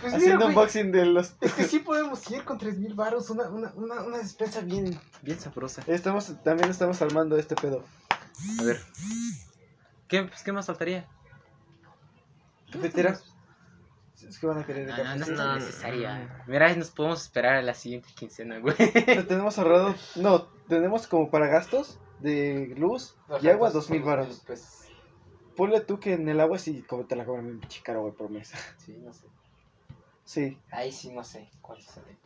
Pues 0.00 0.14
Haciendo 0.14 0.46
unboxing 0.46 0.90
de 0.90 1.06
los... 1.06 1.34
Es 1.40 1.52
que 1.52 1.62
sí 1.64 1.78
podemos 1.78 2.28
ir 2.30 2.42
con 2.42 2.58
3000 2.58 2.94
baros, 2.94 3.30
una, 3.30 3.48
una, 3.48 3.72
una, 3.76 4.02
una 4.02 4.18
despensa 4.18 4.60
bien, 4.60 4.98
bien 5.22 5.38
sabrosa. 5.38 5.84
Estamos, 5.86 6.32
también 6.42 6.70
estamos 6.70 7.00
armando 7.02 7.36
este 7.36 7.54
pedo. 7.54 7.84
A 8.58 8.64
ver. 8.64 8.80
¿Qué, 10.08 10.24
pues, 10.24 10.42
¿qué 10.42 10.50
más 10.50 10.66
faltaría? 10.66 11.06
Cafetera. 12.72 13.20
Es 14.28 14.38
que 14.38 14.46
van 14.46 14.58
a 14.58 14.66
querer 14.66 14.88
No, 14.88 14.96
no, 14.96 15.04
no 15.04 15.22
es 15.24 15.28
No, 15.30 15.36
tan 15.36 15.46
no. 15.46 15.54
necesaria. 15.56 16.44
Mira, 16.46 16.66
ahí 16.68 16.76
nos 16.76 16.90
podemos 16.90 17.22
esperar 17.22 17.54
a 17.56 17.62
la 17.62 17.74
siguiente 17.74 18.08
quincena, 18.14 18.58
güey. 18.58 18.74
Tenemos 19.26 19.58
ahorrado... 19.58 19.94
No, 20.16 20.46
tenemos 20.68 21.06
como 21.06 21.30
para 21.30 21.48
gastos 21.48 21.98
de 22.20 22.74
luz 22.76 23.16
y 23.40 23.48
agua 23.48 23.70
dos 23.70 23.90
mil 23.90 24.02
baros. 24.02 24.42
Pues, 24.46 24.78
Ponle 25.56 25.80
tú 25.80 26.00
que 26.00 26.14
en 26.14 26.28
el 26.28 26.40
agua 26.40 26.58
sí 26.58 26.82
como 26.82 27.04
te 27.04 27.14
la 27.16 27.24
cobran 27.26 27.46
bien 27.46 27.60
pinche 27.60 27.82
caro, 27.82 28.02
güey, 28.02 28.14
por 28.14 28.30
mes. 28.30 28.52
sí, 28.78 28.96
no 29.04 29.12
sé. 29.12 29.26
Sí. 30.24 30.58
Ahí 30.70 30.92
sí 30.92 31.10
no 31.12 31.24
sé 31.24 31.50
cuánto 31.60 31.84
sale. 31.90 32.16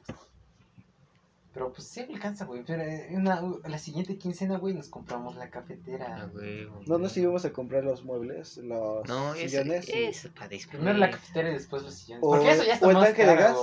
Pero 1.56 1.72
pues 1.72 1.88
sí 1.88 2.00
alcanza, 2.00 2.44
güey. 2.44 2.62
Pero 2.66 2.82
eh, 2.82 3.08
una, 3.12 3.40
la 3.64 3.78
siguiente 3.78 4.18
quincena, 4.18 4.58
güey, 4.58 4.74
nos 4.74 4.90
compramos 4.90 5.36
la 5.36 5.44
Ah, 5.46 5.50
cafetera. 5.50 6.28
güey, 6.30 6.66
güey. 6.66 6.86
No 6.86 6.98
nos 6.98 7.16
íbamos 7.16 7.46
a 7.46 7.52
comprar 7.54 7.82
los 7.82 8.04
muebles, 8.04 8.58
los 8.58 9.08
No, 9.08 9.32
eso, 9.32 9.48
sillones. 9.48 9.88
eso 9.88 10.28
para 10.34 10.48
después. 10.48 10.76
Primero 10.76 10.98
la 10.98 11.10
cafetera 11.10 11.48
y 11.48 11.54
después 11.54 11.82
los 11.82 11.94
sillones. 11.94 12.22
O- 12.22 12.28
Porque 12.32 12.50
eso 12.50 12.62
ya 12.62 12.74
está 12.74 12.86
o 12.86 12.90
el 12.90 12.96
más 12.96 13.06
tanque 13.06 13.24
de 13.24 13.34
gas. 13.36 13.56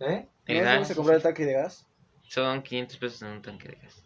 ¿Eh? 0.00 0.28
El 0.44 0.56
¿No 0.58 0.62
nos 0.62 0.64
gas, 0.64 0.72
íbamos 0.74 0.90
a 0.90 0.94
comprar 0.94 1.16
el 1.16 1.22
tanque 1.22 1.46
de 1.46 1.52
gas? 1.54 1.86
Son 2.28 2.62
500 2.62 2.98
pesos 2.98 3.22
en 3.22 3.28
un 3.28 3.40
tanque 3.40 3.68
de 3.68 3.76
gas. 3.76 4.02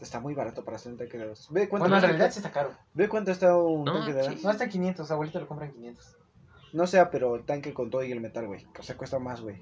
Está 0.00 0.20
muy 0.20 0.32
barato 0.32 0.64
para 0.64 0.76
hacer 0.76 0.92
un 0.92 0.98
tanque 0.98 1.18
de 1.18 1.26
gas. 1.26 1.48
Ve 1.50 1.68
cuánto, 1.68 1.82
Bueno, 1.88 1.96
en 1.96 2.02
realidad 2.02 2.30
sí 2.30 2.38
está 2.38 2.52
caro. 2.52 2.72
Ve 2.94 3.08
cuánto 3.08 3.32
está 3.32 3.56
un 3.56 3.84
No, 3.84 3.98
tanque 3.98 4.14
de 4.14 4.22
gas. 4.24 4.34
sí. 4.34 4.40
No 4.44 4.50
está 4.50 4.64
en 4.64 4.70
500, 4.70 5.10
abuelita 5.10 5.40
lo 5.40 5.48
compra 5.48 5.66
en 5.66 5.72
500. 5.72 6.16
No 6.72 6.86
sea, 6.86 7.10
pero 7.10 7.34
el 7.34 7.44
tanque 7.44 7.74
con 7.74 7.90
todo 7.90 8.04
y 8.04 8.12
el 8.12 8.20
metal, 8.20 8.46
güey. 8.46 8.64
O 8.78 8.82
sea, 8.82 8.96
cuesta 8.96 9.18
más, 9.18 9.40
güey. 9.40 9.60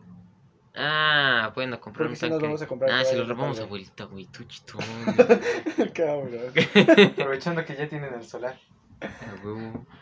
Ah, 0.76 1.52
bueno, 1.54 1.80
comprar 1.80 2.08
Porque 2.08 2.12
un 2.12 2.16
si 2.16 2.24
nos 2.26 2.32
tanque. 2.32 2.46
vamos 2.46 2.62
a 2.62 2.66
comprar 2.66 2.90
ah, 2.90 3.04
si 3.04 3.16
lo 3.16 3.26
robamos, 3.26 3.58
abuelita, 3.60 4.04
güey, 4.04 4.26
tú 4.26 4.44
chitón. 4.44 4.84
Cabrón. 5.94 6.52
Aprovechando 7.18 7.64
que 7.64 7.76
ya 7.76 7.88
tienen 7.88 8.12
el 8.12 8.24
solar. 8.24 8.58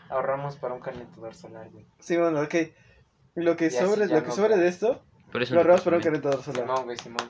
Ahorramos 0.09 0.57
para 0.57 0.73
un 0.73 0.81
calentador 0.81 1.33
solar, 1.33 1.69
güey. 1.71 1.85
Sí, 1.99 2.17
bueno, 2.17 2.41
ok. 2.41 2.55
Lo 3.35 3.55
que 3.55 3.69
sobre, 3.69 4.07
lo 4.07 4.23
que 4.23 4.31
sobre 4.31 4.57
de 4.57 4.67
esto, 4.67 5.01
lo 5.33 5.57
ahorramos 5.57 5.81
para 5.81 5.97
un 5.97 6.03
calentador 6.03 6.43
solar. 6.43 6.61
Simón, 6.61 6.83
güey, 6.85 6.97
Simón. 6.97 7.29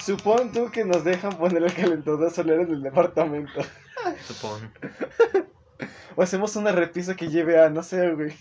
Supón 0.00 0.52
tú 0.52 0.70
que 0.70 0.84
nos 0.84 1.04
dejan 1.04 1.36
poner 1.36 1.62
el 1.62 1.74
calentador 1.74 2.30
solar 2.30 2.60
en 2.60 2.72
el 2.72 2.82
departamento. 2.82 3.60
Supón. 4.26 4.72
O 6.16 6.22
hacemos 6.22 6.56
una 6.56 6.72
repisa 6.72 7.16
que 7.16 7.28
lleve 7.28 7.58
a, 7.58 7.70
no 7.70 7.82
sé, 7.82 8.10
güey. 8.12 8.34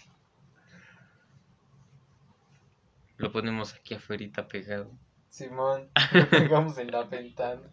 Lo 3.20 3.32
ponemos 3.32 3.76
aquí 3.76 3.94
afuera 3.94 4.48
pegado. 4.48 4.90
Simón, 5.30 5.90
lo 6.14 6.30
pegamos 6.30 6.78
en 6.78 6.90
la 6.90 7.04
ventana. 7.04 7.70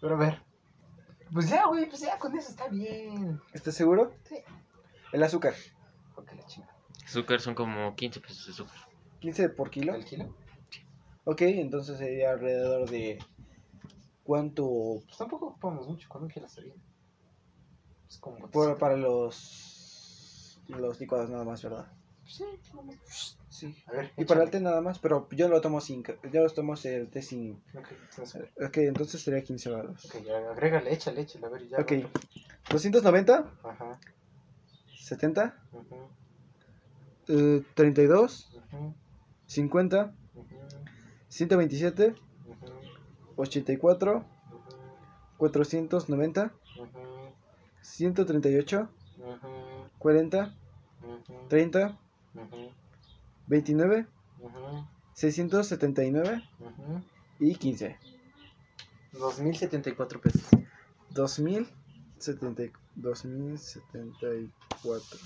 Pero 0.00 0.16
a 0.16 0.18
ver. 0.18 0.42
Pues 1.32 1.50
ya, 1.50 1.66
güey, 1.66 1.86
pues 1.86 2.00
ya 2.00 2.18
con 2.18 2.36
eso 2.36 2.50
está 2.50 2.68
bien. 2.68 3.40
¿Estás 3.52 3.74
seguro? 3.74 4.14
Sí. 4.24 4.36
El 5.12 5.22
azúcar. 5.22 5.54
Ok, 6.16 6.32
la 6.34 6.46
chinga. 6.46 6.74
Azúcar 7.04 7.40
son 7.40 7.54
como 7.54 7.94
15 7.94 8.20
pesos 8.20 8.46
de 8.46 8.52
azúcar. 8.52 8.88
15 9.20 9.50
por 9.50 9.70
kilo. 9.70 9.94
¿El 9.94 10.04
kilo? 10.04 10.34
Ok, 11.24 11.42
entonces 11.42 11.98
sería 11.98 12.30
alrededor 12.30 12.88
de. 12.88 13.18
¿Cuánto? 14.24 15.02
Pues 15.04 15.18
tampoco 15.18 15.48
ocupamos 15.48 15.86
mucho 15.86 16.08
cuando 16.08 16.30
quieras 16.30 16.52
salir. 16.52 16.74
Es 18.08 18.16
como. 18.16 18.50
Por, 18.50 18.78
para 18.78 18.96
los. 18.96 20.58
Los 20.68 20.98
licuados 21.00 21.28
nada 21.28 21.44
más, 21.44 21.62
¿verdad? 21.62 21.92
Sí. 22.28 23.74
A 23.86 23.92
ver, 23.92 24.12
y 24.16 24.24
para 24.24 24.42
arte 24.42 24.60
nada 24.60 24.80
más, 24.80 24.98
pero 24.98 25.26
yo 25.32 25.48
lo 25.48 25.60
tomo 25.60 25.80
sin. 25.80 26.04
Yo 26.32 26.42
los 26.42 26.54
tomo 26.54 26.76
de 26.76 27.22
sin. 27.22 27.60
Ok, 27.74 27.86
entonces, 28.10 28.42
eh, 28.56 28.64
okay, 28.66 28.86
entonces 28.86 29.20
sería 29.20 29.42
15 29.42 29.70
baros. 29.70 30.04
Ok, 30.04 30.22
ya, 30.24 30.50
agrégale, 30.52 30.92
échale, 30.92 31.22
échale, 31.22 31.46
a 31.46 31.48
ver, 31.48 31.68
ya. 31.68 31.78
Ok, 31.78 31.92
290. 32.70 33.50
Ajá. 33.64 33.98
70. 34.96 35.42
Ajá. 35.42 35.56
Eh, 37.28 37.62
32. 37.74 38.50
Ajá. 38.56 38.94
50. 39.46 40.00
Ajá. 40.00 40.14
127. 41.28 42.14
Ajá. 42.14 42.66
84. 43.36 44.24
490. 45.38 46.52
138. 47.82 48.88
40. 49.98 50.54
30. 51.48 51.98
Uh 52.38 52.48
-huh. 52.50 52.70
29, 53.48 54.06
uh 54.40 54.50
-huh. 54.50 54.86
679 55.14 56.42
uh 56.60 56.64
-huh. 56.64 57.02
y 57.40 57.56
15. 57.56 57.98
2074 59.12 60.20
pesos. 60.20 60.42
2070, 61.10 62.62
2074. 62.94 65.18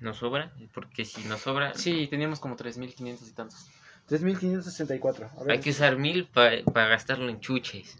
¿Nos 0.00 0.18
sobra? 0.18 0.52
Porque 0.74 1.04
si 1.04 1.22
nos 1.24 1.40
sobra. 1.40 1.74
Sí, 1.74 2.06
teníamos 2.08 2.40
como 2.40 2.56
3500 2.56 3.28
y 3.28 3.32
tantos. 3.32 3.68
3564. 4.06 5.30
Hay 5.48 5.60
que 5.60 5.70
usar 5.70 5.96
1000 5.96 6.26
para 6.26 6.64
pa 6.64 6.86
gastarlo 6.86 7.28
en 7.28 7.38
chuches. 7.40 7.98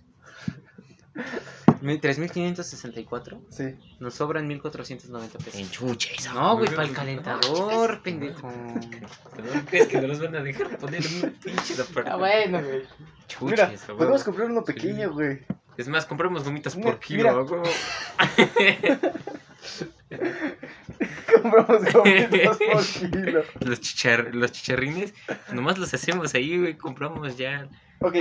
Mi- 1.83 1.99
3564. 1.99 3.41
Sí. 3.51 3.75
Nos 4.01 4.15
sobran 4.15 4.47
1490 4.47 5.39
En 5.39 5.45
pesos. 5.45 5.71
chuches. 5.71 6.33
No, 6.33 6.57
güey, 6.57 6.71
para 6.71 6.85
el 6.89 6.93
calentador, 6.95 8.01
pendejo. 8.03 8.51
¿Crees 9.69 9.89
que 9.89 10.01
no 10.01 10.09
nos 10.09 10.21
van 10.21 10.37
a 10.37 10.41
dejar 10.43 10.79
poner 10.79 11.03
un 11.23 11.33
pinche 11.33 11.75
aparato? 11.83 12.13
Ah, 12.13 12.17
bueno, 12.17 12.63
güey. 12.63 12.83
Chuches, 13.29 13.51
Mira, 13.51 13.67
huevo. 13.89 13.99
podemos 13.99 14.25
comprar 14.25 14.51
uno 14.51 14.65
pequeño, 14.65 15.13
güey. 15.13 15.41
Es 15.77 15.89
más, 15.89 16.07
compramos 16.07 16.45
gomitas 16.45 16.75
por 16.77 16.99
kilo. 17.01 17.19
mira. 17.23 17.35
huevo. 17.43 17.63
Compramos 21.43 21.93
gomitas 21.93 22.59
por 22.59 22.85
kilo. 23.11 23.43
Los, 23.61 23.81
chichar, 23.81 24.35
los 24.35 24.53
chicharrines, 24.53 25.15
nomás 25.53 25.79
los 25.79 25.93
hacemos 25.95 26.35
ahí, 26.35 26.59
güey. 26.59 26.77
Compramos 26.77 27.37
ya. 27.37 27.69
Ok, 28.01 28.17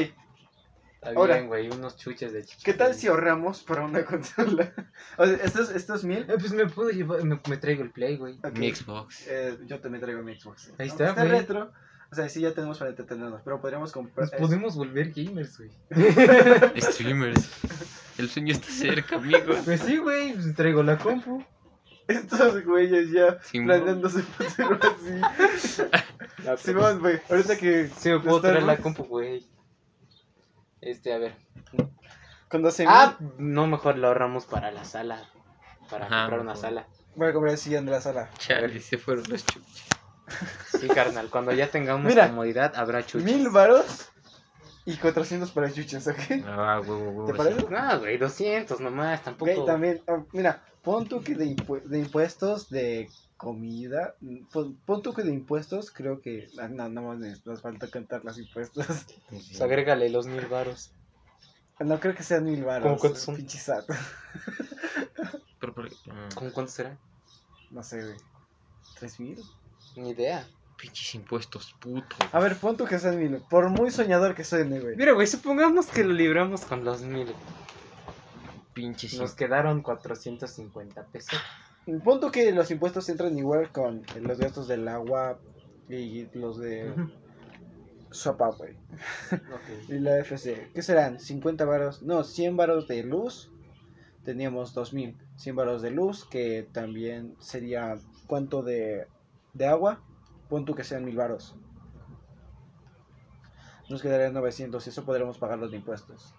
Está 1.03 1.19
Ahora. 1.19 1.33
bien, 1.35 1.47
güey, 1.47 1.67
unos 1.69 1.97
chuches 1.97 2.31
de 2.31 2.43
chicha. 2.45 2.61
¿qué 2.63 2.73
tal 2.75 2.93
si 2.93 3.07
ahorramos 3.07 3.63
para 3.63 3.83
una 3.83 4.05
consola? 4.05 4.71
O 5.17 5.25
sea, 5.25 5.35
estos, 5.37 5.71
estos 5.71 6.03
mil. 6.03 6.19
Eh, 6.29 6.35
pues 6.39 6.53
me 6.53 6.67
puedo 6.67 6.91
llevar, 6.91 7.23
me, 7.23 7.39
me 7.49 7.57
traigo 7.57 7.81
el 7.83 7.89
play, 7.89 8.17
güey. 8.17 8.37
Mi 8.53 8.71
Xbox. 8.73 9.25
eh, 9.27 9.57
yo 9.65 9.79
también 9.79 10.01
traigo 10.03 10.21
mi 10.21 10.39
Xbox. 10.39 10.71
Ahí 10.77 10.87
está, 10.87 11.13
güey. 11.13 11.27
retro. 11.27 11.71
O 12.11 12.15
sea, 12.15 12.29
sí, 12.29 12.41
ya 12.41 12.53
tenemos 12.53 12.77
para 12.77 12.91
entretenernos, 12.91 13.41
pero 13.43 13.59
podríamos 13.61 13.91
comprar. 13.91 14.29
Nos 14.29 14.39
podemos 14.39 14.75
volver 14.75 15.11
gamers, 15.15 15.57
güey. 15.57 15.71
Streamers. 16.81 17.49
El 18.19 18.29
sueño 18.29 18.53
está 18.53 18.67
cerca, 18.69 19.15
amigos. 19.15 19.57
Pues 19.65 19.81
sí, 19.81 19.97
güey, 19.97 20.33
pues 20.33 20.53
traigo 20.55 20.83
la 20.83 20.97
compu. 20.99 21.43
Estos 22.07 22.63
güeyes 22.65 23.09
ya 23.11 23.39
Simón. 23.41 23.67
planeando 23.67 24.09
su 24.09 24.19
futuro 24.21 24.77
así. 24.81 26.57
Simón, 26.63 26.99
güey, 26.99 27.19
ahorita 27.29 27.57
que. 27.57 27.89
Sí, 27.97 28.09
me 28.09 28.19
puedo 28.19 28.41
traer 28.41 28.63
la 28.63 28.77
compu, 28.77 29.03
güey. 29.05 29.47
Este, 30.81 31.13
a 31.13 31.17
ver. 31.17 31.35
Con 32.49 32.61
12 32.63 32.85
Ah, 32.87 33.17
no, 33.37 33.67
mejor 33.67 33.97
la 33.97 34.07
ahorramos 34.09 34.45
para 34.45 34.71
la 34.71 34.83
sala. 34.83 35.29
Para 35.89 36.05
Ajá, 36.05 36.21
comprar 36.21 36.39
una 36.41 36.53
mejor. 36.53 36.61
sala. 36.69 36.87
voy 37.15 37.29
a 37.29 37.33
comprar 37.33 37.53
el 37.53 37.57
sillón 37.59 37.85
de 37.85 37.91
la 37.91 38.01
sala. 38.01 38.29
Chale, 38.37 38.79
se 38.79 38.97
fueron 38.97 39.23
los 39.29 39.45
chuches. 39.45 39.83
Sí, 40.79 40.87
carnal, 40.87 41.29
cuando 41.29 41.51
ya 41.51 41.67
tengamos 41.69 42.05
Mira, 42.05 42.29
comodidad 42.29 42.73
habrá 42.75 43.05
chuches. 43.05 43.23
Mil 43.25 43.49
varos 43.49 44.09
y 44.85 44.97
400 44.97 45.51
para 45.51 45.71
chuches, 45.71 46.07
¿ok? 46.07 46.17
Ah, 46.45 46.81
huevo, 46.85 47.11
huevo. 47.11 47.25
¿Te 47.31 47.33
parece? 47.37 47.69
No, 47.69 47.99
güey, 47.99 48.17
200 48.17 48.79
nomás, 48.79 49.23
tampoco. 49.23 49.61
Ok, 49.61 49.65
también, 49.65 50.01
ah, 50.07 50.23
mira, 50.31 50.63
pon 50.83 51.07
tú 51.07 51.21
que 51.23 51.35
de, 51.35 51.45
impu- 51.45 51.83
de 51.83 51.99
impuestos 51.99 52.69
de 52.69 53.11
comida, 53.37 54.15
pon, 54.51 54.75
pon 54.85 55.01
tú 55.01 55.13
que 55.13 55.23
de 55.23 55.33
impuestos, 55.33 55.91
creo 55.91 56.21
que, 56.21 56.49
ah, 56.59 56.67
no, 56.67 56.89
no 56.89 57.01
más 57.03 57.19
nos, 57.19 57.45
nos 57.45 57.61
falta 57.61 57.89
cantar 57.89 58.23
los 58.25 58.37
impuestos. 58.39 58.85
Pues 59.29 59.61
agrégale 59.61 60.09
los 60.09 60.27
mil 60.27 60.45
varos. 60.47 60.91
No 61.79 61.99
creo 61.99 62.13
que 62.13 62.23
sean 62.23 62.45
mil 62.45 62.63
varos. 62.63 62.83
¿Cómo 62.83 62.97
cuántos 62.99 63.21
son? 63.23 63.35
Pinche 63.37 63.57
SAT. 63.57 63.85
Pero, 65.59 65.73
pero, 65.73 65.89
ah, 66.09 66.29
¿Cómo 66.35 66.51
cuánto 66.51 66.71
será? 66.71 66.97
No 67.69 67.83
sé, 67.83 68.03
güey. 68.03 68.17
¿Tres 68.99 69.19
mil? 69.19 69.41
Ni 69.95 70.09
idea. 70.11 70.47
Pinches 70.81 71.13
impuestos, 71.13 71.75
puto. 71.79 72.15
A 72.31 72.39
ver, 72.39 72.55
pon 72.57 72.75
tú 72.75 72.85
que 72.85 72.97
sean 72.97 73.19
mil. 73.19 73.37
Por 73.49 73.69
muy 73.69 73.91
soñador 73.91 74.33
que 74.33 74.43
suene, 74.43 74.79
güey. 74.79 74.95
Mira, 74.95 75.11
güey, 75.13 75.27
supongamos 75.27 75.85
que 75.85 76.03
lo 76.03 76.13
libramos 76.13 76.61
con 76.61 76.83
los 76.83 77.01
mil. 77.01 77.27
Pinches 78.73 79.19
Nos 79.19 79.35
quedaron 79.35 79.81
450 79.81 81.03
pesos. 81.05 81.39
Pon 82.03 82.19
tú 82.19 82.31
que 82.31 82.51
los 82.51 82.71
impuestos 82.71 83.07
entran 83.09 83.37
igual 83.37 83.71
con 83.71 84.03
los 84.21 84.39
gastos 84.39 84.67
del 84.67 84.87
agua 84.87 85.39
y 85.87 86.27
los 86.33 86.57
de 86.57 86.91
sopa, 88.09 88.49
güey. 88.49 88.75
Y 89.89 89.99
la 89.99 90.17
FC, 90.19 90.71
¿qué 90.73 90.81
serán? 90.81 91.19
¿50 91.19 91.67
varos? 91.67 92.01
No, 92.01 92.23
100 92.23 92.57
varos 92.57 92.87
de 92.87 93.03
luz. 93.03 93.51
Teníamos 94.23 94.73
2000. 94.73 95.15
100 95.37 95.55
varos 95.55 95.81
de 95.81 95.91
luz, 95.91 96.25
que 96.25 96.67
también 96.71 97.35
sería. 97.39 97.97
¿Cuánto 98.27 98.61
de, 98.63 99.07
de 99.53 99.67
agua? 99.67 100.01
Pon 100.51 100.65
tú 100.65 100.75
que 100.75 100.83
sean 100.83 101.05
1000 101.05 101.15
varos. 101.15 101.55
Nos 103.89 104.01
quedarían 104.01 104.33
900 104.33 104.85
y 104.85 104.89
eso 104.89 105.05
podremos 105.05 105.37
pagarlo 105.37 105.69
de 105.69 105.77
impuestos. 105.77 106.35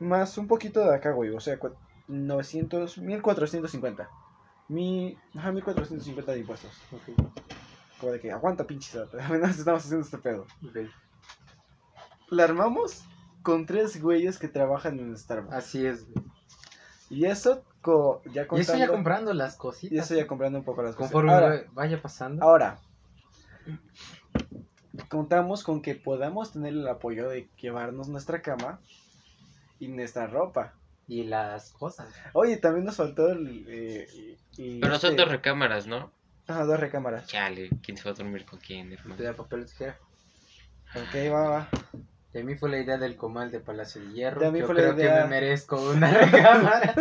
Más 0.00 0.36
un 0.36 0.48
poquito 0.48 0.80
de 0.80 0.94
acá, 0.94 1.12
güey. 1.12 1.30
O 1.30 1.38
sea, 1.40 1.58
cua- 1.60 1.76
900, 2.08 2.98
1450. 2.98 4.08
Mi, 4.68 5.16
ajá, 5.36 5.52
1450 5.52 6.32
de 6.32 6.38
impuestos. 6.40 6.72
Ok. 6.92 7.14
Como 8.00 8.12
de 8.12 8.20
que 8.20 8.32
aguanta, 8.32 8.66
pinche 8.66 8.90
SAT. 8.90 9.14
Apenas 9.20 9.56
estamos 9.56 9.84
haciendo 9.84 10.04
este 10.04 10.18
pedo. 10.18 10.46
Ok. 10.68 10.76
La 12.30 12.44
armamos 12.44 13.04
con 13.42 13.64
tres 13.64 14.02
güeyes 14.02 14.38
que 14.38 14.48
trabajan 14.48 14.98
en 14.98 15.16
Starbucks. 15.16 15.54
Así 15.54 15.86
es, 15.86 16.04
güey. 16.12 16.24
Y 17.10 17.26
eso 17.26 17.62
co- 17.80 18.22
ya 18.32 18.42
Y 18.42 18.46
contando. 18.46 18.72
eso 18.72 18.76
ya 18.76 18.88
comprando 18.88 19.34
las 19.34 19.56
cositas. 19.56 19.92
y 19.92 19.98
eso 19.98 20.14
ya 20.14 20.26
comprando 20.26 20.58
un 20.58 20.64
poco 20.64 20.82
las 20.82 20.94
cosas. 20.96 21.12
Conforme 21.12 21.64
vaya 21.72 22.00
pasando. 22.00 22.42
ahora, 22.44 22.78
contamos 25.08 25.62
con 25.64 25.82
que 25.82 25.94
podamos 25.94 26.52
tener 26.52 26.72
el 26.72 26.86
apoyo 26.88 27.28
de 27.28 27.48
llevarnos 27.60 28.08
nuestra 28.08 28.42
cama 28.42 28.80
y 29.78 29.88
nuestra 29.88 30.26
ropa. 30.26 30.74
Y 31.08 31.24
las 31.24 31.72
cosas. 31.72 32.06
Oye, 32.34 32.56
también 32.58 32.84
nos 32.84 32.96
faltó 32.96 33.30
el. 33.30 33.64
eh, 33.68 34.36
el- 34.58 34.78
Pero 34.80 34.96
son 34.98 35.10
este- 35.10 35.22
dos 35.22 35.30
recámaras, 35.32 35.86
¿no? 35.88 36.12
Ajá, 36.46 36.64
dos 36.64 36.78
recámaras. 36.78 37.26
Chale, 37.26 37.70
¿quién 37.82 37.96
se 37.96 38.04
va 38.04 38.10
a 38.10 38.14
dormir 38.14 38.44
con 38.44 38.60
quién, 38.60 38.92
hermano? 38.92 39.16
De 39.20 39.32
papel 39.34 39.66
tijera. 39.66 39.98
Ok, 40.94 41.32
va, 41.32 41.48
va. 41.48 41.68
Y 42.32 42.38
a 42.38 42.44
mí 42.44 42.54
fue 42.56 42.70
la 42.70 42.78
idea 42.78 42.96
del 42.96 43.16
comal 43.16 43.50
de 43.50 43.58
Palacio 43.58 44.00
de 44.02 44.12
Hierro. 44.12 44.42
Y 44.42 44.44
a 44.46 44.50
mí 44.52 44.60
Yo 44.60 44.66
fue 44.66 44.74
la 44.76 44.80
creo 44.82 44.94
idea- 44.94 45.14
que 45.16 45.20
me 45.22 45.28
merezco 45.30 45.80
una 45.90 46.10
recámara. 46.12 46.94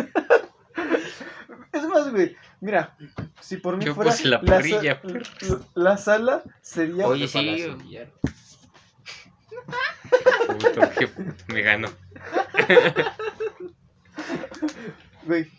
Es 1.80 1.88
más, 1.88 2.12
güey, 2.12 2.36
mira, 2.62 2.96
si 3.40 3.58
por 3.58 3.78
mí 3.78 3.86
Yo 3.86 3.96
fuera. 3.96 4.12
puse 4.12 4.28
la 4.28 4.42
parrilla, 4.42 5.02
la, 5.04 5.60
la 5.76 5.98
sala 5.98 6.44
sería. 6.62 7.08
Oye, 7.08 7.28
sí. 7.28 7.46
De 7.46 7.78
Hierro. 7.88 8.12
Puto, 10.48 10.82
me 11.48 11.62
ganó. 11.62 11.90
Güey, 15.26 15.50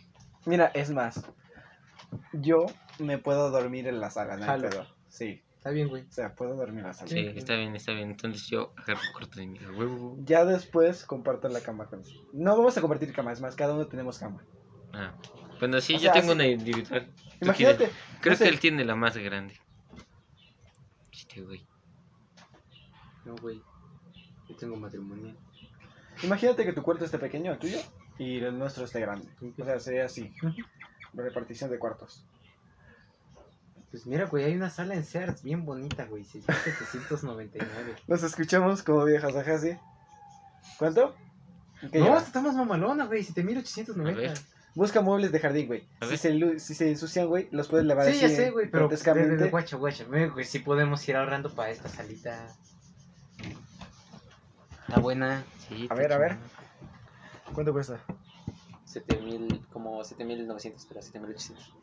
mira, 0.46 0.66
es 0.74 0.90
más. 0.90 1.22
Yo 2.32 2.66
me 2.98 3.18
puedo 3.18 3.50
dormir 3.50 3.86
en 3.86 4.00
la 4.00 4.10
sala, 4.10 4.36
no 4.36 4.50
hay. 4.50 4.62
Sí, 5.08 5.42
Está 5.56 5.70
bien, 5.70 5.88
güey. 5.88 6.04
o 6.08 6.12
sea, 6.12 6.34
puedo 6.34 6.56
dormir 6.56 6.80
en 6.80 6.86
la 6.86 6.94
sala. 6.94 7.10
Sí, 7.10 7.32
está 7.36 7.54
bien, 7.54 7.76
está 7.76 7.92
bien. 7.92 8.10
Entonces 8.10 8.46
yo 8.48 8.72
agarro 8.76 9.00
corto 9.12 9.38
de 9.38 9.46
mi 9.46 9.58
huevo. 9.58 10.16
Ya 10.24 10.44
después 10.44 11.04
comparto 11.04 11.48
la 11.48 11.60
cama 11.60 11.86
con 11.86 12.02
No 12.32 12.56
vamos 12.56 12.76
a 12.76 12.80
compartir 12.80 13.12
cama, 13.12 13.32
es 13.32 13.40
más, 13.40 13.54
cada 13.56 13.74
uno 13.74 13.86
tenemos 13.86 14.18
cama. 14.18 14.42
Ah. 14.92 15.12
Bueno, 15.60 15.80
sí, 15.80 15.94
O 15.94 15.98
yo 15.98 16.12
sea, 16.12 16.12
tengo 16.14 16.32
una 16.32 16.46
individual. 16.46 17.06
Tú 17.06 17.44
Imagínate, 17.46 17.76
tienes- 17.86 17.96
Creo 18.20 18.32
no 18.32 18.38
sé. 18.38 18.44
que 18.44 18.50
él 18.50 18.60
tiene 18.60 18.84
la 18.84 18.96
más 18.96 19.16
grande. 19.16 19.58
este 21.12 21.42
güey. 21.42 21.64
No, 23.24 23.36
güey. 23.36 23.62
Yo 24.48 24.56
tengo 24.56 24.76
matrimonial. 24.76 25.36
Imagínate 26.22 26.64
que 26.64 26.72
tu 26.72 26.82
cuarto 26.82 27.04
esté 27.04 27.18
pequeño, 27.18 27.52
el 27.52 27.58
tuyo, 27.58 27.78
y 28.18 28.38
el 28.38 28.58
nuestro 28.58 28.84
esté 28.84 29.00
grande. 29.00 29.28
O 29.58 29.64
sea, 29.64 29.78
sería 29.78 30.06
así. 30.06 30.32
Repartición 31.14 31.70
de 31.70 31.78
cuartos. 31.78 32.24
Pues 33.90 34.06
mira, 34.06 34.26
güey, 34.26 34.44
hay 34.44 34.54
una 34.54 34.70
sala 34.70 34.94
en 34.94 35.04
Sears 35.04 35.42
bien 35.42 35.64
bonita, 35.64 36.04
güey. 36.06 36.24
6799. 36.24 37.96
Nos 38.06 38.22
escuchamos 38.22 38.82
como 38.82 39.04
viejas, 39.04 39.34
ajá, 39.34 39.58
sí. 39.58 39.76
¿Cuánto? 40.78 41.14
¿Qué 41.80 41.98
No, 41.98 42.04
lleva? 42.06 42.16
esta 42.18 42.26
está 42.28 42.40
más 42.42 42.54
mamalona, 42.54 43.06
güey. 43.06 43.20
A 43.20 43.24
7890. 43.24 44.40
Busca 44.74 45.00
muebles 45.00 45.32
de 45.32 45.40
jardín, 45.40 45.66
güey. 45.66 45.86
Si 46.08 46.16
se, 46.16 46.32
lu- 46.32 46.58
si 46.60 46.74
se 46.74 46.88
ensucian, 46.90 47.26
güey, 47.26 47.48
los 47.50 47.68
puedes 47.68 47.84
lavar 47.86 48.06
Sí, 48.06 48.12
así 48.12 48.20
ya 48.20 48.28
sé, 48.28 48.50
güey, 48.50 48.70
pero 48.70 48.88
de 48.88 49.48
guacha, 49.50 49.76
guacha. 49.76 50.04
Güey, 50.04 50.44
sí 50.44 50.60
podemos 50.60 51.06
ir 51.08 51.16
ahorrando 51.16 51.52
para 51.52 51.70
esta 51.70 51.88
salita. 51.88 52.46
Está 54.88 55.00
buena. 55.00 55.44
Sí, 55.68 55.86
A 55.90 55.94
ver, 55.94 56.12
a 56.12 56.18
ver. 56.18 56.36
¿Cuánto 57.52 57.72
cuesta? 57.72 58.00
7000, 58.84 59.66
como 59.72 60.02
7900, 60.04 60.84
pero 60.86 61.02
7800. 61.02 61.74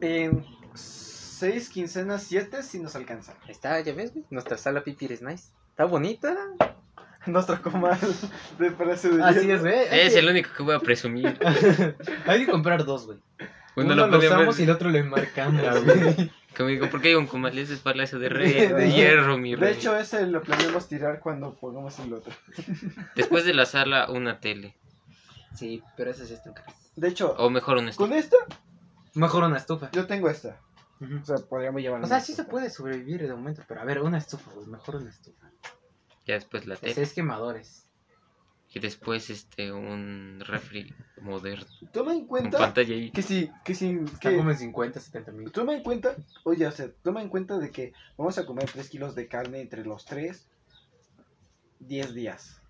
En 0.00 0.44
seis 0.74 1.68
quincenas, 1.68 2.22
siete, 2.22 2.62
si 2.62 2.78
nos 2.78 2.96
alcanza. 2.96 3.34
Ahí 3.44 3.50
está, 3.52 3.78
ya 3.80 3.92
ves, 3.94 4.12
güey. 4.12 4.24
Nuestra 4.30 4.56
sala 4.56 4.82
pipi 4.84 5.06
es 5.06 5.22
nice. 5.22 5.48
Está 5.70 5.84
bonita. 5.84 6.34
Nuestro 7.26 7.60
comal 7.62 7.98
de 8.58 8.70
precio 8.70 9.16
de 9.16 9.22
Así 9.22 9.50
es, 9.50 9.60
güey. 9.60 9.74
Es 9.90 10.12
que- 10.14 10.18
el 10.18 10.28
único 10.28 10.50
que 10.56 10.62
voy 10.62 10.74
a 10.74 10.80
presumir. 10.80 11.38
Hay 12.26 12.44
que 12.46 12.50
comprar 12.50 12.84
dos, 12.84 13.06
güey. 13.06 13.18
Uno, 13.76 13.94
Uno, 13.94 13.94
lo 13.94 14.06
lo 14.08 14.18
usamos 14.18 14.58
y 14.58 14.64
el 14.64 14.70
otro 14.70 14.90
lo 14.90 14.98
enmarcamos, 14.98 15.62
Ah, 15.64 15.78
güey. 15.78 16.30
Como 16.56 16.68
digo, 16.68 16.90
¿por 16.90 17.00
qué 17.00 17.08
hay 17.08 17.14
un 17.14 17.28
comal? 17.28 17.56
Es 17.56 17.70
el 17.70 17.78
palacio 17.78 18.18
de, 18.18 18.28
rey, 18.28 18.52
De- 18.52 18.68
de, 18.68 18.74
de- 18.74 18.92
hierro, 18.92 19.38
mi 19.38 19.50
De 19.52 19.56
rey. 19.56 19.74
hecho, 19.74 19.96
ese 19.96 20.26
lo 20.26 20.42
planeamos 20.42 20.88
tirar 20.88 21.20
cuando 21.20 21.54
pongamos 21.54 21.96
el 22.00 22.12
otro. 22.12 22.32
Después 23.14 23.44
de 23.44 23.54
la 23.54 23.64
sala, 23.66 24.10
una 24.10 24.40
tele. 24.40 24.74
Sí, 25.54 25.82
pero 25.96 26.10
esas 26.10 26.28
ya 26.28 26.34
están 26.34 26.52
caras. 26.54 26.74
De 26.96 27.08
hecho, 27.08 27.34
O 27.38 27.48
mejor 27.50 27.76
una 27.78 27.92
con 27.94 28.12
estufa. 28.12 28.36
esta, 28.46 28.56
Mejor 29.14 29.44
una 29.44 29.56
estufa. 29.58 29.90
yo 29.92 30.06
tengo 30.06 30.28
esta. 30.28 30.56
O 31.00 31.24
sea, 31.24 31.36
podríamos 31.36 31.80
llevar 31.80 32.02
O 32.02 32.06
sea, 32.06 32.20
sí 32.20 32.34
se 32.34 32.44
puede 32.44 32.68
sobrevivir 32.68 33.22
de 33.22 33.32
momento, 33.34 33.62
pero 33.68 33.80
a 33.80 33.84
ver, 33.84 34.00
una 34.00 34.18
estufa, 34.18 34.50
güey. 34.52 34.66
Mejor 34.66 34.96
una 34.96 35.10
estufa. 35.10 35.48
Ya 36.26 36.34
después 36.34 36.66
la 36.66 36.76
tele. 36.76 36.94
Seis 36.94 37.12
quemadores. 37.12 37.86
Y 38.72 38.78
después 38.78 39.30
este 39.30 39.72
un 39.72 40.40
refri 40.46 40.94
moderno. 41.20 41.66
Toma 41.92 42.12
en 42.12 42.20
Con 42.20 42.28
cuenta 42.28 42.58
pantalla 42.58 42.94
ahí. 42.94 43.10
que 43.10 43.22
si, 43.22 43.50
que 43.64 43.74
si, 43.74 43.90
Está 43.90 44.30
que, 44.30 44.36
como 44.36 44.50
en 44.50 44.56
50, 44.58 45.00
70 45.00 45.32
mil. 45.32 45.50
toma 45.50 45.74
en 45.74 45.82
cuenta, 45.82 46.14
oye, 46.44 46.66
o 46.66 46.70
sea, 46.70 46.88
toma 47.02 47.20
en 47.20 47.28
cuenta 47.30 47.58
de 47.58 47.70
que 47.72 47.92
vamos 48.16 48.38
a 48.38 48.46
comer 48.46 48.70
3 48.70 48.88
kilos 48.88 49.14
de 49.16 49.26
carne 49.26 49.60
entre 49.60 49.84
los 49.84 50.04
3, 50.04 50.46
10 51.80 52.14
días. 52.14 52.60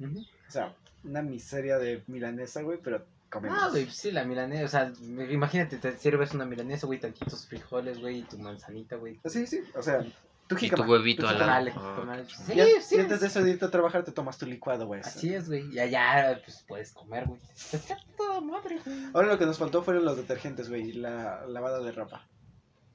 O 0.00 0.50
sea, 0.50 0.76
una 1.02 1.22
miseria 1.22 1.78
de 1.78 2.02
milanesa, 2.08 2.60
güey, 2.60 2.78
pero 2.82 3.06
comemos. 3.30 3.58
Ah, 3.58 3.68
güey, 3.70 3.90
sí, 3.90 4.10
la 4.10 4.24
milanesa. 4.24 4.64
O 4.64 4.68
sea, 4.68 4.92
imagínate, 5.30 5.78
te 5.78 5.96
sirves 5.96 6.34
una 6.34 6.44
milanesa, 6.44 6.86
güey, 6.86 7.00
tantitos 7.00 7.46
frijoles, 7.46 8.00
güey, 8.00 8.18
y 8.18 8.22
tu 8.22 8.36
manzanita, 8.38 8.96
güey. 8.96 9.18
Sí, 9.24 9.46
sí, 9.46 9.62
o 9.74 9.82
sea, 9.82 10.04
tu 10.48 10.56
jícama. 10.56 10.84
tu 10.86 10.90
huevito 10.92 11.22
tu 11.22 11.28
al 11.28 11.38
lado. 11.38 11.50
Dale, 11.50 11.72
Ah, 11.76 12.22
Sí. 12.26 12.54
Ya, 12.54 12.64
sí, 12.80 12.96
y 12.96 13.00
antes 13.00 13.14
es- 13.16 13.20
de 13.20 13.26
eso 13.28 13.42
de 13.42 13.50
irte 13.50 13.64
a 13.66 13.70
trabajar 13.70 14.02
te 14.04 14.12
tomas 14.12 14.36
tu 14.38 14.46
licuado, 14.46 14.86
güey. 14.86 15.00
Así 15.00 15.32
es, 15.34 15.46
güey. 15.48 15.72
Y 15.72 15.78
allá, 15.78 16.40
pues 16.44 16.64
puedes 16.66 16.92
comer, 16.92 17.26
güey. 17.26 17.40
Está 17.72 17.96
toda 18.16 18.40
madre, 18.40 18.78
güey. 18.84 18.96
Ahora 19.14 19.28
lo 19.28 19.38
que 19.38 19.46
nos 19.46 19.58
faltó 19.58 19.82
fueron 19.82 20.04
los 20.04 20.16
detergentes, 20.16 20.68
güey, 20.68 20.88
y 20.88 20.92
la 20.94 21.44
lavada 21.46 21.80
de 21.80 21.92
ropa. 21.92 22.26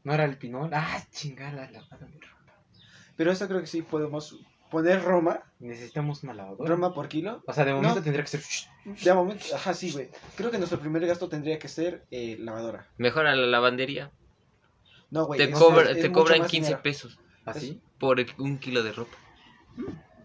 No 0.03 0.13
era 0.13 0.25
el 0.25 0.37
pinol. 0.37 0.69
Ah, 0.73 1.01
chingada, 1.11 1.51
la 1.67 1.71
lavada 1.71 2.05
de 2.07 2.19
ropa. 2.19 2.53
Pero 3.15 3.31
eso 3.31 3.47
creo 3.47 3.61
que 3.61 3.67
sí 3.67 3.81
podemos 3.83 4.37
poner 4.71 5.03
Roma, 5.03 5.43
Necesitamos 5.59 6.23
una 6.23 6.33
lavadora. 6.33 6.67
Roma 6.67 6.93
por 6.93 7.07
kilo. 7.07 7.43
O 7.45 7.53
sea, 7.53 7.63
de 7.63 7.73
momento 7.73 7.95
No. 7.97 8.01
tendría 8.01 8.23
que 8.25 8.29
ser. 8.29 8.41
De 8.85 9.13
momento, 9.13 9.45
ajá, 9.55 9.73
sí, 9.75 9.91
güey. 9.91 10.09
Creo 10.35 10.49
que 10.51 10.57
nuestro 10.57 10.79
primer 10.79 11.05
gasto 11.05 11.29
tendría 11.29 11.59
que 11.59 11.67
ser 11.67 12.03
eh, 12.11 12.35
lavadora. 12.39 12.87
Mejor 12.97 13.27
a 13.27 13.35
la 13.35 13.45
lavandería. 13.45 14.11
No, 15.11 15.25
güey. 15.27 15.37
Te, 15.37 15.51
es- 15.51 15.57
cobra- 15.59 15.91
es 15.91 16.01
te 16.01 16.09
mucho 16.09 16.21
cobran 16.21 16.39
más 16.39 16.49
15 16.51 16.67
dinero. 16.69 16.81
pesos 16.83 17.19
¿Así? 17.45 17.81
por 17.97 18.19
el- 18.19 18.33
un 18.39 18.57
kilo 18.59 18.83
de 18.83 18.91
ropa. 18.93 19.17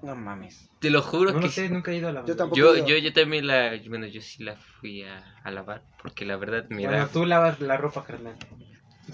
No 0.03 0.15
mames. 0.17 0.71
Te 0.81 0.91
lo 0.91 1.03
juro 1.03 1.33
No 1.33 1.41
que 1.41 1.47
lo 1.47 1.49
sé, 1.51 1.69
nunca 1.69 1.91
he 1.93 1.97
ido 1.97 2.09
a 2.09 2.13
la 2.13 2.25
Yo 2.25 2.37
tampoco. 2.37 2.61
yo, 2.61 2.77
yo, 2.77 2.97
yo 2.99 3.13
también 3.13 3.47
la. 3.47 3.73
Bueno, 3.89 4.07
yo 4.07 4.21
sí 4.21 4.43
la 4.45 4.57
fui 4.81 5.03
a, 5.03 5.25
a 5.45 5.51
lavar. 5.51 5.83
Porque 6.03 6.25
la 6.25 6.37
verdad 6.37 6.67
me 6.71 6.87
Bueno, 6.87 7.07
da, 7.07 7.09
tú 7.13 7.25
lavas 7.27 7.61
la 7.61 7.77
ropa, 7.77 8.05
carnal. 8.05 8.37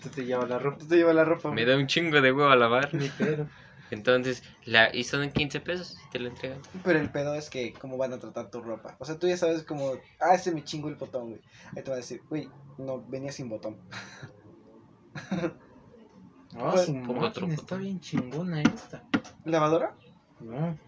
Tú 0.02 0.08
te 0.10 0.24
llevas 0.24 0.48
la 0.50 0.58
ropa. 0.58 0.78
Tú 0.78 0.88
te 0.88 0.96
llevas 0.96 1.14
la 1.14 1.24
ropa, 1.24 1.50
me 1.50 1.64
da 1.64 1.76
un 1.76 1.86
chingo 1.86 2.20
de 2.20 2.32
huevo 2.32 2.50
a 2.50 2.56
lavar. 2.56 2.92
Ni 2.94 3.08
pedo. 3.08 3.48
Entonces, 3.90 4.42
la, 4.66 4.94
y 4.94 5.04
son 5.04 5.30
15 5.32 5.60
pesos 5.60 5.96
y 6.06 6.10
te 6.10 6.18
la 6.18 6.28
entregan. 6.28 6.60
Pero 6.84 6.98
el 6.98 7.10
pedo 7.10 7.34
es 7.34 7.50
que 7.50 7.72
cómo 7.74 7.96
van 7.96 8.12
a 8.12 8.18
tratar 8.18 8.50
tu 8.50 8.60
ropa. 8.60 8.96
O 8.98 9.04
sea, 9.04 9.18
tú 9.18 9.28
ya 9.28 9.36
sabes 9.36 9.62
como, 9.64 9.92
ah, 10.20 10.34
ese 10.34 10.52
me 10.52 10.64
chingo 10.64 10.88
el 10.88 10.96
botón, 10.96 11.30
güey. 11.30 11.42
Ahí 11.76 11.82
te 11.82 11.90
va 11.90 11.96
a 11.96 12.00
decir, 12.00 12.24
güey, 12.28 12.48
no, 12.78 13.02
venía 13.06 13.32
sin 13.32 13.48
botón. 13.48 13.80
No, 16.54 16.70
Pues, 16.70 16.86
su 16.86 16.94
máquina 16.94 17.26
otro 17.26 17.46
está 17.48 17.76
bien 17.76 18.00
chingona 18.00 18.62
esta. 18.62 19.02
¿Lavadora? 19.44 19.94
No. 20.40 20.78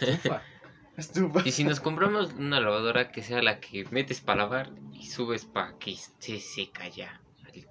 Estufa. 0.00 0.42
Estufa. 0.96 1.42
Y 1.44 1.52
si 1.52 1.64
nos 1.64 1.80
compramos 1.80 2.32
una 2.34 2.60
lavadora 2.60 3.10
que 3.10 3.22
sea 3.22 3.42
la 3.42 3.58
que 3.60 3.84
metes 3.90 4.20
para 4.20 4.42
lavar 4.42 4.70
y 4.92 5.06
subes 5.06 5.44
para 5.44 5.76
que 5.78 5.96
se 5.96 6.40
seca 6.40 6.88
ya. 6.88 7.20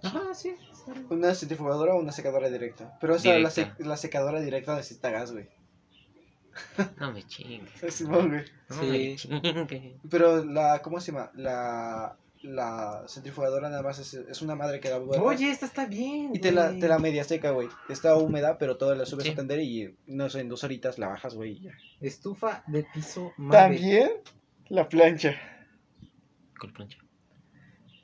Ajá, 0.04 0.34
sí. 0.34 0.56
Una 1.10 1.34
centrifugadora 1.36 1.94
o 1.96 2.00
una 2.00 2.12
secadora 2.12 2.50
directa. 2.50 2.98
Pero 3.00 3.16
esa, 3.16 3.38
la, 3.39 3.50
sec- 3.50 3.78
la 3.80 3.96
secadora 3.98 4.41
directa 4.41 4.76
necesita 4.76 5.10
gas, 5.12 5.32
güey. 5.32 5.48
No 7.00 7.12
me 7.12 7.24
chingues. 7.26 7.84
Es 7.84 7.96
Simón, 7.96 8.30
güey. 8.30 8.46
No 8.70 8.76
Sí. 8.82 8.86
me 8.88 9.16
chingues. 9.16 9.94
Pero 10.10 10.44
la, 10.46 10.82
¿cómo 10.82 11.00
se 11.00 11.12
llama? 11.12 11.32
La, 11.36 12.16
la 12.44 13.04
centrifugadora 13.08 13.70
nada 13.70 13.82
más 13.82 14.00
es, 14.00 14.14
es 14.14 14.41
una 14.41 14.56
madre 14.56 14.80
que 14.80 14.89
da 14.89 14.98
vueltas. 15.00 15.26
Oye, 15.26 15.50
esta 15.50 15.66
está 15.66 15.86
bien. 15.86 16.32
Y 16.36 16.39
te 16.39 16.52
la, 16.52 16.68
güey. 16.70 16.80
te 16.80 16.88
la 16.88 17.00
media 17.00 17.24
seca, 17.24 17.52
güey. 17.52 17.70
Está 17.89 18.16
húmeda, 18.18 18.58
pero 18.58 18.78
toda 18.78 18.96
la 18.96 19.06
subes 19.06 19.26
Sí. 19.26 19.32
a 19.32 19.36
tender 19.36 19.60
y 19.60 19.96
no 20.08 20.30
sé, 20.30 20.41
en 20.41 20.50
dos 20.50 20.64
horitas 20.64 21.00
la 21.00 21.08
bajas, 21.08 21.36
güey. 21.36 21.54
y 21.54 21.62
ya. 21.62 21.72
Estufa 22.02 22.64
de 22.68 22.86
piso 22.94 23.32
Mave. 23.38 23.58
También 23.78 24.12
la 24.70 24.88
plancha. 24.89 25.36
¿Cuál 26.60 26.74
plancha? 26.74 26.98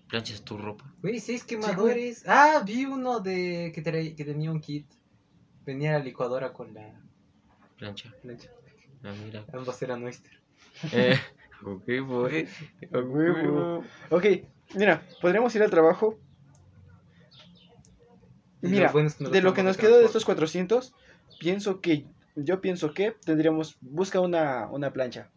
Planchas 0.08 0.42
tu 0.42 0.58
ropa. 0.58 0.92
Güey, 1.02 1.20
seis 1.20 1.44
quemadores. 1.44 2.24
ah, 2.28 2.64
vi 2.66 2.86
uno 2.86 3.20
de 3.20 3.72
que, 3.76 3.84
que 4.16 4.24
tenía 4.26 4.52
un 4.52 4.60
kit. 4.60 4.88
Venía 5.66 5.92
la 5.92 6.00
licuadora 6.00 6.52
con 6.52 6.74
la 6.74 7.00
Plancha. 7.78 8.12
plancha. 8.22 8.50
Ah, 9.04 9.14
mira. 9.24 9.46
Ambas 9.54 9.82
eran 9.84 10.04
oyster. 10.04 10.32
Eh, 10.92 11.16
A 12.94 13.00
huevo. 13.00 13.84
Ok, 14.10 14.26
mira, 14.76 15.04
podríamos 15.22 15.54
ir 15.56 15.64
al 15.64 15.70
trabajo. 15.70 16.18
Mira, 18.62 18.88
lo 18.88 18.94
bueno 18.94 19.08
es 19.08 19.16
que 19.16 19.24
no 19.24 19.30
de 19.30 19.42
lo 19.42 19.54
que 19.54 19.64
nos 19.64 19.78
de 19.78 19.82
quedó 19.84 20.00
de 20.00 20.06
estos 20.06 20.26
400, 20.26 20.94
pienso 21.40 21.80
que, 21.80 22.06
yo 22.36 22.62
pienso 22.62 22.94
que 22.94 23.16
tendríamos, 23.26 23.78
busca 23.82 24.20
una, 24.20 24.68
una 24.70 24.92
plancha. 24.92 25.30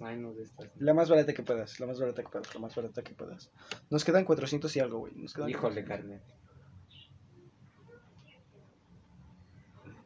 Ay, 0.00 0.16
no, 0.16 0.32
de 0.32 0.44
estas. 0.44 0.70
La 0.78 0.94
más 0.94 1.08
barata 1.10 1.34
que 1.34 1.42
puedas, 1.42 1.80
la 1.80 1.86
más 1.86 1.98
barata 1.98 2.22
que 2.22 2.28
puedas, 2.28 2.54
la 2.54 2.60
más 2.60 2.74
barata 2.74 3.02
que 3.02 3.14
puedas. 3.14 3.50
Nos 3.90 4.04
quedan 4.04 4.24
400 4.24 4.74
y 4.76 4.80
algo, 4.80 5.00
güey. 5.00 5.14
Nos 5.16 5.34
quedan 5.34 5.50
Híjole, 5.50 5.84
400. 5.84 5.88
carne. 5.88 6.47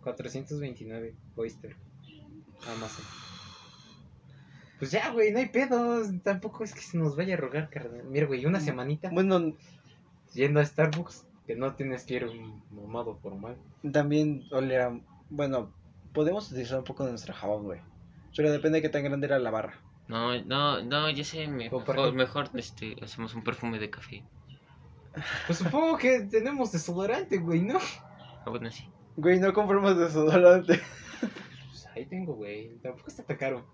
429 0.03 1.15
oyster. 1.37 1.77
Amazon. 2.77 3.05
Pues 4.79 4.91
ya, 4.91 5.11
güey, 5.11 5.33
no 5.33 5.39
hay 5.39 5.49
pedos. 5.49 6.09
Tampoco 6.23 6.65
es 6.65 6.75
que 6.75 6.81
se 6.81 6.99
nos 6.99 7.17
vaya 7.17 7.35
a 7.35 7.37
rogar, 7.37 7.71
carnal. 7.71 8.05
Mira, 8.05 8.27
güey, 8.27 8.45
una 8.47 8.61
semanita 8.61 9.11
Bueno, 9.13 9.55
yendo 10.35 10.61
a 10.61 10.65
Starbucks. 10.65 11.27
Que 11.47 11.57
no 11.57 11.75
tienes 11.75 12.05
que 12.05 12.15
ir 12.15 12.25
un 12.25 12.63
mamado 12.71 13.17
formal. 13.17 13.57
también 13.93 14.45
olera, 14.53 14.97
bueno, 15.29 15.73
podemos 16.13 16.51
utilizar 16.51 16.79
un 16.79 16.85
poco 16.85 17.05
de 17.05 17.11
nuestra 17.11 17.35
jabón, 17.35 17.65
güey. 17.65 17.81
Pero 18.37 18.53
depende 18.53 18.79
de 18.79 18.83
qué 18.83 18.89
tan 18.89 19.03
grande 19.03 19.27
era 19.27 19.39
la 19.41 19.51
barra. 19.51 19.81
No, 20.09 20.41
no, 20.43 20.83
no, 20.83 21.11
ya 21.11 21.25
sé, 21.25 21.49
mejor, 21.49 22.13
mejor 22.13 22.51
este, 22.55 22.97
hacemos 23.03 23.35
un 23.35 23.43
perfume 23.43 23.79
de 23.79 23.91
café. 23.91 24.25
Pues 25.47 25.59
supongo 25.59 25.99
que 25.99 26.21
tenemos 26.21 26.73
desodorante, 26.73 27.39
güey, 27.39 27.63
¿no? 27.63 27.79
Ah, 28.45 28.51
bueno, 28.51 28.71
sí. 28.71 28.89
Güey, 29.17 29.39
no 29.41 29.53
compramos 29.53 29.97
desodorante. 29.99 30.81
Pues 31.69 31.87
ahí 31.95 32.07
tengo, 32.07 32.35
güey. 32.35 32.77
Tampoco 32.83 33.09
está 33.09 33.23
tan 33.25 33.37
caro. 33.37 33.65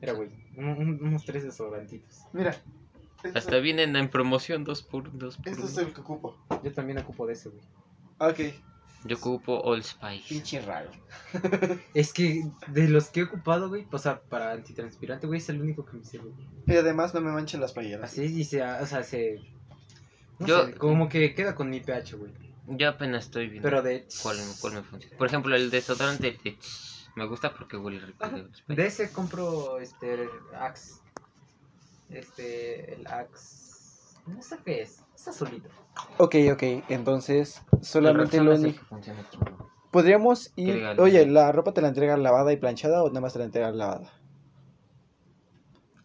Era, 0.00 0.12
güey, 0.12 0.30
un- 0.56 0.68
un- 0.68 0.98
unos 1.02 1.24
tres 1.24 1.44
desodorantitos. 1.44 2.20
Mira. 2.32 2.56
Hasta 3.34 3.58
vienen 3.58 3.96
en 3.96 4.10
promoción 4.10 4.64
dos 4.64 4.82
por 4.82 5.16
dos 5.16 5.38
por 5.38 5.48
Este 5.48 5.64
es 5.64 5.78
el 5.78 5.92
que 5.94 6.00
ocupo. 6.02 6.36
Yo 6.62 6.72
también 6.72 6.98
ocupo 6.98 7.26
de 7.26 7.32
ese, 7.32 7.48
güey. 7.48 7.62
Ok. 8.18 8.54
Yo 9.06 9.16
ocupo 9.16 9.60
Old 9.60 9.82
Spice. 9.82 10.24
Pinche 10.28 10.60
raro. 10.62 10.90
Es 11.94 12.12
que 12.12 12.44
de 12.68 12.88
los 12.88 13.08
que 13.10 13.20
he 13.20 13.22
ocupado, 13.24 13.68
güey, 13.68 13.86
o 13.90 13.98
sea, 13.98 14.20
para 14.20 14.52
antitranspirante, 14.52 15.26
güey, 15.26 15.38
es 15.38 15.48
el 15.48 15.60
único 15.60 15.84
que 15.84 15.96
me 15.96 16.04
sirve. 16.04 16.30
güey. 16.30 16.46
Y 16.66 16.76
además 16.76 17.12
no 17.14 17.20
me 17.20 17.30
manchen 17.32 17.60
las 17.60 17.72
playeras. 17.72 18.10
Así 18.10 18.24
y 18.24 18.44
se, 18.44 18.62
o 18.62 18.86
sea, 18.86 19.02
se... 19.02 19.40
No 20.38 20.46
Yo- 20.46 20.66
sé, 20.66 20.74
como 20.74 21.08
que 21.08 21.34
queda 21.34 21.54
con 21.54 21.68
mi 21.70 21.80
pH, 21.80 22.16
güey. 22.16 22.32
Yo 22.66 22.88
apenas 22.88 23.24
estoy 23.26 23.48
viendo 23.48 23.68
Pero 23.68 23.82
de... 23.82 24.06
cuál, 24.22 24.38
cuál 24.60 24.74
me 24.74 24.82
funciona. 24.82 25.16
Por 25.18 25.26
ejemplo, 25.26 25.54
el 25.54 25.70
desodorante 25.70 26.32
de 26.42 26.58
me 27.14 27.26
gusta 27.26 27.52
porque 27.52 27.76
huele 27.76 28.00
rico. 28.00 28.24
Ajá. 28.24 28.36
de 28.36 28.54
Spice. 28.54 28.74
De 28.80 28.86
ese 28.86 29.12
compro, 29.12 29.78
este, 29.78 30.30
Axe. 30.58 30.94
Este, 32.08 32.94
el 32.94 33.06
Axe... 33.06 34.18
No 34.26 34.42
sé 34.42 34.58
qué 34.64 34.82
es, 34.82 35.02
es 35.14 35.28
azulito. 35.28 35.68
Ok, 36.18 36.36
ok, 36.52 36.62
entonces 36.88 37.62
El 37.72 37.84
solamente 37.84 38.40
lo 38.42 38.52
el 38.54 38.60
único... 38.60 38.84
Podríamos 39.90 40.50
ir... 40.56 40.84
Oye, 40.98 41.24
sí. 41.24 41.30
¿la 41.30 41.52
ropa 41.52 41.72
te 41.72 41.82
la 41.82 41.88
entregan 41.88 42.22
lavada 42.22 42.52
y 42.52 42.56
planchada 42.56 43.02
o 43.02 43.08
nada 43.08 43.20
más 43.20 43.34
te 43.34 43.38
la 43.38 43.44
entregan 43.44 43.76
lavada? 43.78 44.12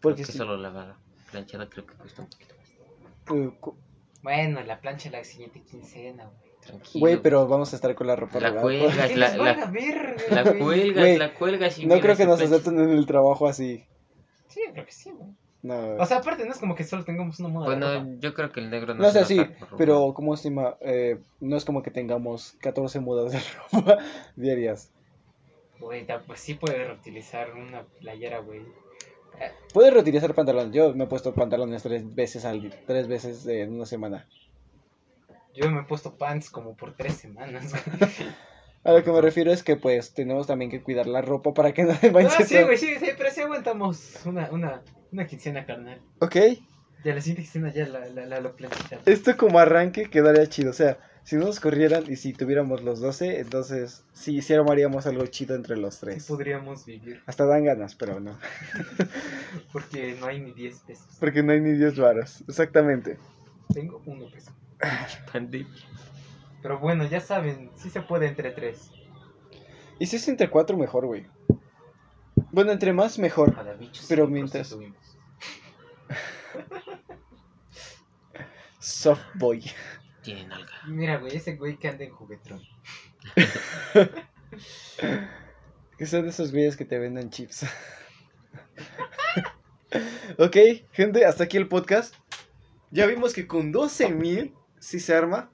Porque 0.00 0.22
Creo 0.22 0.26
que 0.26 0.32
si- 0.32 0.38
solo 0.38 0.56
lavada. 0.56 0.98
Planchada 1.30 1.68
creo 1.68 1.86
que 1.86 1.94
cuesta 1.94 2.22
un 2.22 2.28
poquito 2.28 2.54
más. 2.56 3.54
cu- 3.60 3.76
Bueno, 4.22 4.62
la 4.62 4.80
plancha 4.80 5.10
la 5.10 5.24
siguiente 5.24 5.62
quincena, 5.62 6.26
güey. 6.26 6.49
Tranquilo. 6.70 7.00
Güey, 7.00 7.22
pero 7.22 7.46
vamos 7.46 7.72
a 7.72 7.76
estar 7.76 7.94
con 7.94 8.06
la 8.06 8.16
ropa 8.16 8.40
La 8.40 8.60
cuelgas, 8.60 9.08
¿Qué 9.08 9.16
la, 9.16 9.36
la, 9.36 9.44
la 9.44 9.66
güey? 9.66 10.58
cuelgas, 10.58 10.94
Güey, 10.94 11.18
la 11.18 11.34
cuelgas 11.34 11.78
y 11.78 11.86
No 11.86 12.00
creo 12.00 12.16
que 12.16 12.22
se 12.22 12.26
nos 12.26 12.40
acepten 12.40 12.78
en 12.80 12.90
el 12.90 13.06
trabajo 13.06 13.46
así. 13.46 13.84
Sí, 14.48 14.60
creo 14.72 14.84
que 14.86 14.92
sí, 14.92 15.10
güey. 15.10 15.30
No. 15.62 15.96
O 15.98 16.06
sea, 16.06 16.18
aparte 16.18 16.46
no 16.46 16.52
es 16.52 16.58
como 16.58 16.74
que 16.74 16.84
solo 16.84 17.04
tengamos 17.04 17.38
una 17.38 17.50
moda 17.50 17.68
de 17.68 17.74
ropa. 17.76 17.98
Bueno, 17.98 18.16
yo 18.18 18.32
creo 18.32 18.50
que 18.50 18.60
el 18.60 18.70
negro 18.70 18.94
no, 18.94 19.02
No 19.02 19.10
sé, 19.10 19.26
sí, 19.26 19.40
pero 19.76 20.14
¿cómo 20.14 20.34
se 20.36 20.48
llama? 20.48 20.76
Eh, 20.80 21.18
no 21.40 21.56
es 21.56 21.66
como 21.66 21.82
que 21.82 21.90
tengamos 21.90 22.52
14 22.60 23.00
mudas 23.00 23.32
de 23.32 23.40
ropa 23.72 23.98
diarias. 24.36 24.90
Güey, 25.78 26.06
pues 26.26 26.40
sí 26.40 26.54
puedes 26.54 26.86
reutilizar 26.86 27.52
una 27.52 27.82
playera, 28.00 28.38
güey. 28.38 28.62
Puedes 29.72 29.92
reutilizar 29.92 30.34
pantalones. 30.34 30.72
Yo 30.72 30.94
me 30.94 31.04
he 31.04 31.06
puesto 31.06 31.32
pantalones 31.34 31.82
tres 31.82 32.14
veces 32.14 32.44
al 32.44 32.70
tres 32.86 33.08
veces 33.08 33.46
en 33.46 33.74
una 33.74 33.86
semana. 33.86 34.26
Yo 35.54 35.70
me 35.70 35.80
he 35.80 35.84
puesto 35.84 36.16
pants 36.16 36.50
como 36.50 36.76
por 36.76 36.94
tres 36.96 37.14
semanas. 37.14 37.72
A 38.84 38.92
lo 38.92 39.04
que 39.04 39.12
me 39.12 39.20
refiero 39.20 39.52
es 39.52 39.62
que 39.62 39.76
pues 39.76 40.14
tenemos 40.14 40.46
también 40.46 40.70
que 40.70 40.82
cuidar 40.82 41.06
la 41.06 41.20
ropa 41.20 41.52
para 41.52 41.72
que 41.74 41.84
no 41.84 41.94
se 41.94 42.10
manche 42.10 42.36
Ah, 42.38 42.44
sí, 42.46 42.62
güey, 42.62 42.78
sí, 42.78 42.94
sí, 42.98 43.10
pero 43.18 43.30
sí 43.30 43.42
aguantamos 43.42 44.16
una, 44.24 44.50
una, 44.50 44.82
una 45.12 45.26
quincena 45.26 45.66
carnal. 45.66 46.00
Ok, 46.20 46.36
Ya 47.04 47.14
la 47.14 47.20
siguiente 47.20 47.42
quincena 47.42 47.70
ya 47.74 47.86
la, 47.86 48.08
la, 48.08 48.24
la, 48.24 48.40
lo 48.40 48.56
planchamos. 48.56 49.06
esto 49.06 49.36
como 49.36 49.58
arranque 49.58 50.08
quedaría 50.08 50.46
chido. 50.46 50.70
O 50.70 50.72
sea, 50.72 50.96
si 51.24 51.36
no 51.36 51.44
nos 51.44 51.60
corrieran 51.60 52.04
y 52.10 52.16
si 52.16 52.32
tuviéramos 52.32 52.82
los 52.82 53.00
12, 53.00 53.40
entonces 53.40 54.02
sí, 54.14 54.40
sí 54.40 54.54
armaríamos 54.54 55.06
algo 55.06 55.26
chido 55.26 55.54
entre 55.56 55.76
los 55.76 55.96
Sí 55.96 56.00
tres. 56.06 56.24
podríamos 56.26 56.86
vivir, 56.86 57.22
Hasta 57.26 57.44
dan 57.44 57.64
ganas, 57.64 57.94
pero 57.94 58.18
no. 58.18 58.38
porque 59.72 60.16
no 60.18 60.26
hay 60.26 60.40
ni 60.40 60.52
10 60.52 60.78
pesos. 60.86 61.06
Porque 61.18 61.42
no 61.42 61.52
hay 61.52 61.60
ni 61.60 61.72
10 61.72 61.98
varas. 61.98 62.42
Exactamente. 62.48 63.18
Tengo 63.74 64.00
uno 64.06 64.24
peso. 64.30 64.52
Pandemia. 65.32 65.82
Pero 66.62 66.78
bueno, 66.78 67.06
ya 67.06 67.20
saben, 67.20 67.70
sí 67.76 67.90
se 67.90 68.02
puede 68.02 68.26
entre 68.26 68.50
tres. 68.50 68.90
Y 69.98 70.06
si 70.06 70.16
es 70.16 70.28
entre 70.28 70.48
4, 70.48 70.76
mejor, 70.76 71.06
güey. 71.06 71.26
Bueno, 72.52 72.72
entre 72.72 72.92
más, 72.92 73.18
mejor. 73.18 73.50
Ojalá 73.50 73.74
bichos 73.74 74.06
Pero 74.08 74.26
sí, 74.26 74.32
mientras-. 74.32 74.76
Soft 78.78 79.24
boy. 79.34 79.62
Tienen 80.22 80.52
alga. 80.52 80.72
Mira, 80.86 81.18
güey, 81.18 81.36
ese 81.36 81.56
güey 81.56 81.76
que 81.76 81.88
anda 81.88 82.04
en 82.04 82.10
juguetrón. 82.10 82.62
Que 86.00 86.06
son 86.06 86.22
de 86.22 86.30
esos 86.30 86.50
güeyes 86.50 86.78
que 86.78 86.86
te 86.86 86.98
venden 86.98 87.28
chips. 87.28 87.64
ok, 90.38 90.56
gente, 90.92 91.26
hasta 91.26 91.44
aquí 91.44 91.58
el 91.58 91.68
podcast. 91.68 92.14
Ya 92.90 93.04
vimos 93.04 93.34
que 93.34 93.46
con 93.46 93.70
12 93.70 94.08
mil 94.08 94.54
sí 94.80 94.98
se 94.98 95.14
arma. 95.14 95.48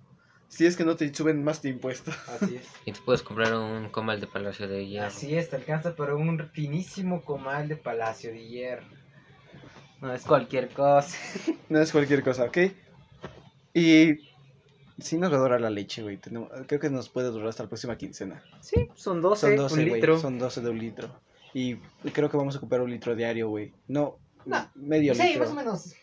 Si 0.49 0.65
es 0.65 0.77
que 0.77 0.85
no 0.85 0.97
te 0.97 1.13
suben 1.13 1.43
más 1.45 1.61
de 1.61 1.69
impuestos. 1.71 2.15
Así 2.41 2.57
es. 2.57 2.67
Y 2.87 2.93
tú 2.93 3.01
puedes 3.05 3.23
comprar 3.23 3.55
un 3.55 3.91
comal 3.91 4.21
de 4.21 4.27
Palacio 4.29 4.67
de 4.69 4.87
Hierro. 4.87 5.07
Así 5.09 5.37
es, 5.37 5.51
te 5.51 5.57
alcanza 5.57 5.95
para 5.95 6.15
un 6.15 6.49
finísimo 6.51 7.23
comal 7.23 7.69
de 7.69 7.77
Palacio 7.77 8.31
de 8.33 8.47
Hierro. 8.49 8.87
No 10.01 10.13
es 10.15 10.23
cualquier 10.25 10.69
cosa. 10.71 11.17
No 11.69 11.81
es 11.81 11.91
cualquier 11.93 12.23
cosa, 12.23 12.45
¿ok? 12.45 12.59
Y 13.75 14.15
sí 14.99 15.19
nos 15.19 15.33
va 15.33 15.37
a 15.37 15.41
durar 15.41 15.61
la 15.61 15.69
leche, 15.71 16.03
güey. 16.03 16.17
Tenemos- 16.17 16.51
Creo 16.67 16.81
que 16.81 16.91
nos 16.91 17.09
puede 17.09 17.29
durar 17.31 17.49
hasta 17.49 17.65
la 17.65 17.69
próxima 17.69 17.99
quincena. 17.99 18.43
Sí, 18.61 18.89
son 18.95 19.21
12, 19.21 19.49
Son 19.49 19.57
12, 19.57 19.75
un 19.75 19.81
güey. 19.89 19.95
litro. 20.01 20.19
Son 20.19 20.39
12 20.39 20.61
de 20.61 20.71
un 20.71 20.79
litro. 20.79 21.21
Y 21.53 21.77
creo 22.13 22.31
que 22.31 22.37
vamos 22.37 22.55
a 22.55 22.59
ocupar 22.59 22.81
un 22.83 22.91
litro 22.91 23.17
diario, 23.17 23.49
güey. 23.49 23.73
No, 23.89 24.19
No, 24.45 24.71
medio 24.77 25.15
sí, 25.15 25.23
litro. 25.23 25.41
más 25.41 25.51
o 25.51 25.55
menos. 25.55 25.75
Más 25.75 25.87
o 25.87 25.89
menos, 25.89 25.97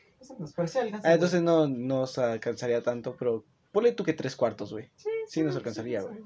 Ah, 1.04 1.14
entonces 1.14 1.42
no 1.42 1.68
nos 1.68 2.18
alcanzaría 2.18 2.82
tanto, 2.84 3.16
pero 3.18 3.44
ponle 3.72 3.92
tú 3.94 4.04
que 4.04 4.14
tres 4.14 4.36
cuartos, 4.36 4.72
güey. 4.72 4.90
Sí, 4.96 5.10
sí 5.28 5.42
nos 5.44 5.56
alcanzaría, 5.56 6.02
güey. 6.02 6.18
sí. 6.18 6.24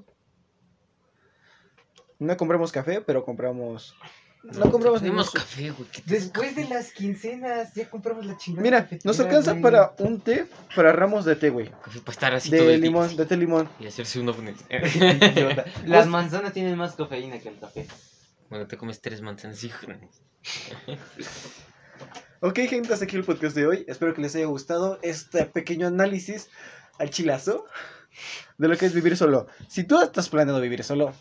No 2.20 2.36
compramos 2.36 2.72
café, 2.72 3.00
pero 3.00 3.24
compramos... 3.24 3.94
No 4.42 4.70
compramos 4.70 5.02
ningún- 5.02 5.24
café, 5.24 5.70
güey. 5.70 5.88
¿qué 5.90 6.00
te- 6.02 6.14
Después 6.14 6.54
de 6.56 6.64
las 6.68 6.92
quincenas, 6.92 7.74
ya 7.74 7.90
compramos 7.90 8.24
la 8.24 8.36
chingada. 8.36 8.62
Mira, 8.62 8.88
nos 9.04 9.18
alcanza 9.20 9.50
güey. 9.52 9.62
para 9.62 9.94
un 9.98 10.20
té, 10.20 10.46
para 10.74 10.92
ramos 10.92 11.24
de 11.24 11.36
té, 11.36 11.50
güey. 11.50 11.68
Café 11.70 12.00
para 12.00 12.12
estar 12.12 12.34
así 12.34 12.50
todo 12.50 12.66
De 12.66 12.74
el 12.74 12.80
día. 12.80 12.90
limón, 12.90 13.16
de 13.16 13.26
té 13.26 13.36
limón. 13.36 13.68
Y 13.80 13.86
hacerse 13.88 14.20
uno 14.20 14.34
con 14.34 14.46
el-. 14.48 14.56
Las 15.86 16.06
manzanas 16.06 16.52
tienen 16.52 16.76
más 16.78 16.94
cafeína 16.94 17.38
que 17.40 17.48
el 17.50 17.58
café. 17.58 17.86
Bueno, 18.48 18.66
te 18.68 18.76
comes 18.76 19.00
tres 19.00 19.20
manzanas, 19.22 19.62
hijo. 19.64 19.86
Ok, 22.40 22.58
gente, 22.68 22.92
hasta 22.92 23.04
aquí 23.04 23.16
el 23.16 23.24
podcast 23.24 23.56
de 23.56 23.66
hoy. 23.66 23.84
Espero 23.88 24.14
que 24.14 24.20
les 24.20 24.34
haya 24.36 24.46
gustado 24.46 25.00
este 25.02 25.44
pequeño 25.44 25.88
análisis 25.88 26.48
al 26.98 27.10
chilazo 27.10 27.66
de 28.58 28.68
lo 28.68 28.76
que 28.76 28.86
es 28.86 28.94
vivir 28.94 29.16
solo. 29.16 29.48
Si 29.66 29.82
tú 29.82 30.00
estás 30.00 30.28
planeando 30.28 30.60
vivir 30.60 30.84
solo, 30.84 31.12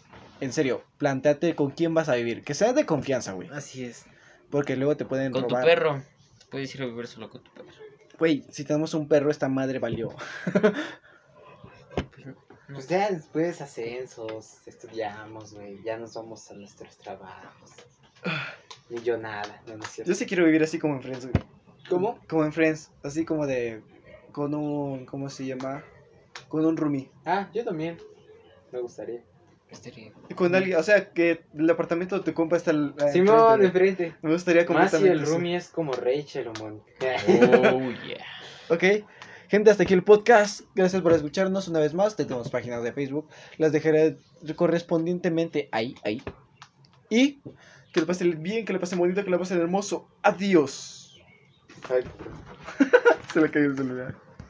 en 0.42 0.54
serio, 0.54 0.84
planteate 1.00 1.56
con 1.56 1.72
quién 1.72 1.96
vas 1.96 2.10
a 2.10 2.16
vivir. 2.16 2.44
Que 2.44 2.54
sea 2.54 2.74
de 2.74 2.86
confianza, 2.86 3.34
güey. 3.34 3.50
Así 3.52 3.84
es. 3.84 4.06
Porque 4.52 4.76
luego 4.76 4.96
te 4.96 5.06
pueden 5.06 5.32
Con 5.32 5.48
tu 5.48 5.50
robar. 5.50 5.66
perro. 5.66 6.04
Puedes 6.52 6.74
ir 6.76 6.84
a 6.84 6.86
vivir 6.86 7.08
solo 7.08 7.32
con 7.32 7.44
tu 7.44 7.52
perro. 7.52 7.68
Güey, 8.20 8.46
si 8.52 8.64
tenemos 8.64 8.94
un 8.94 9.08
perro, 9.08 9.32
esta 9.32 9.50
madre 9.50 9.80
valió. 9.80 10.16
Pues 12.72 12.88
ya 12.88 13.10
después 13.10 13.60
ascensos, 13.62 14.58
estudiamos, 14.68 15.54
güey. 15.54 15.82
Ya 15.84 15.98
nos 15.98 16.14
vamos 16.14 16.52
a 16.52 16.54
nuestros 16.54 16.96
trabajos. 16.98 17.72
Ni 18.90 19.02
yo 19.02 19.18
nada, 19.18 19.62
no, 19.68 19.78
no 19.78 19.84
es 19.84 19.92
cierto. 19.92 20.10
Yo 20.12 20.16
sí 20.16 20.26
quiero 20.26 20.46
vivir 20.46 20.64
así 20.64 20.80
como 20.80 20.96
en 20.96 21.02
Friends, 21.02 21.28
güey. 21.32 21.44
¿Cómo? 21.90 22.20
Como 22.28 22.44
en 22.46 22.54
Friends, 22.54 22.92
así 23.04 23.26
como 23.26 23.46
de. 23.46 23.82
Con 24.32 24.54
un. 24.54 25.06
¿Cómo 25.06 25.30
se 25.30 25.46
llama? 25.46 25.84
Con 26.48 26.66
un 26.66 26.78
roomie. 26.78 27.10
Ah, 27.26 27.50
yo 27.54 27.64
también. 27.64 27.98
Me 28.72 28.80
gustaría. 28.80 29.22
Estaría- 29.70 30.14
Con 30.36 30.56
alguien, 30.56 30.78
o 30.78 30.84
sea, 30.84 31.10
que 31.12 31.44
el 31.54 31.70
apartamento 31.70 32.18
de 32.18 32.24
tu 32.24 32.34
compa 32.34 32.56
está 32.56 32.72
al. 32.72 32.94
Simón, 33.12 33.60
de 33.60 33.72
frente. 33.72 34.16
Me 34.22 34.32
gustaría 34.32 34.66
Más 34.66 34.92
si 34.92 35.06
el 35.08 35.26
roomie 35.26 35.58
es 35.58 35.70
como 35.70 35.92
Rachel 35.92 36.48
o. 36.48 36.52
Oh, 36.52 36.82
yeah. 38.08 38.26
Ok, 38.70 39.06
gente, 39.50 39.70
hasta 39.70 39.84
aquí 39.84 39.94
el 39.94 40.04
podcast. 40.04 40.62
Gracias 40.76 41.02
por 41.02 41.12
escucharnos 41.12 41.68
una 41.68 41.80
vez 41.80 41.94
más. 41.94 42.16
Tenemos 42.16 42.50
páginas 42.50 42.82
de 42.84 42.94
Facebook. 42.94 43.28
Las 43.58 43.74
dejaré 43.74 44.18
correspondientemente 44.56 45.68
ahí, 45.74 45.96
ahí. 46.06 46.22
Y 47.10 47.40
que 47.98 48.02
lo 48.02 48.08
pasen 48.08 48.44
bien, 48.44 48.64
que 48.64 48.74
lo 48.74 48.80
pasen 48.80 49.00
bonito, 49.00 49.24
que 49.24 49.32
lo 49.32 49.40
pasen 49.40 49.60
hermoso. 49.60 50.08
Adiós. 50.22 51.20
Ay, 51.90 52.04
Se 53.34 53.42
le 53.42 53.50
cayó 53.50 53.66
el 53.72 53.76
celular. 53.76 54.16